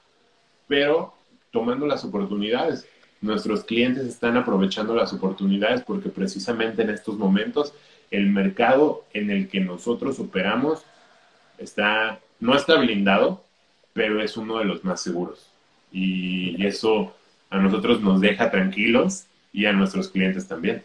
[0.67, 1.13] pero
[1.51, 2.87] tomando las oportunidades.
[3.21, 7.73] Nuestros clientes están aprovechando las oportunidades porque precisamente en estos momentos
[8.11, 10.81] el mercado en el que nosotros operamos
[11.57, 13.43] está, no está blindado,
[13.93, 15.47] pero es uno de los más seguros.
[15.91, 17.15] Y eso
[17.49, 20.83] a nosotros nos deja tranquilos y a nuestros clientes también.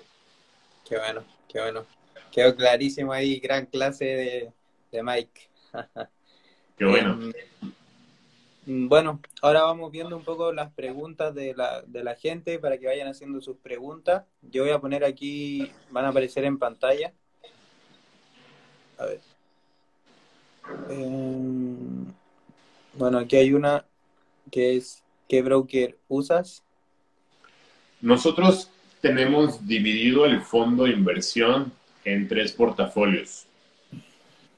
[0.89, 1.23] Qué bueno,
[1.55, 1.87] qué bueno.
[2.33, 4.53] Quedó clarísimo ahí, gran clase de,
[4.91, 5.49] de Mike.
[6.77, 7.33] qué bueno.
[8.67, 12.77] Em, bueno, ahora vamos viendo un poco las preguntas de la, de la gente para
[12.77, 14.25] que vayan haciendo sus preguntas.
[14.43, 17.13] Yo voy a poner aquí, van a aparecer en pantalla.
[18.99, 19.21] A ver.
[20.91, 22.07] Em,
[22.95, 23.87] bueno, aquí hay una
[24.51, 26.65] que es ¿qué broker usas?
[28.01, 28.71] Nosotros
[29.05, 31.71] tenemos dividido el fondo de inversión
[32.07, 33.45] en tres portafolios.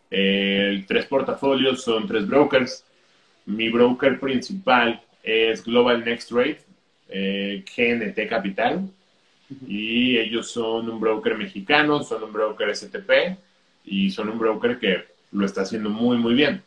[0.08, 2.84] El tres portafolios son tres brokers.
[3.44, 6.60] Mi broker principal es Global Next Rate,
[7.08, 8.88] eh, GNT Capital,
[9.66, 13.36] y ellos son un broker mexicano, son un broker STP
[13.84, 16.62] y son un broker que lo está haciendo muy, muy bien.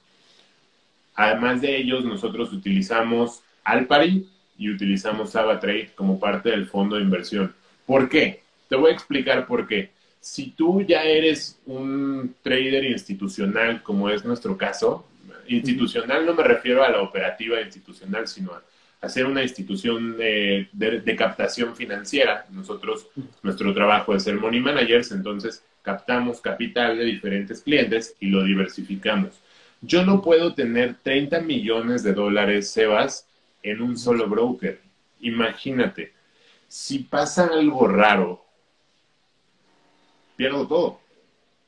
[1.16, 4.28] Además de ellos, nosotros utilizamos Alpari
[4.58, 7.56] y utilizamos Trade como parte del fondo de inversión.
[7.90, 8.44] ¿Por qué?
[8.68, 9.90] Te voy a explicar por qué.
[10.20, 15.08] Si tú ya eres un trader institucional, como es nuestro caso,
[15.48, 18.62] institucional no me refiero a la operativa institucional, sino a,
[19.02, 22.46] hacer una institución de, de, captación financiera.
[22.52, 23.08] Nosotros,
[23.42, 29.42] nuestro trabajo es ser money managers, entonces captamos capital de diferentes clientes y lo diversificamos.
[29.82, 33.26] Yo no puedo tener 30 millones de dólares, Sebas,
[33.64, 34.80] en un solo broker.
[35.22, 36.19] Imagínate,
[36.70, 38.46] si pasa algo raro,
[40.38, 41.00] pierdo todo.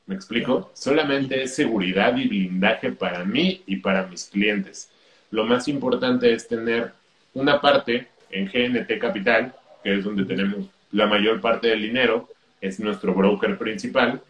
[0.06, 0.70] ¿Me explico?
[0.74, 4.88] Solamente es seguridad y blindaje para mí y para mis clientes.
[5.30, 6.92] Lo más importante es tener
[7.34, 12.28] una parte en GNT Capital, que es donde tenemos la mayor parte del dinero,
[12.60, 14.22] es nuestro broker principal,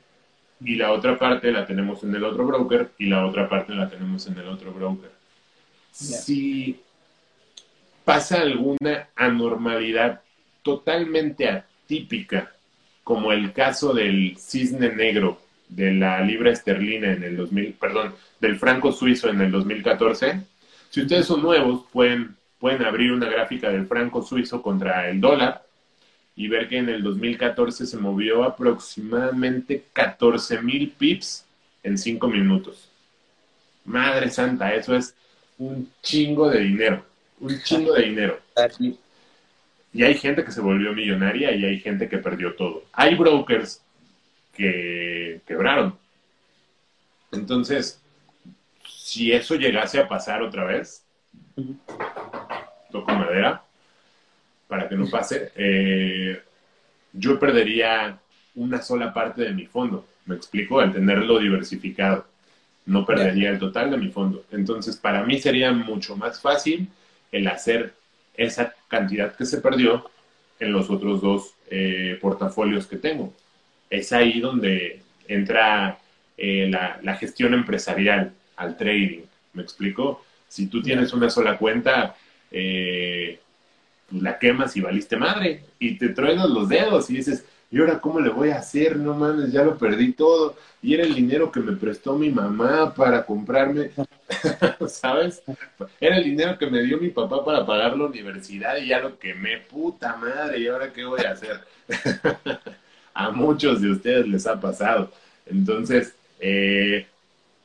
[0.65, 3.89] y la otra parte la tenemos en el otro broker y la otra parte la
[3.89, 5.11] tenemos en el otro broker.
[5.91, 6.81] Si
[8.05, 10.23] pasa alguna anormalidad
[10.63, 12.53] totalmente atípica,
[13.05, 18.57] como el caso del cisne negro de la libra esterlina en el 2000, perdón, del
[18.57, 20.41] franco suizo en el 2014,
[20.91, 25.65] si ustedes son nuevos, pueden, pueden abrir una gráfica del franco suizo contra el dólar
[26.37, 31.45] y ver que en el 2014 se movió aproximadamente 14 mil pips
[31.83, 32.89] en 5 minutos.
[33.85, 35.15] Madre santa, eso es
[35.59, 37.13] un chingo de dinero
[37.43, 38.41] un chingo de dinero.
[40.01, 42.85] hay gente que se volvió millonaria y hay gente que perdió todo.
[42.93, 43.83] Hay brokers
[44.55, 45.99] que quebraron.
[47.31, 48.01] Entonces,
[48.87, 51.05] si eso llegase a pasar otra vez,
[52.91, 53.63] toco madera
[54.67, 56.41] para que no pase, eh,
[57.13, 58.19] yo perdería
[58.55, 60.07] una sola parte de mi fondo.
[60.25, 62.27] Me explico, al tenerlo diversificado.
[62.87, 64.47] No perdería el total de mi fondo.
[64.51, 66.89] Entonces, para mí sería mucho más fácil
[67.31, 67.95] el hacer
[68.35, 70.11] esa cantidad que se perdió
[70.59, 73.33] en los otros dos eh, portafolios que tengo.
[73.91, 75.99] Es ahí donde entra
[76.37, 79.23] eh, la, gestión empresarial al trading.
[79.53, 80.25] ¿Me explico?
[80.49, 82.17] Si tú tienes una sola cuenta,
[82.51, 83.39] eh,
[84.09, 88.01] pues la quemas y valiste madre y te truenas los dedos y dices, ¿y ahora
[88.01, 88.97] cómo le voy a hacer?
[88.97, 90.57] No mames, ya lo perdí todo.
[90.83, 93.91] Y era el dinero que me prestó mi mamá para comprarme,
[94.89, 95.43] ¿sabes?
[95.99, 99.19] Era el dinero que me dio mi papá para pagar la universidad y ya lo
[99.19, 101.61] quemé, puta madre, ¿y ahora qué voy a hacer?
[103.15, 105.11] a muchos de ustedes les ha pasado.
[105.47, 107.07] Entonces, eh,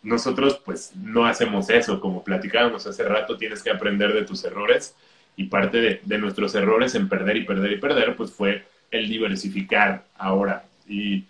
[0.04, 4.96] nosotros pues no hacemos eso, como platicábamos hace rato, tienes que aprender de tus errores
[5.36, 9.10] y parte de, de nuestros errores en perder y perder y perder, pues fue el
[9.10, 10.66] diversificar ahora.
[10.88, 11.26] Y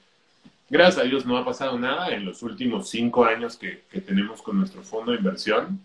[0.69, 4.57] gracias a Dios no ha pasado nada en los últimos cinco años que, tenemos con
[4.57, 5.79] nuestro fondo de inversión,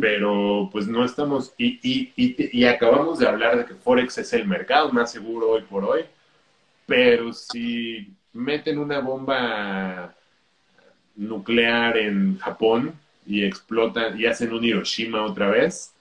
[0.00, 4.46] pero pues no estamos, y, y, y, acabamos de hablar de que Forex es el
[4.46, 6.02] mercado más seguro hoy por hoy,
[6.86, 10.14] pero si meten una bomba
[11.14, 12.94] nuclear en Japón
[13.26, 15.92] y explotan y hacen un Hiroshima otra vez,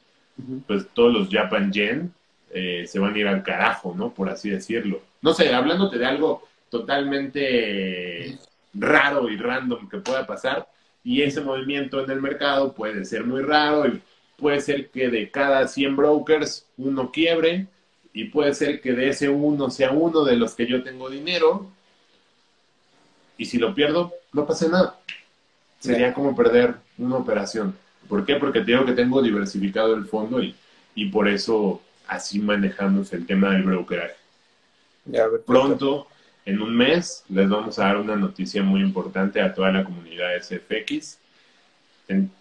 [0.67, 2.13] pues todos los Japan Yen
[2.51, 4.13] eh, se van a ir al carajo, ¿no?
[4.13, 5.01] Por así decirlo.
[5.21, 8.37] No sé, hablándote de algo totalmente
[8.73, 10.67] raro y random que pueda pasar,
[11.03, 14.01] y ese movimiento en el mercado puede ser muy raro y
[14.37, 17.67] puede ser que de cada 100 brokers uno quiebre
[18.11, 21.67] y puede ser que de ese uno sea uno de los que yo tengo dinero
[23.37, 24.97] y si lo pierdo, no pasa nada.
[25.79, 27.75] Sería como perder una operación.
[28.07, 28.37] ¿Por qué?
[28.37, 30.55] Porque digo que tengo diversificado el fondo y,
[30.95, 34.15] y por eso así manejamos el tema del brokeraje.
[35.45, 36.07] Pronto,
[36.45, 40.29] en un mes, les vamos a dar una noticia muy importante a toda la comunidad
[40.39, 41.19] SFX,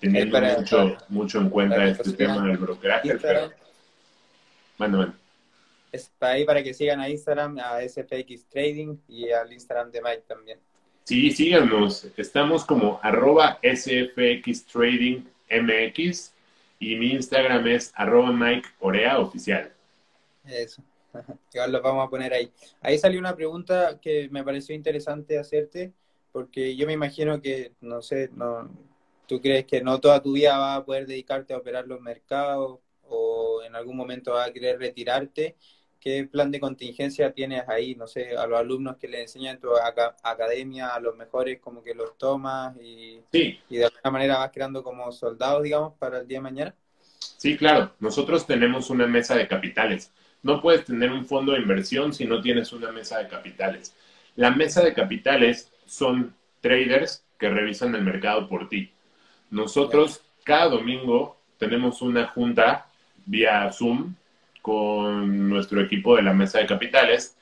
[0.01, 3.17] teniendo mucho, mucho en cuenta este tema del brokeraje.
[3.17, 3.53] Pero...
[4.77, 5.15] Bueno,
[5.93, 10.03] Es para ahí para que sigan a Instagram, a SFX Trading y al Instagram de
[10.03, 10.59] Mike también.
[11.05, 12.07] Sí, síganos.
[12.17, 16.34] Estamos como arroba SFX Trading MX
[16.93, 18.69] y mi Instagram es arroba Mike.
[20.45, 20.83] Eso.
[21.55, 22.51] Igual lo vamos a poner ahí.
[22.81, 25.93] Ahí salió una pregunta que me pareció interesante hacerte,
[26.33, 28.69] porque yo me imagino que, no sé, no,
[29.27, 32.81] tú crees que no toda tu vida vas a poder dedicarte a operar los mercados
[33.09, 35.57] o en algún momento vas a querer retirarte.
[36.05, 37.95] ¿Qué plan de contingencia tienes ahí?
[37.95, 39.71] No sé, a los alumnos que les enseñan tu
[40.23, 44.83] academia, a los mejores como que los tomas y, y de alguna manera vas creando
[44.83, 46.75] como soldados, digamos, para el día de mañana.
[47.19, 47.93] Sí, claro.
[48.01, 50.13] Nosotros tenemos una mesa de capitales
[50.45, 53.97] no puedes tener un fondo de inversión si no tienes una mesa de capitales.
[54.37, 58.93] La mesa de capitales son traders que revisan el mercado por ti.
[59.51, 62.87] Nosotros cada domingo tenemos una junta
[63.25, 64.15] vía Zoom
[64.65, 67.37] con nuestro equipo de la mesa de capitales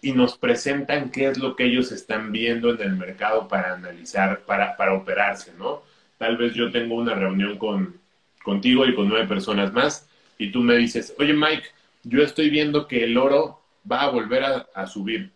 [0.00, 4.40] y nos presentan qué es lo que ellos están viendo en el mercado para analizar,
[4.46, 5.82] para, para operarse, ¿no?
[6.16, 8.00] Tal vez yo tengo una reunión con,
[8.42, 10.08] contigo y con nueve personas más
[10.38, 11.64] y tú me dices, oye Mike,
[12.04, 13.60] yo estoy viendo que el oro
[13.90, 14.42] va a volver
[14.74, 15.30] a, subir.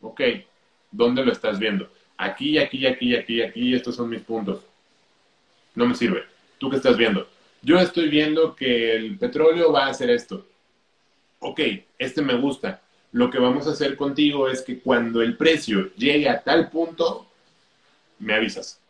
[0.00, 0.20] Ok,
[0.92, 1.90] ¿dónde lo estás viendo?
[2.16, 4.64] Aquí, aquí, aquí, aquí, aquí, estos son mis puntos.
[5.74, 6.22] No me sirve.
[6.58, 7.28] ¿Tú qué estás viendo?
[7.62, 10.46] Yo estoy viendo que el petróleo va a hacer esto.
[11.40, 11.60] Ok,
[11.98, 12.80] este me gusta.
[13.12, 17.26] Lo que vamos a hacer contigo es que cuando el precio llegue a tal punto,
[18.18, 18.80] me avisas.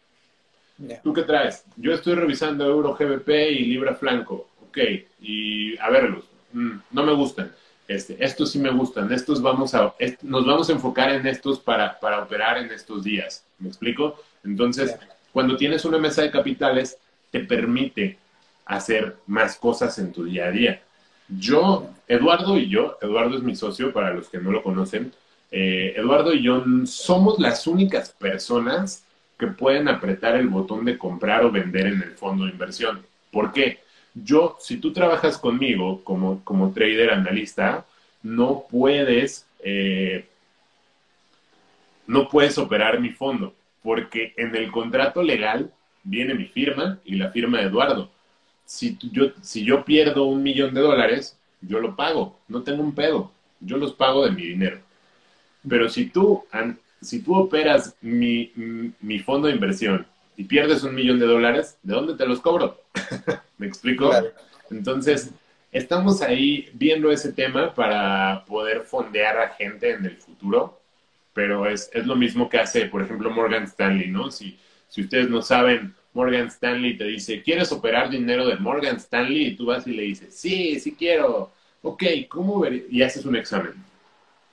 [1.02, 1.64] ¿Tú qué traes?
[1.76, 4.48] Yo estoy revisando Euro GBP y Libra Flanco.
[4.68, 4.78] Ok,
[5.20, 6.24] y a verlos.
[6.52, 7.52] Mm, no me gustan.
[7.88, 11.98] Este, estos sí me gustan, estos vamos a, nos vamos a enfocar en estos para,
[11.98, 13.46] para operar en estos días.
[13.58, 14.22] ¿Me explico?
[14.44, 14.94] Entonces,
[15.32, 16.98] cuando tienes una mesa de capitales,
[17.30, 18.18] te permite
[18.68, 20.82] hacer más cosas en tu día a día.
[21.28, 25.12] Yo, Eduardo y yo, Eduardo es mi socio para los que no lo conocen,
[25.50, 29.04] eh, Eduardo y yo somos las únicas personas
[29.38, 33.02] que pueden apretar el botón de comprar o vender en el fondo de inversión.
[33.32, 33.80] ¿Por qué?
[34.14, 37.86] Yo, si tú trabajas conmigo como, como trader analista,
[38.22, 40.26] no puedes, eh,
[42.06, 45.72] no puedes operar mi fondo, porque en el contrato legal
[46.02, 48.10] viene mi firma y la firma de Eduardo.
[48.68, 52.94] Si yo, si yo pierdo un millón de dólares, yo lo pago, no tengo un
[52.94, 54.78] pedo, yo los pago de mi dinero.
[55.66, 56.44] Pero si tú,
[57.00, 58.52] si tú operas mi,
[59.00, 62.82] mi fondo de inversión y pierdes un millón de dólares, ¿de dónde te los cobro?
[63.56, 64.12] ¿Me explico?
[64.70, 65.30] Entonces,
[65.72, 70.78] estamos ahí viendo ese tema para poder fondear a gente en el futuro,
[71.32, 74.30] pero es, es lo mismo que hace, por ejemplo, Morgan Stanley, ¿no?
[74.30, 74.58] Si,
[74.90, 79.48] si ustedes no saben, Morgan Stanley te dice, ¿quieres operar dinero de Morgan Stanley?
[79.48, 81.52] Y tú vas y le dices, sí, sí quiero.
[81.82, 82.86] Ok, ¿cómo ver?
[82.90, 83.74] Y haces un examen.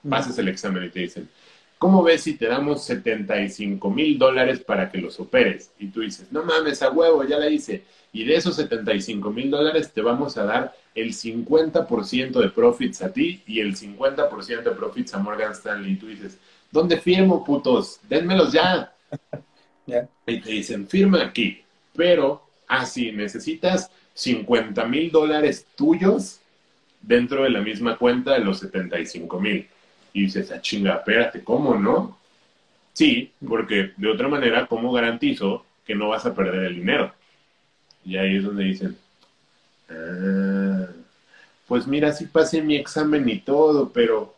[0.08, 1.30] Pasas el examen y te dicen,
[1.78, 5.72] ¿cómo ves si te damos 75 mil dólares para que los operes?
[5.80, 7.84] Y tú dices, no mames, a huevo, ya la hice.
[8.14, 13.12] Y de esos 75 mil dólares te vamos a dar el 50% de profits a
[13.12, 15.94] ti y el 50% de profits a Morgan Stanley.
[15.94, 16.38] Y tú dices,
[16.72, 18.00] ¿dónde firmo, putos?
[18.08, 18.94] Dénmelos ya.
[20.26, 21.62] Y te dicen, firma aquí.
[21.96, 26.40] Pero, así, ah, necesitas 50 mil dólares tuyos
[27.02, 29.68] dentro de la misma cuenta de los 75 mil.
[30.14, 32.18] Y dices, ah, chinga, espérate, ¿cómo no?
[32.94, 37.14] Sí, porque de otra manera, ¿cómo garantizo que no vas a perder el dinero?
[38.06, 38.98] Y ahí es donde dicen,
[39.90, 40.88] ah,
[41.68, 44.36] pues mira, sí pasé mi examen y todo, pero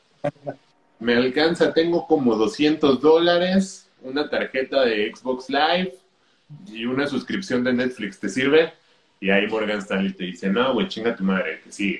[0.99, 5.93] me alcanza, tengo como 200 dólares, una tarjeta de Xbox Live
[6.67, 8.73] y una suscripción de Netflix, ¿te sirve?
[9.19, 11.99] Y ahí Morgan Stanley te dice, no, güey, chinga tu madre, que sí.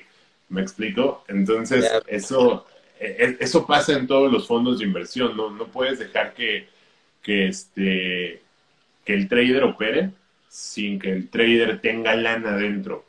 [0.49, 1.25] ¿Me explico?
[1.27, 2.65] Entonces, eso
[2.99, 6.67] e, e, eso pasa en todos los fondos de inversión, no, no puedes dejar que,
[7.21, 8.41] que, este,
[9.05, 10.11] que el trader opere
[10.49, 13.05] sin que el trader tenga lana dentro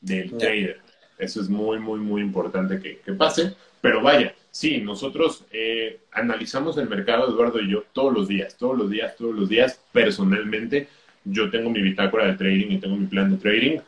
[0.00, 0.80] del trader.
[1.20, 3.54] Eso es muy, muy, muy importante que, que pase.
[3.80, 8.76] Pero vaya, sí, nosotros eh, analizamos el mercado, Eduardo y yo, todos los días, todos
[8.76, 10.88] los días, todos los días, personalmente.
[11.24, 13.80] Yo tengo mi bitácora de trading y tengo mi plan de trading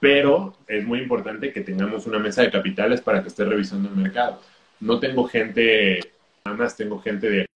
[0.00, 3.96] pero es muy importante que tengamos una mesa de capitales para que esté revisando el
[3.96, 4.40] mercado.
[4.80, 6.00] No tengo gente,
[6.44, 7.46] más tengo gente de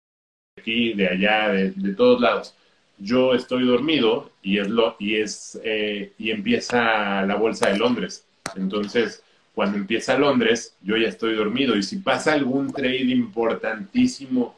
[0.57, 2.55] aquí, de allá, de, todos lados.
[2.99, 8.27] Yo estoy dormido y es lo y es eh, y empieza la bolsa de Londres.
[8.55, 9.23] Entonces,
[9.55, 14.55] cuando empieza Londres, yo ya estoy dormido y si pasa algún trade importantísimo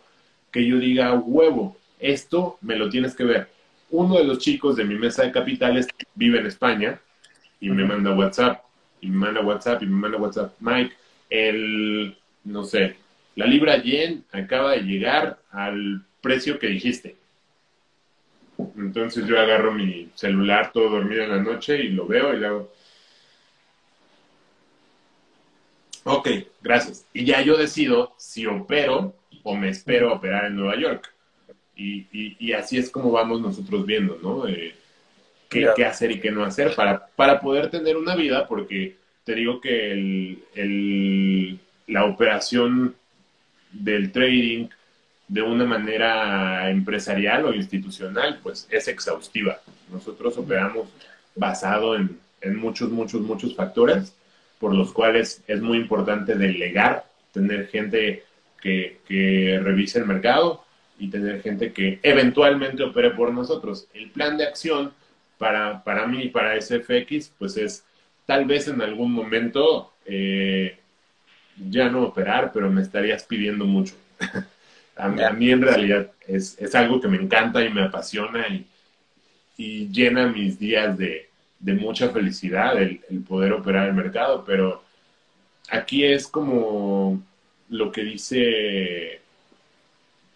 [0.51, 3.47] que yo diga huevo, esto me lo tienes que ver.
[3.91, 6.99] Uno de los chicos de mi mesa de capitales vive en España
[7.61, 8.63] y me manda WhatsApp
[8.99, 10.55] y me manda WhatsApp y me manda WhatsApp.
[10.59, 10.93] Mike,
[11.29, 12.95] el no sé,
[13.35, 17.15] la libra yen acaba de llegar al precio que dijiste.
[18.75, 22.47] Entonces yo agarro mi celular todo dormido en la noche y lo veo y le
[22.47, 22.73] hago.
[26.09, 26.29] Ok,
[26.61, 27.05] gracias.
[27.13, 29.13] Y ya yo decido si opero
[29.43, 31.13] o me espero operar en Nueva York.
[31.75, 32.07] Y,
[32.39, 34.47] y, así es como vamos nosotros viendo, ¿no?
[34.47, 34.73] Eh,
[35.49, 39.35] qué, qué, hacer y qué no hacer para, para poder tener una vida, porque te
[39.35, 42.95] digo que el, el, la operación
[43.71, 44.69] del trading
[45.27, 49.59] de una manera empresarial o institucional, pues es exhaustiva.
[49.91, 50.87] Nosotros operamos
[51.35, 52.17] basado en,
[52.55, 54.15] muchos, muchos, muchos factores,
[54.59, 58.23] por los cuales es muy importante delegar, tener gente
[58.61, 60.63] que, que revise el mercado
[60.99, 63.87] y tener gente que eventualmente opere por nosotros.
[63.93, 64.93] El plan de acción
[65.37, 67.83] para, para mí y para SFX, pues es
[68.25, 70.77] tal vez en algún momento eh,
[71.69, 73.95] ya no operar, pero me estarías pidiendo mucho.
[74.95, 78.65] a, mí, en realidad es, algo que me encanta y me apasiona y,
[79.57, 81.26] llena mis días de,
[81.59, 84.83] mucha felicidad el, poder operar el mercado, pero
[85.69, 87.21] aquí es como
[87.69, 89.21] lo que dice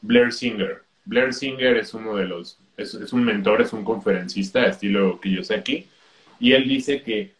[0.01, 0.83] Blair Singer.
[1.05, 5.43] Blair Singer es uno de los, es un mentor, es un conferencista, estilo que yo
[5.43, 5.87] sé aquí,
[6.39, 7.31] y él dice que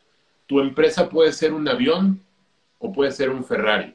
[0.46, 2.22] tu empresa puede ser un avión
[2.80, 3.94] o puede ser un Ferrari.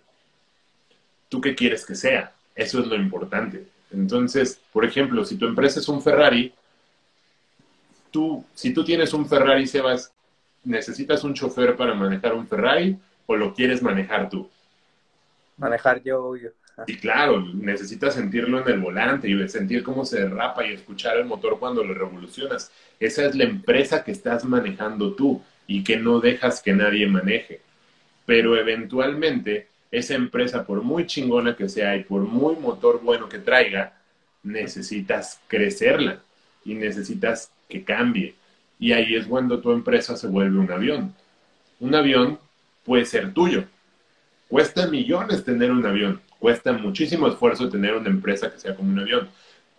[1.28, 2.32] ¿Tú qué quieres que sea?
[2.54, 3.66] Eso es lo importante.
[3.92, 6.52] Entonces, por ejemplo, si tu empresa es un Ferrari,
[8.16, 10.12] tú, si tú tienes un Ferrari, Sebas,
[10.64, 14.48] ¿necesitas un chofer para manejar un Ferrari o lo quieres manejar tú?
[15.58, 16.52] Manejar yo, obvio.
[16.86, 21.26] Y claro, necesitas sentirlo en el volante y sentir cómo se derrapa y escuchar el
[21.26, 22.70] motor cuando lo revolucionas.
[23.00, 27.60] Esa es la empresa que estás manejando tú y que no dejas que nadie maneje
[28.26, 33.38] pero eventualmente esa empresa, por muy chingona que sea y por muy motor bueno que
[33.38, 33.96] traiga,
[34.42, 36.20] necesitas crecerla
[36.64, 38.34] y necesitas que cambie.
[38.78, 41.14] Y ahí es cuando tu empresa se vuelve un avión.
[41.80, 42.38] Un avión
[42.84, 43.64] puede ser tuyo.
[44.48, 46.20] Cuesta millones tener un avión.
[46.38, 49.28] Cuesta muchísimo esfuerzo tener una empresa que sea como un avión.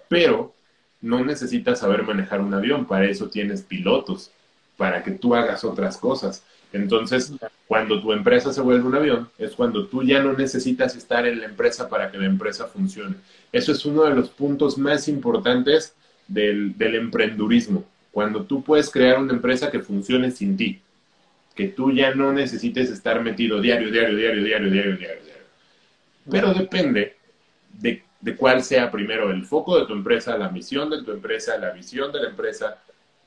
[0.07, 0.53] Pero
[1.01, 2.85] no necesitas saber manejar un avión.
[2.85, 4.31] Para eso tienes pilotos,
[4.75, 6.43] para que tú hagas otras cosas.
[6.73, 7.31] Entonces,
[7.67, 11.39] cuando tu empresa se vuelve un avión, es cuando tú ya no necesitas estar en
[11.39, 13.15] la empresa para que la empresa funcione.
[13.51, 15.93] Eso es uno de los puntos más importantes
[16.27, 17.85] del, del emprendurismo.
[18.11, 20.81] Cuando tú puedes crear una empresa que funcione sin ti,
[21.55, 25.23] que tú ya no necesites estar metido diario, diario, diario, diario, diario, diario.
[25.23, 25.43] diario.
[26.29, 27.15] Pero depende
[27.79, 31.57] de, de cuál sea primero el foco de tu empresa, la misión de tu empresa,
[31.57, 32.77] la visión de la empresa,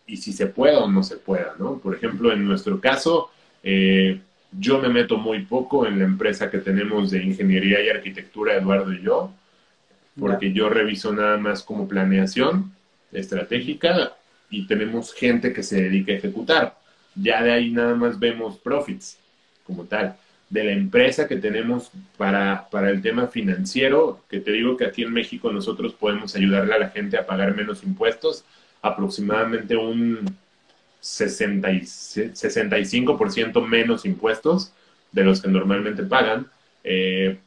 [0.06, 1.78] y si se pueda o no se pueda, ¿no?
[1.78, 3.30] Por ejemplo, en nuestro caso,
[3.62, 4.20] eh,
[4.58, 8.92] yo me meto muy poco en la empresa que tenemos de ingeniería y arquitectura, Eduardo
[8.92, 9.32] y yo,
[10.18, 12.72] porque yo reviso nada más como planeación
[13.12, 14.16] estratégica
[14.50, 16.78] y tenemos gente que se dedica a ejecutar.
[17.14, 19.18] Ya de ahí nada más vemos profits
[19.64, 20.16] como tal.
[20.48, 25.02] De la empresa que tenemos para, para el tema financiero, que te digo que aquí
[25.02, 28.44] en México nosotros podemos ayudarle a la gente a pagar menos impuestos,
[28.82, 30.36] aproximadamente un
[31.00, 34.72] 60 y, 65% menos impuestos
[35.12, 36.46] de los que normalmente pagan,
[36.84, 37.38] eh,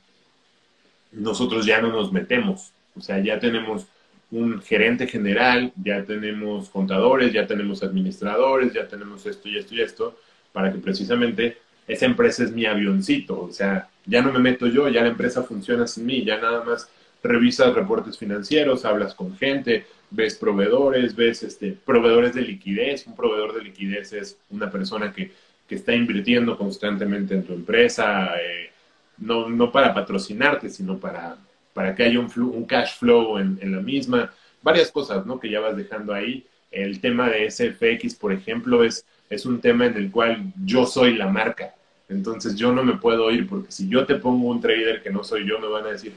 [1.11, 2.71] nosotros ya no nos metemos.
[2.95, 3.85] O sea, ya tenemos
[4.33, 9.81] un gerente general, ya tenemos contadores, ya tenemos administradores, ya tenemos esto y esto y
[9.81, 10.17] esto,
[10.51, 11.57] para que precisamente
[11.87, 13.39] esa empresa es mi avioncito.
[13.41, 16.63] O sea, ya no me meto yo, ya la empresa funciona sin mí, ya nada
[16.63, 16.89] más
[17.21, 23.05] revisas reportes financieros, hablas con gente, ves proveedores, ves este, proveedores de liquidez.
[23.05, 25.31] Un proveedor de liquidez es una persona que,
[25.67, 28.71] que está invirtiendo constantemente en tu empresa, eh,
[29.19, 31.37] no, no, para patrocinarte, sino para,
[31.73, 34.31] para que haya un, un cash flow en, en, la misma.
[34.61, 35.39] Varias cosas ¿no?
[35.39, 36.45] que ya vas dejando ahí.
[36.71, 41.15] El tema de SFX, por ejemplo, es, es un tema en el cual yo soy
[41.15, 41.73] la marca.
[42.09, 45.23] Entonces yo no me puedo ir porque si yo te pongo un trader que no
[45.23, 46.13] soy yo, me van a decir,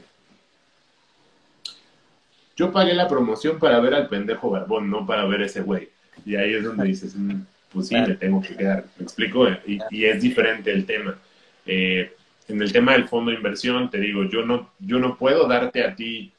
[2.55, 5.89] yo pagué la promoción para ver al pendejo barbón, no para ver ese güey.
[6.25, 8.85] Y ahí es donde dices, mm, pues sí, me tengo que quedar.
[8.97, 9.47] ¿Me explico?
[9.65, 11.17] Y, y es diferente el tema.
[11.65, 12.16] Eh,
[12.47, 15.83] en el tema del fondo de inversión, te digo, yo no, yo no puedo darte
[15.83, 16.31] a ti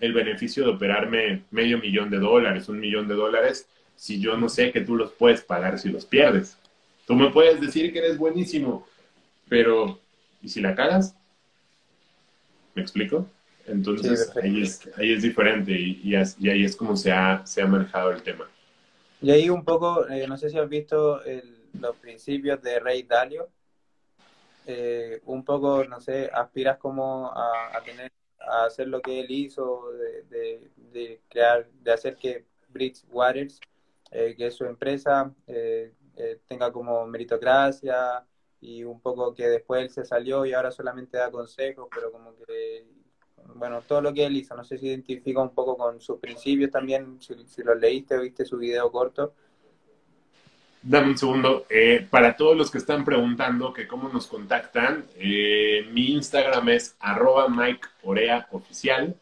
[0.00, 4.48] el beneficio de operarme medio millón de dólares, un millón de dólares, si yo no
[4.48, 6.58] sé que tú los puedes pagar si los pierdes.
[7.06, 8.86] Tú me puedes decir que eres buenísimo,
[9.48, 9.98] pero
[10.42, 11.16] ¿y si la cagas?
[12.74, 13.26] ¿Me explico?
[13.66, 18.12] Entonces ahí, es, ahí es diferente y, ahí es como se ha, se ha manejado
[18.12, 18.48] el tema.
[19.20, 21.20] Y ahí un poco, eh, no sé si has visto
[21.80, 23.48] los principios de Rey Dalio.
[24.68, 29.92] Eh, un poco, no sé, aspiras como a, tener, a hacer lo que él hizo,
[30.28, 33.60] de, crear, de hacer que Bridgewaters,
[34.10, 35.92] eh, que es su empresa, eh,
[36.48, 38.26] tenga como meritocracia
[38.60, 42.34] y un poco que después él se salió y ahora solamente da consejos, pero como
[42.34, 42.86] que
[43.54, 44.56] bueno, todo lo que él hizo.
[44.56, 48.22] No sé si identifica un poco con sus principios también, si, si lo leíste o
[48.22, 49.34] viste su video corto.
[50.88, 51.66] Dame un segundo.
[51.68, 56.94] Eh, para todos los que están preguntando que cómo nos contactan, eh, mi Instagram es
[57.00, 59.16] arroba Mike Orea Oficial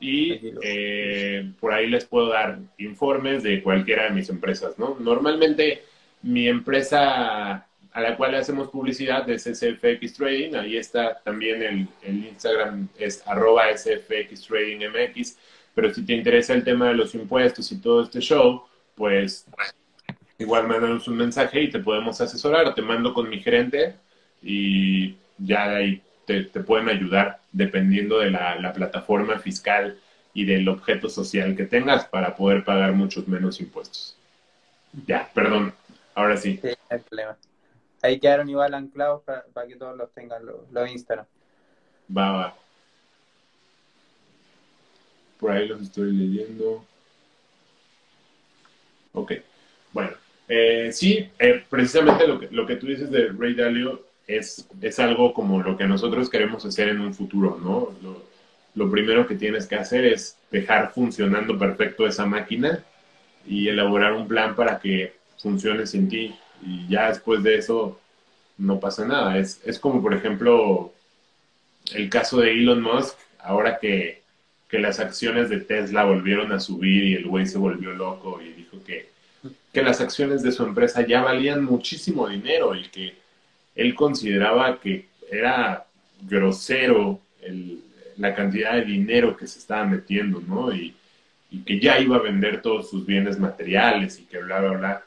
[0.00, 4.96] y eh, por ahí les puedo dar informes de cualquiera de mis empresas, ¿no?
[4.98, 5.84] Normalmente
[6.22, 10.56] mi empresa a la cual hacemos publicidad es SFX Trading.
[10.56, 15.38] Ahí está también el, el Instagram, es arroba SFX Trading MX.
[15.76, 18.64] Pero si te interesa el tema de los impuestos y todo este show,
[18.96, 19.46] pues
[20.38, 22.74] igual mándanos un mensaje y te podemos asesorar.
[22.74, 23.96] Te mando con mi gerente
[24.42, 29.98] y ya de ahí te, pueden ayudar dependiendo de la, la, plataforma fiscal
[30.34, 34.16] y del objeto social que tengas para poder pagar muchos menos impuestos.
[35.06, 35.74] Ya, perdón.
[36.14, 36.58] Ahora sí.
[36.62, 37.36] Sí, no hay problema.
[38.02, 41.26] Ahí quedaron igual anclados para, que todos los tengan, los, Instagram.
[42.16, 42.56] Va, va.
[45.40, 46.84] Por ahí los estoy leyendo.
[49.12, 49.32] Ok.
[50.48, 54.98] Eh, sí, eh, precisamente lo que, lo que tú dices de Ray Dalio es, es
[54.98, 57.94] algo como lo que nosotros queremos hacer en un futuro, ¿no?
[58.02, 58.22] Lo,
[58.74, 62.84] lo primero que tienes que hacer es dejar funcionando perfecto esa máquina
[63.46, 67.98] y elaborar un plan para que funcione sin ti y ya después de eso
[68.56, 69.38] no pasa nada.
[69.38, 70.92] Es, es como, por ejemplo,
[71.94, 74.22] el caso de Elon Musk, ahora que,
[74.68, 78.52] que las acciones de Tesla volvieron a subir y el güey se volvió loco y
[78.52, 79.08] dijo que,
[79.72, 83.16] que las acciones de su empresa ya valían muchísimo dinero y que
[83.74, 85.86] él consideraba que era
[86.22, 87.80] grosero el,
[88.16, 90.74] la cantidad de dinero que se estaba metiendo, ¿no?
[90.74, 90.94] Y,
[91.50, 95.02] y que ya iba a vender todos sus bienes materiales y que bla, bla, bla.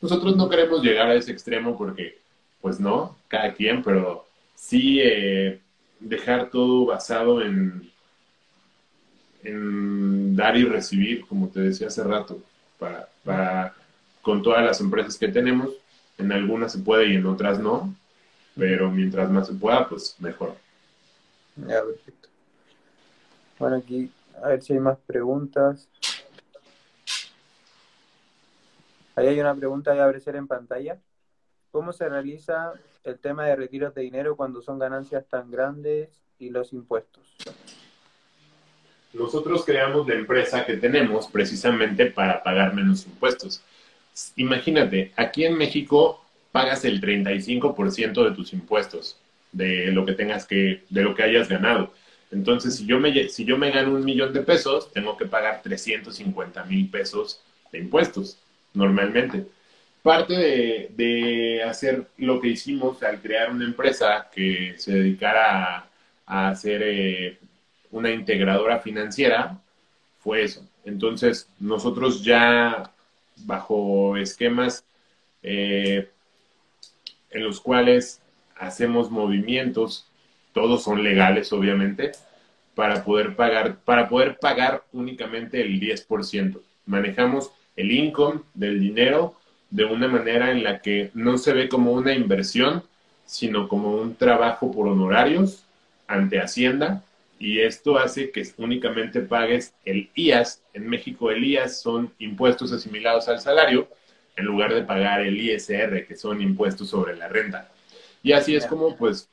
[0.00, 2.18] Nosotros no queremos llegar a ese extremo porque,
[2.60, 5.60] pues no, cada quien, pero sí eh,
[6.00, 7.90] dejar todo basado en,
[10.34, 12.42] dar y recibir, como te decía hace rato,
[13.24, 13.75] para
[14.26, 15.70] con todas las empresas que tenemos.
[16.18, 17.94] En algunas se puede y en otras no,
[18.56, 20.56] pero mientras más se pueda, pues mejor.
[21.54, 22.28] Ya, perfecto.
[23.56, 24.10] Bueno, aquí
[24.42, 25.88] a ver si hay más preguntas.
[29.14, 30.98] Ahí hay una pregunta de aparecer en pantalla.
[31.70, 32.72] ¿Cómo se realiza
[33.04, 36.08] el tema de retiros de dinero cuando son ganancias tan grandes
[36.40, 37.22] y los impuestos?
[39.12, 43.62] Nosotros creamos la empresa que tenemos precisamente para pagar menos impuestos.
[44.36, 49.18] Imagínate, aquí en México pagas el 35% de tus impuestos,
[49.52, 51.92] de lo que tengas que, de lo que hayas ganado.
[52.30, 55.62] Entonces, si yo me, si yo me gano un millón de pesos, tengo que pagar
[55.62, 57.40] 350 mil pesos
[57.70, 58.38] de impuestos
[58.74, 59.46] normalmente.
[60.02, 60.34] Parte
[60.96, 65.88] de, hacer lo que hicimos al crear una empresa que se dedicara
[66.26, 67.38] a, hacer eh,
[67.90, 69.58] una integradora financiera
[70.20, 70.64] fue eso.
[70.84, 72.92] Entonces, nosotros ya
[73.44, 74.84] bajo esquemas
[75.42, 76.08] eh,
[77.30, 78.20] en los cuales
[78.56, 80.06] hacemos movimientos,
[80.52, 82.12] todos son legales obviamente,
[82.74, 86.60] para poder pagar, para poder pagar únicamente el 10%.
[86.86, 89.34] Manejamos el income del dinero
[89.70, 92.82] de una manera en la que no se ve como una inversión,
[93.24, 95.64] sino como un trabajo por honorarios
[96.06, 97.02] ante Hacienda
[97.38, 100.62] y esto hace que únicamente pagues el IAS.
[100.72, 103.88] En México el IAS son impuestos asimilados al salario
[104.36, 107.70] en lugar de pagar el ISR, que son impuestos sobre la renta.
[108.22, 109.28] Y así es como pues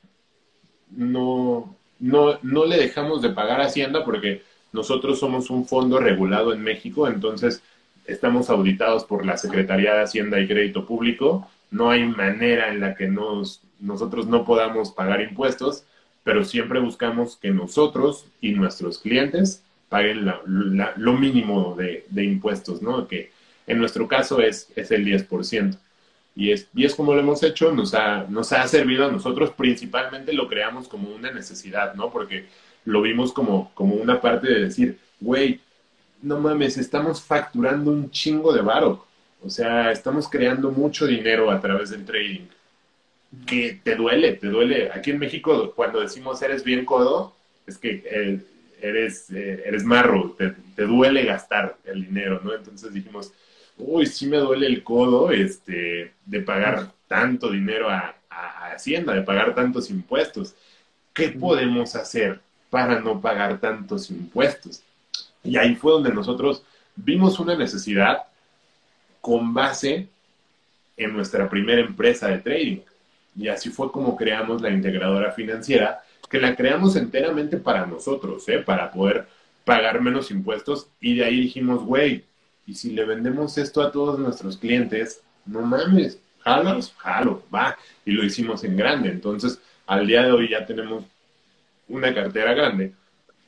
[0.90, 6.62] no, no, no le dejamos de pagar Hacienda porque nosotros somos un fondo regulado en
[6.62, 7.62] México, entonces
[8.06, 11.48] estamos auditados por la Secretaría de Hacienda y Crédito Público.
[11.70, 15.84] No hay manera en la que nos, nosotros no podamos pagar impuestos,
[16.24, 20.26] pero siempre buscamos que nosotros y nuestros clientes paguen
[20.96, 23.06] lo mínimo de, impuestos, ¿no?
[23.06, 23.30] Que
[23.66, 25.78] En nuestro caso es, es el 10%.
[26.36, 29.50] Y es, y es como lo hemos hecho, nos ha, nos ha servido a nosotros,
[29.50, 32.10] principalmente lo creamos como una necesidad, ¿no?
[32.10, 32.46] Porque
[32.84, 35.60] lo vimos como, como una parte de decir, güey,
[36.22, 39.06] no mames, estamos facturando un chingo de varo.
[39.44, 42.46] O sea, estamos creando mucho dinero a través del trading.
[43.46, 44.90] Que te duele, te duele.
[44.92, 47.34] Aquí en México, cuando decimos eres bien codo,
[47.66, 48.40] es que eh,
[48.80, 52.54] eres, eh, eres marro, te, te, duele gastar el dinero, ¿no?
[52.54, 53.32] Entonces dijimos,
[53.78, 59.22] uy, sí me duele el codo este, de pagar tanto dinero a, a, Hacienda, de
[59.22, 60.54] pagar tantos impuestos.
[61.12, 62.40] ¿Qué podemos hacer
[62.70, 64.82] para no pagar tantos impuestos?
[65.44, 66.64] Y ahí fue donde nosotros
[66.96, 68.24] vimos una necesidad
[69.20, 70.08] con base
[70.96, 72.78] en nuestra primera empresa de trading.
[73.36, 78.58] Y así fue como creamos la integradora financiera, que la creamos enteramente para nosotros, ¿eh?
[78.58, 79.26] para poder
[79.64, 80.88] pagar menos impuestos.
[81.00, 82.24] Y de ahí dijimos, güey,
[82.66, 87.76] y si le vendemos esto a todos nuestros clientes, no mames, jalos, jalo, va.
[88.04, 89.10] Y lo hicimos en grande.
[89.10, 91.04] Entonces, al día de hoy ya tenemos
[91.88, 92.92] una cartera grande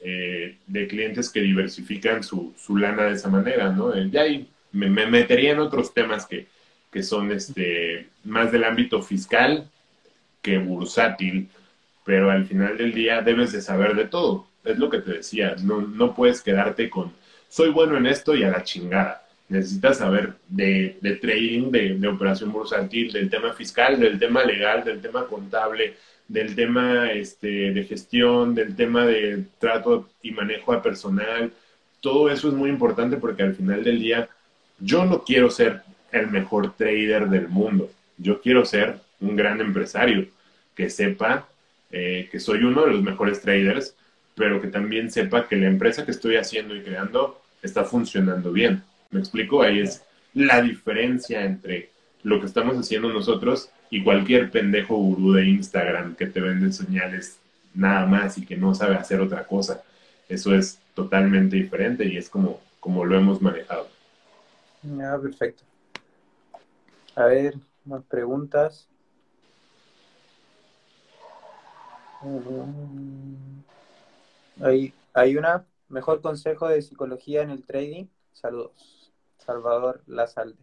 [0.01, 3.97] eh, de clientes que diversifican su, su, lana de esa manera, ¿no?
[4.09, 6.47] Ya ahí me, me, metería en otros temas que,
[6.93, 9.71] que son este, más del ámbito fiscal
[10.59, 11.49] bursátil,
[12.05, 14.47] pero al final del día debes de saber de todo.
[14.65, 17.13] Es lo que te decía, no, no puedes quedarte con
[17.49, 19.23] soy bueno en esto y a la chingada.
[19.49, 24.85] Necesitas saber de, de trading, de, de, operación bursátil, del tema fiscal, del tema legal,
[24.85, 25.95] del tema contable,
[26.27, 31.53] del tema este, de gestión, del tema de trato y manejo a personal.
[32.01, 34.29] Todo eso es muy importante porque al final del día
[34.81, 37.91] yo no quiero ser el mejor trader del mundo.
[38.19, 40.27] Yo quiero ser un gran empresario
[40.77, 41.49] que sepa
[41.91, 43.95] eh, que soy uno de los mejores traders,
[44.35, 48.83] pero que también sepa que la empresa que estoy haciendo y creando está funcionando bien.
[49.11, 49.63] ¿Me explico?
[49.63, 50.03] Ahí es
[50.35, 51.91] la diferencia entre
[52.23, 57.39] lo que estamos haciendo nosotros y cualquier pendejo gurú de Instagram que te vende señales
[57.75, 59.83] nada más y que no sabe hacer otra cosa.
[60.29, 63.89] Eso es totalmente diferente y es como, como lo hemos manejado.
[65.01, 65.63] Ah, perfecto.
[67.15, 67.55] A ver,
[67.85, 68.89] más preguntas.
[74.61, 75.65] Hay, hay una.
[75.89, 78.07] Mejor consejo de psicología en el trading.
[78.33, 79.13] Saludos.
[79.39, 80.59] Salvador Lazalde.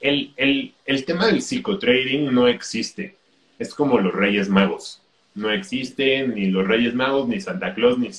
[0.00, 3.16] El, el, el tema del psicotrading no existe.
[3.58, 5.02] Es como los Reyes Magos.
[5.34, 8.10] No existen ni los Reyes Magos, ni Santa Claus, ni,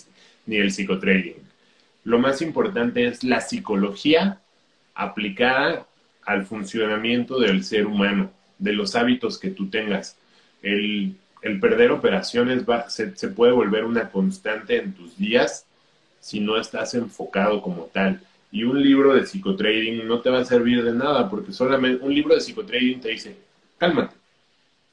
[0.46, 1.36] ni el psicotrading.
[2.04, 4.42] Lo más importante es la psicología
[4.94, 5.88] aplicada
[6.24, 10.18] al funcionamiento del ser humano, de los hábitos que tú tengas.
[10.64, 11.16] El,
[11.62, 15.66] perder operaciones va, se, puede volver una constante en tus días
[16.20, 18.22] si no estás enfocado como tal.
[18.52, 22.14] Y un libro de psicotrading no te va a servir de nada, porque solamente un
[22.14, 23.36] libro de psicotrading te dice,
[23.78, 24.16] cálmate,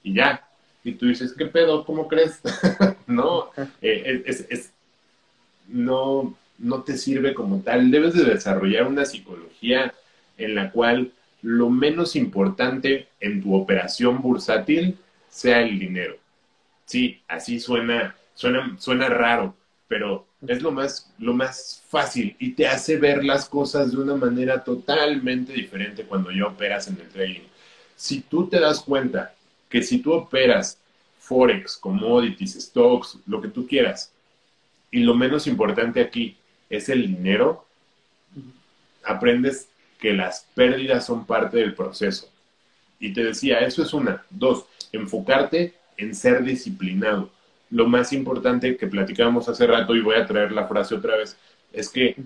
[0.02, 0.46] y ya.
[0.82, 1.84] Y tú dices, ¿qué pedo?
[1.84, 2.40] ¿Cómo crees?
[3.06, 4.72] no, eh, es,
[5.68, 7.90] no, no te sirve como tal.
[7.90, 9.94] Debes de desarrollar una psicología
[10.36, 14.98] en la cual lo menos importante en tu operación bursátil
[15.30, 16.16] sea el dinero.
[16.84, 19.54] Sí, así suena, suena, suena raro,
[19.88, 24.16] pero es lo más, lo más fácil y te hace ver las cosas de una
[24.16, 27.42] manera totalmente diferente cuando ya operas en el trading.
[27.96, 29.34] Si tú te das cuenta
[29.68, 30.78] que si tú operas
[31.18, 34.12] forex, commodities, stocks, lo que tú quieras,
[34.90, 36.36] y lo menos importante aquí
[36.68, 37.66] es el dinero,
[39.04, 39.68] aprendes
[40.00, 42.28] que las pérdidas son parte del proceso.
[42.98, 44.24] Y te decía, eso es una.
[44.30, 47.30] Dos, enfocarte en ser disciplinado.
[47.70, 51.36] Lo más importante que platicábamos hace rato, y voy a traer la frase otra vez,
[51.72, 52.16] es que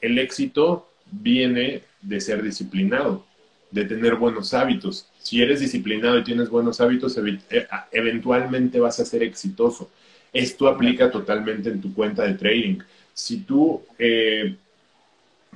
[0.00, 3.24] el éxito viene de ser disciplinado,
[3.70, 5.08] de tener buenos hábitos.
[5.18, 9.90] Si eres disciplinado y tienes buenos hábitos, eh, eventualmente vas a ser exitoso.
[10.32, 12.78] Esto aplica totalmente en tu cuenta de trading
[13.16, 14.56] si tú eh,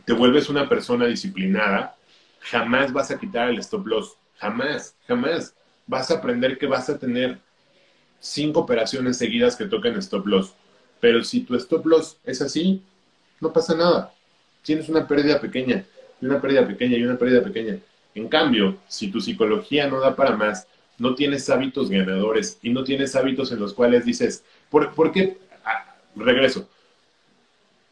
[0.07, 1.95] te vuelves una persona disciplinada,
[2.41, 4.17] jamás vas a quitar el stop loss.
[4.39, 5.55] Jamás, jamás.
[5.91, 7.39] Vas a aprender que vas a tener
[8.21, 10.55] cinco operaciones seguidas que toquen stop loss.
[11.01, 12.81] Pero si tu stop loss es así,
[13.41, 14.13] no pasa nada.
[14.63, 15.85] Tienes una pérdida pequeña,
[16.21, 17.79] y una pérdida pequeña y una pérdida pequeña.
[18.15, 20.67] En cambio, si tu psicología no da para más,
[20.99, 25.39] no tienes hábitos ganadores y no tienes hábitos en los cuales dices, ¿por, ¿por qué?
[25.65, 26.69] Ah, regreso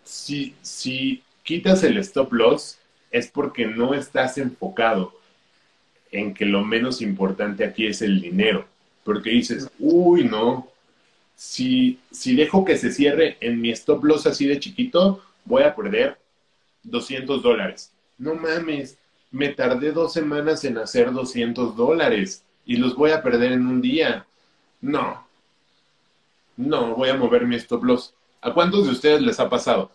[0.08, 2.78] si, si quitas el stop loss,
[3.10, 5.12] es porque no estás enfocado
[6.10, 8.66] en que lo menos importante aquí es el dinero.
[9.04, 10.68] Porque dices, uy, no,
[11.36, 15.74] si, si dejo que se cierre en mi stop loss así de chiquito, voy a
[15.74, 16.18] perder
[16.82, 17.92] 200 dólares.
[18.18, 18.98] No mames,
[19.30, 23.80] me tardé dos semanas en hacer 200 dólares y los voy a perder en un
[23.80, 24.26] día.
[24.80, 25.26] No,
[26.58, 28.14] no, voy a mover mi stop loss.
[28.40, 29.92] ¿A cuántos de ustedes les ha pasado?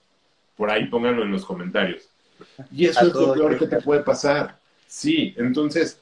[0.56, 2.04] Por ahí pónganlo en los comentarios.
[2.72, 4.58] Y eso es lo peor que te puede pasar.
[4.88, 6.00] Sí, entonces,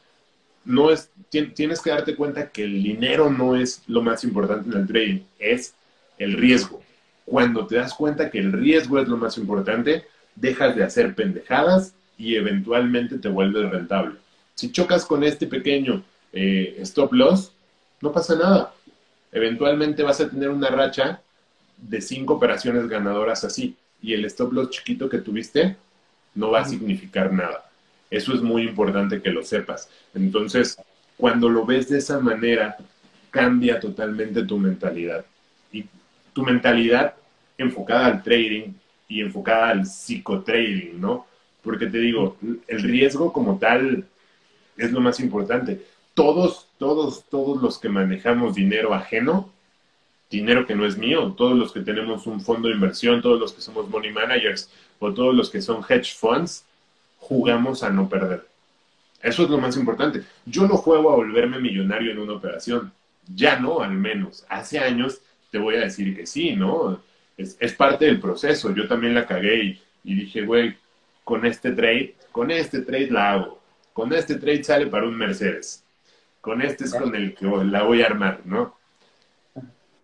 [0.65, 4.81] no es, tienes que darte cuenta que el dinero no es lo más importante en
[4.81, 5.73] el trading, es
[6.17, 6.81] el riesgo.
[7.25, 10.05] Cuando te das cuenta que el riesgo es lo más importante,
[10.35, 14.17] dejas de hacer pendejadas y eventualmente te vuelves rentable.
[14.55, 17.51] Si chocas con este pequeño eh, stop loss,
[18.01, 18.73] no pasa nada.
[19.31, 21.21] Eventualmente vas a tener una racha
[21.77, 25.77] de cinco operaciones ganadoras así y el stop loss chiquito que tuviste
[26.35, 27.70] no va a significar nada.
[28.11, 29.89] Eso es muy importante que lo sepas.
[30.13, 30.77] Entonces,
[31.17, 32.77] cuando lo ves de esa manera,
[33.29, 35.25] cambia totalmente tu mentalidad.
[35.71, 35.85] Y
[36.33, 37.15] tu mentalidad
[37.57, 38.73] enfocada al trading
[39.07, 41.25] y enfocada al psicotrading, ¿no?
[41.63, 44.05] Porque te digo, el riesgo como tal
[44.77, 45.81] es lo más importante.
[46.13, 49.49] Todos, todos, todos los que manejamos dinero ajeno,
[50.29, 53.53] dinero que no es mío, todos los que tenemos un fondo de inversión, todos los
[53.53, 54.69] que somos money managers
[54.99, 56.65] o todos los que son hedge funds,
[57.21, 58.45] jugamos a no perder.
[59.21, 60.23] Eso es lo más importante.
[60.45, 62.91] Yo no juego a volverme millonario en una operación.
[63.33, 64.45] Ya no, al menos.
[64.49, 65.21] Hace años
[65.51, 67.01] te voy a decir que sí, ¿no?
[67.37, 68.73] Es, parte del proceso.
[68.73, 70.75] Yo también la cagué y, y dije, güey,
[71.23, 73.61] con este trade, con este trade la hago.
[73.93, 75.83] Con este trade sale para un Mercedes.
[76.41, 78.75] Con este es con el que la voy a armar, ¿no?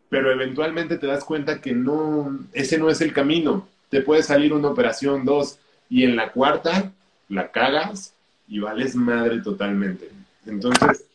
[0.10, 3.68] Pero eventualmente te das cuenta que no, ese no es el camino.
[3.90, 6.94] Te puede salir una operación, dos, y en la cuarta
[7.30, 8.14] la cagas
[8.48, 10.10] y vales madre totalmente.
[10.46, 11.06] Entonces,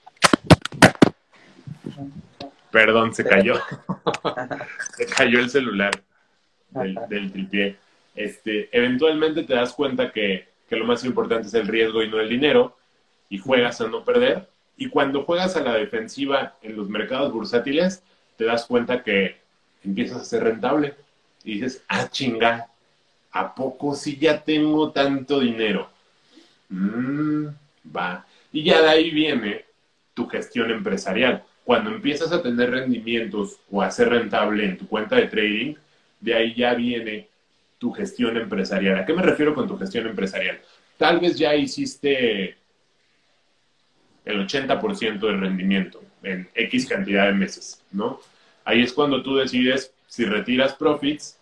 [2.71, 3.55] perdón, se cayó.
[4.97, 5.93] se cayó el celular
[6.71, 7.77] del, tripié.
[8.15, 12.21] Este, eventualmente te das cuenta que, que lo más importante es el riesgo y no
[12.21, 12.77] el dinero,
[13.29, 14.49] y juegas a no perder.
[14.77, 18.03] Y cuando juegas a la defensiva en los mercados bursátiles,
[18.37, 19.37] te das cuenta que
[19.85, 20.95] empiezas a ser rentable.
[21.45, 22.69] Y dices, ah, chinga,
[23.31, 25.92] ¿a poco si ya tengo tanto dinero?
[26.73, 27.49] Mm,
[27.95, 28.27] va.
[28.51, 29.67] Y ya de ahí viene
[30.15, 31.45] tu gestión empresarial.
[31.65, 35.75] Cuando empiezas a tener rendimientos o a ser rentable en tu cuenta de trading,
[36.21, 37.29] de ahí ya viene
[37.79, 38.99] tu gestión empresarial.
[38.99, 40.61] ¿A qué me refiero con tu gestión empresarial?
[40.97, 42.57] Tal vez ya hiciste
[44.25, 48.21] el 80% del rendimiento en X cantidad de meses, ¿no?
[48.65, 51.39] Ahí es cuando tú decides si retiras profits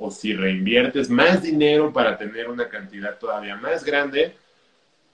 [0.00, 4.34] o si reinviertes más dinero para tener una cantidad todavía más grande,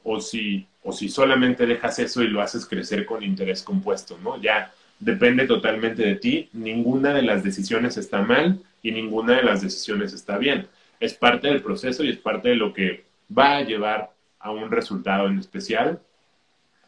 [0.05, 4.41] o si, o si solamente dejas eso y lo haces crecer con interés compuesto, ¿no?
[4.41, 9.61] Ya depende totalmente de ti, ninguna de las decisiones está mal y ninguna de las
[9.61, 10.69] decisiones está bien.
[11.01, 13.03] Es parte del proceso y es parte de lo que
[13.37, 16.01] va a llevar a un resultado en especial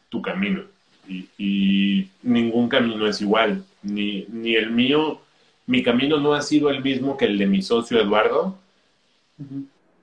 [0.07, 0.63] tu camino.
[1.05, 5.21] Y, ningún camino es igual, ni, ni el mío
[5.69, 8.57] mi camino no ha sido el mismo que el de mi socio Eduardo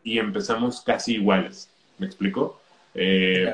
[0.04, 1.68] y empezamos casi iguales.
[1.98, 2.60] ¿Me explico?
[2.94, 3.52] Eh,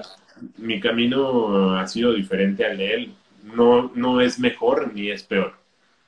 [0.58, 3.14] mi camino ha sido diferente al de él.
[3.56, 5.54] No, no es mejor ni es peor.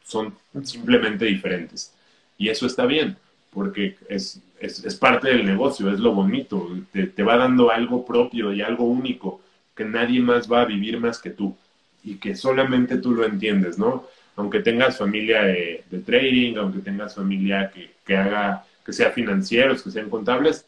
[0.05, 1.95] Son simplemente diferentes.
[2.37, 3.17] Y eso está bien,
[3.51, 6.69] porque es, es, parte del negocio, es lo bonito.
[6.93, 9.41] Te, te va dando algo propio y algo único
[9.75, 11.57] que nadie más va a vivir más que tú
[12.05, 14.05] y que solamente tú lo entiendes, ¿no?
[14.37, 17.73] Aunque tengas familia de, trading, aunque tengas familia
[18.05, 20.67] que, haga, que sea financieros, que sean contables,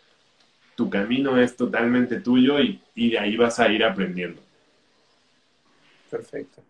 [0.77, 4.41] tu camino es totalmente tuyo y, de ahí vas a ir aprendiendo.
[6.11, 6.63] Perfecto.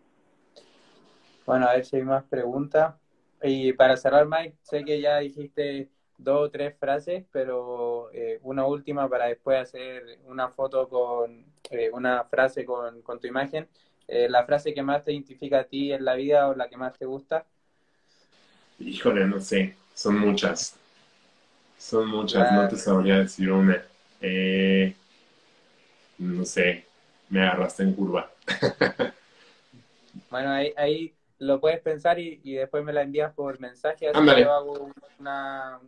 [1.44, 2.94] Bueno, a ver si hay más preguntas.
[3.42, 8.64] Y para cerrar, Mike, sé que ya dijiste dos o tres frases, pero eh, una
[8.64, 13.68] última para después hacer una foto con eh, una frase con, con tu imagen.
[14.08, 16.76] Eh, la frase que más te identifica a ti en la vida o la que
[16.76, 17.44] más te gusta?
[18.78, 20.76] Híjole, no sé, son muchas.
[21.78, 23.82] Son muchas, no te sabría decir una.
[24.20, 24.94] Eh,
[26.18, 26.84] no sé,
[27.28, 28.30] me agarraste en curva.
[30.30, 34.52] bueno, ahí, lo puedes pensar y, después me la envías por mensaje, así que yo
[34.52, 35.80] hago una,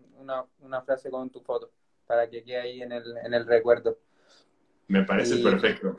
[0.60, 1.70] una, frase con tu foto
[2.06, 3.96] para que quede ahí en el, en el recuerdo.
[4.88, 5.98] Me parece perfecto.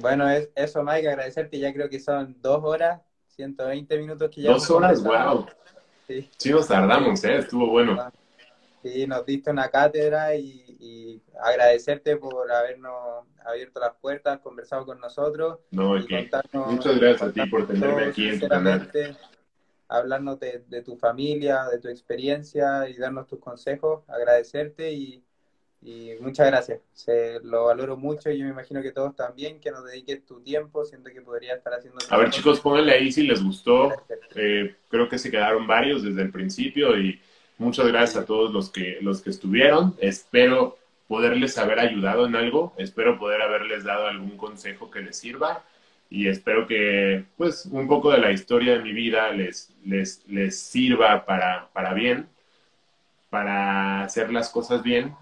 [0.00, 1.58] Bueno, es, eso, Mike, agradecerte.
[1.58, 4.50] Ya creo que son dos horas, 120 minutos que ya.
[4.50, 5.46] Dos horas, wow.
[6.06, 6.28] Sí.
[6.36, 6.50] sí.
[6.50, 7.38] nos tardamos, ¿eh?
[7.38, 8.10] Estuvo bueno.
[8.82, 15.58] Sí, nos diste una cátedra y, agradecerte por habernos abierto las puertas, conversado con nosotros.
[15.70, 18.90] No, y que muchas gracias a ti por tenerme aquí en tu canal.
[19.88, 24.04] Hablarnos de, tu familia, de tu experiencia y darnos tus consejos.
[24.08, 25.24] Agradecerte y,
[25.80, 26.80] y muchas gracias.
[26.92, 30.40] Se, lo valoro mucho y yo me imagino que todos también, que nos dediques tu
[30.40, 31.98] tiempo, siento que podría estar haciendo...
[32.10, 33.92] A ver chicos, pónganle ahí si les gustó.
[34.34, 37.20] Eh, creo que se quedaron varios desde el principio y
[37.58, 39.94] muchas gracias a todos los que, los que estuvieron.
[40.00, 45.64] Espero poderles haber ayudado en algo, espero poder haberles dado algún consejo que les sirva
[46.10, 50.58] y espero que pues un poco de la historia de mi vida les, les, les
[50.58, 52.28] sirva para, para bien,
[53.30, 55.14] para hacer las cosas bien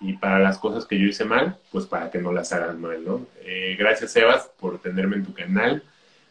[0.00, 3.02] y para las cosas que yo hice mal, pues para que no las hagan mal,
[3.04, 3.26] ¿no?
[3.40, 5.82] Eh, gracias, Sebas, por tenerme en tu canal.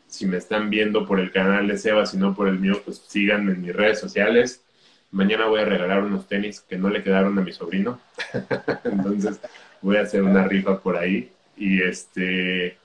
[0.08, 3.04] Si me están viendo por el canal de Sebas y no por el mío, pues
[3.08, 4.64] síganme en mis redes sociales.
[5.12, 8.00] Mañana voy a regalar unos tenis que no le quedaron a mi sobrino.
[8.84, 9.40] Entonces
[9.82, 11.32] voy a hacer una rifa por ahí.
[11.58, 12.78] Y este.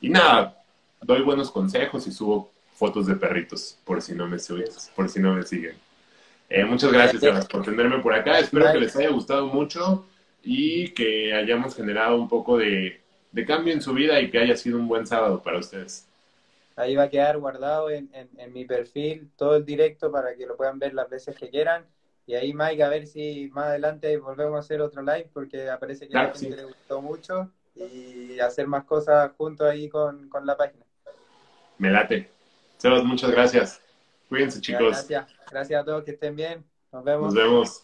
[0.00, 0.56] Y nada,
[1.00, 4.38] doy buenos consejos y subo fotos de perritos, por si no me
[4.96, 5.76] por si no me siguen.
[6.54, 8.38] Eh, muchas gracias, por tenerme por acá.
[8.38, 10.04] Espero que les haya gustado mucho
[10.42, 13.00] y que hayamos generado un poco de,
[13.46, 16.06] cambio en su vida y que haya sido un buen sábado para ustedes.
[16.76, 18.10] Ahí va a quedar guardado en,
[18.52, 21.86] mi perfil todo el directo para que lo puedan ver las veces que quieran.
[22.26, 26.06] Y ahí, Mike, a ver si más adelante volvemos a hacer otro live porque aparece
[26.06, 30.44] que a la gente le gustó mucho y hacer más cosas juntos ahí con, con
[30.44, 30.84] la página.
[31.78, 32.28] Me late.
[32.76, 33.80] Sebas, muchas gracias.
[34.32, 34.88] Cuídense, chicos.
[34.88, 35.26] Gracias.
[35.50, 36.64] Gracias a todos, que estén bien.
[36.90, 37.26] Nos vemos.
[37.26, 37.82] Nos vemos.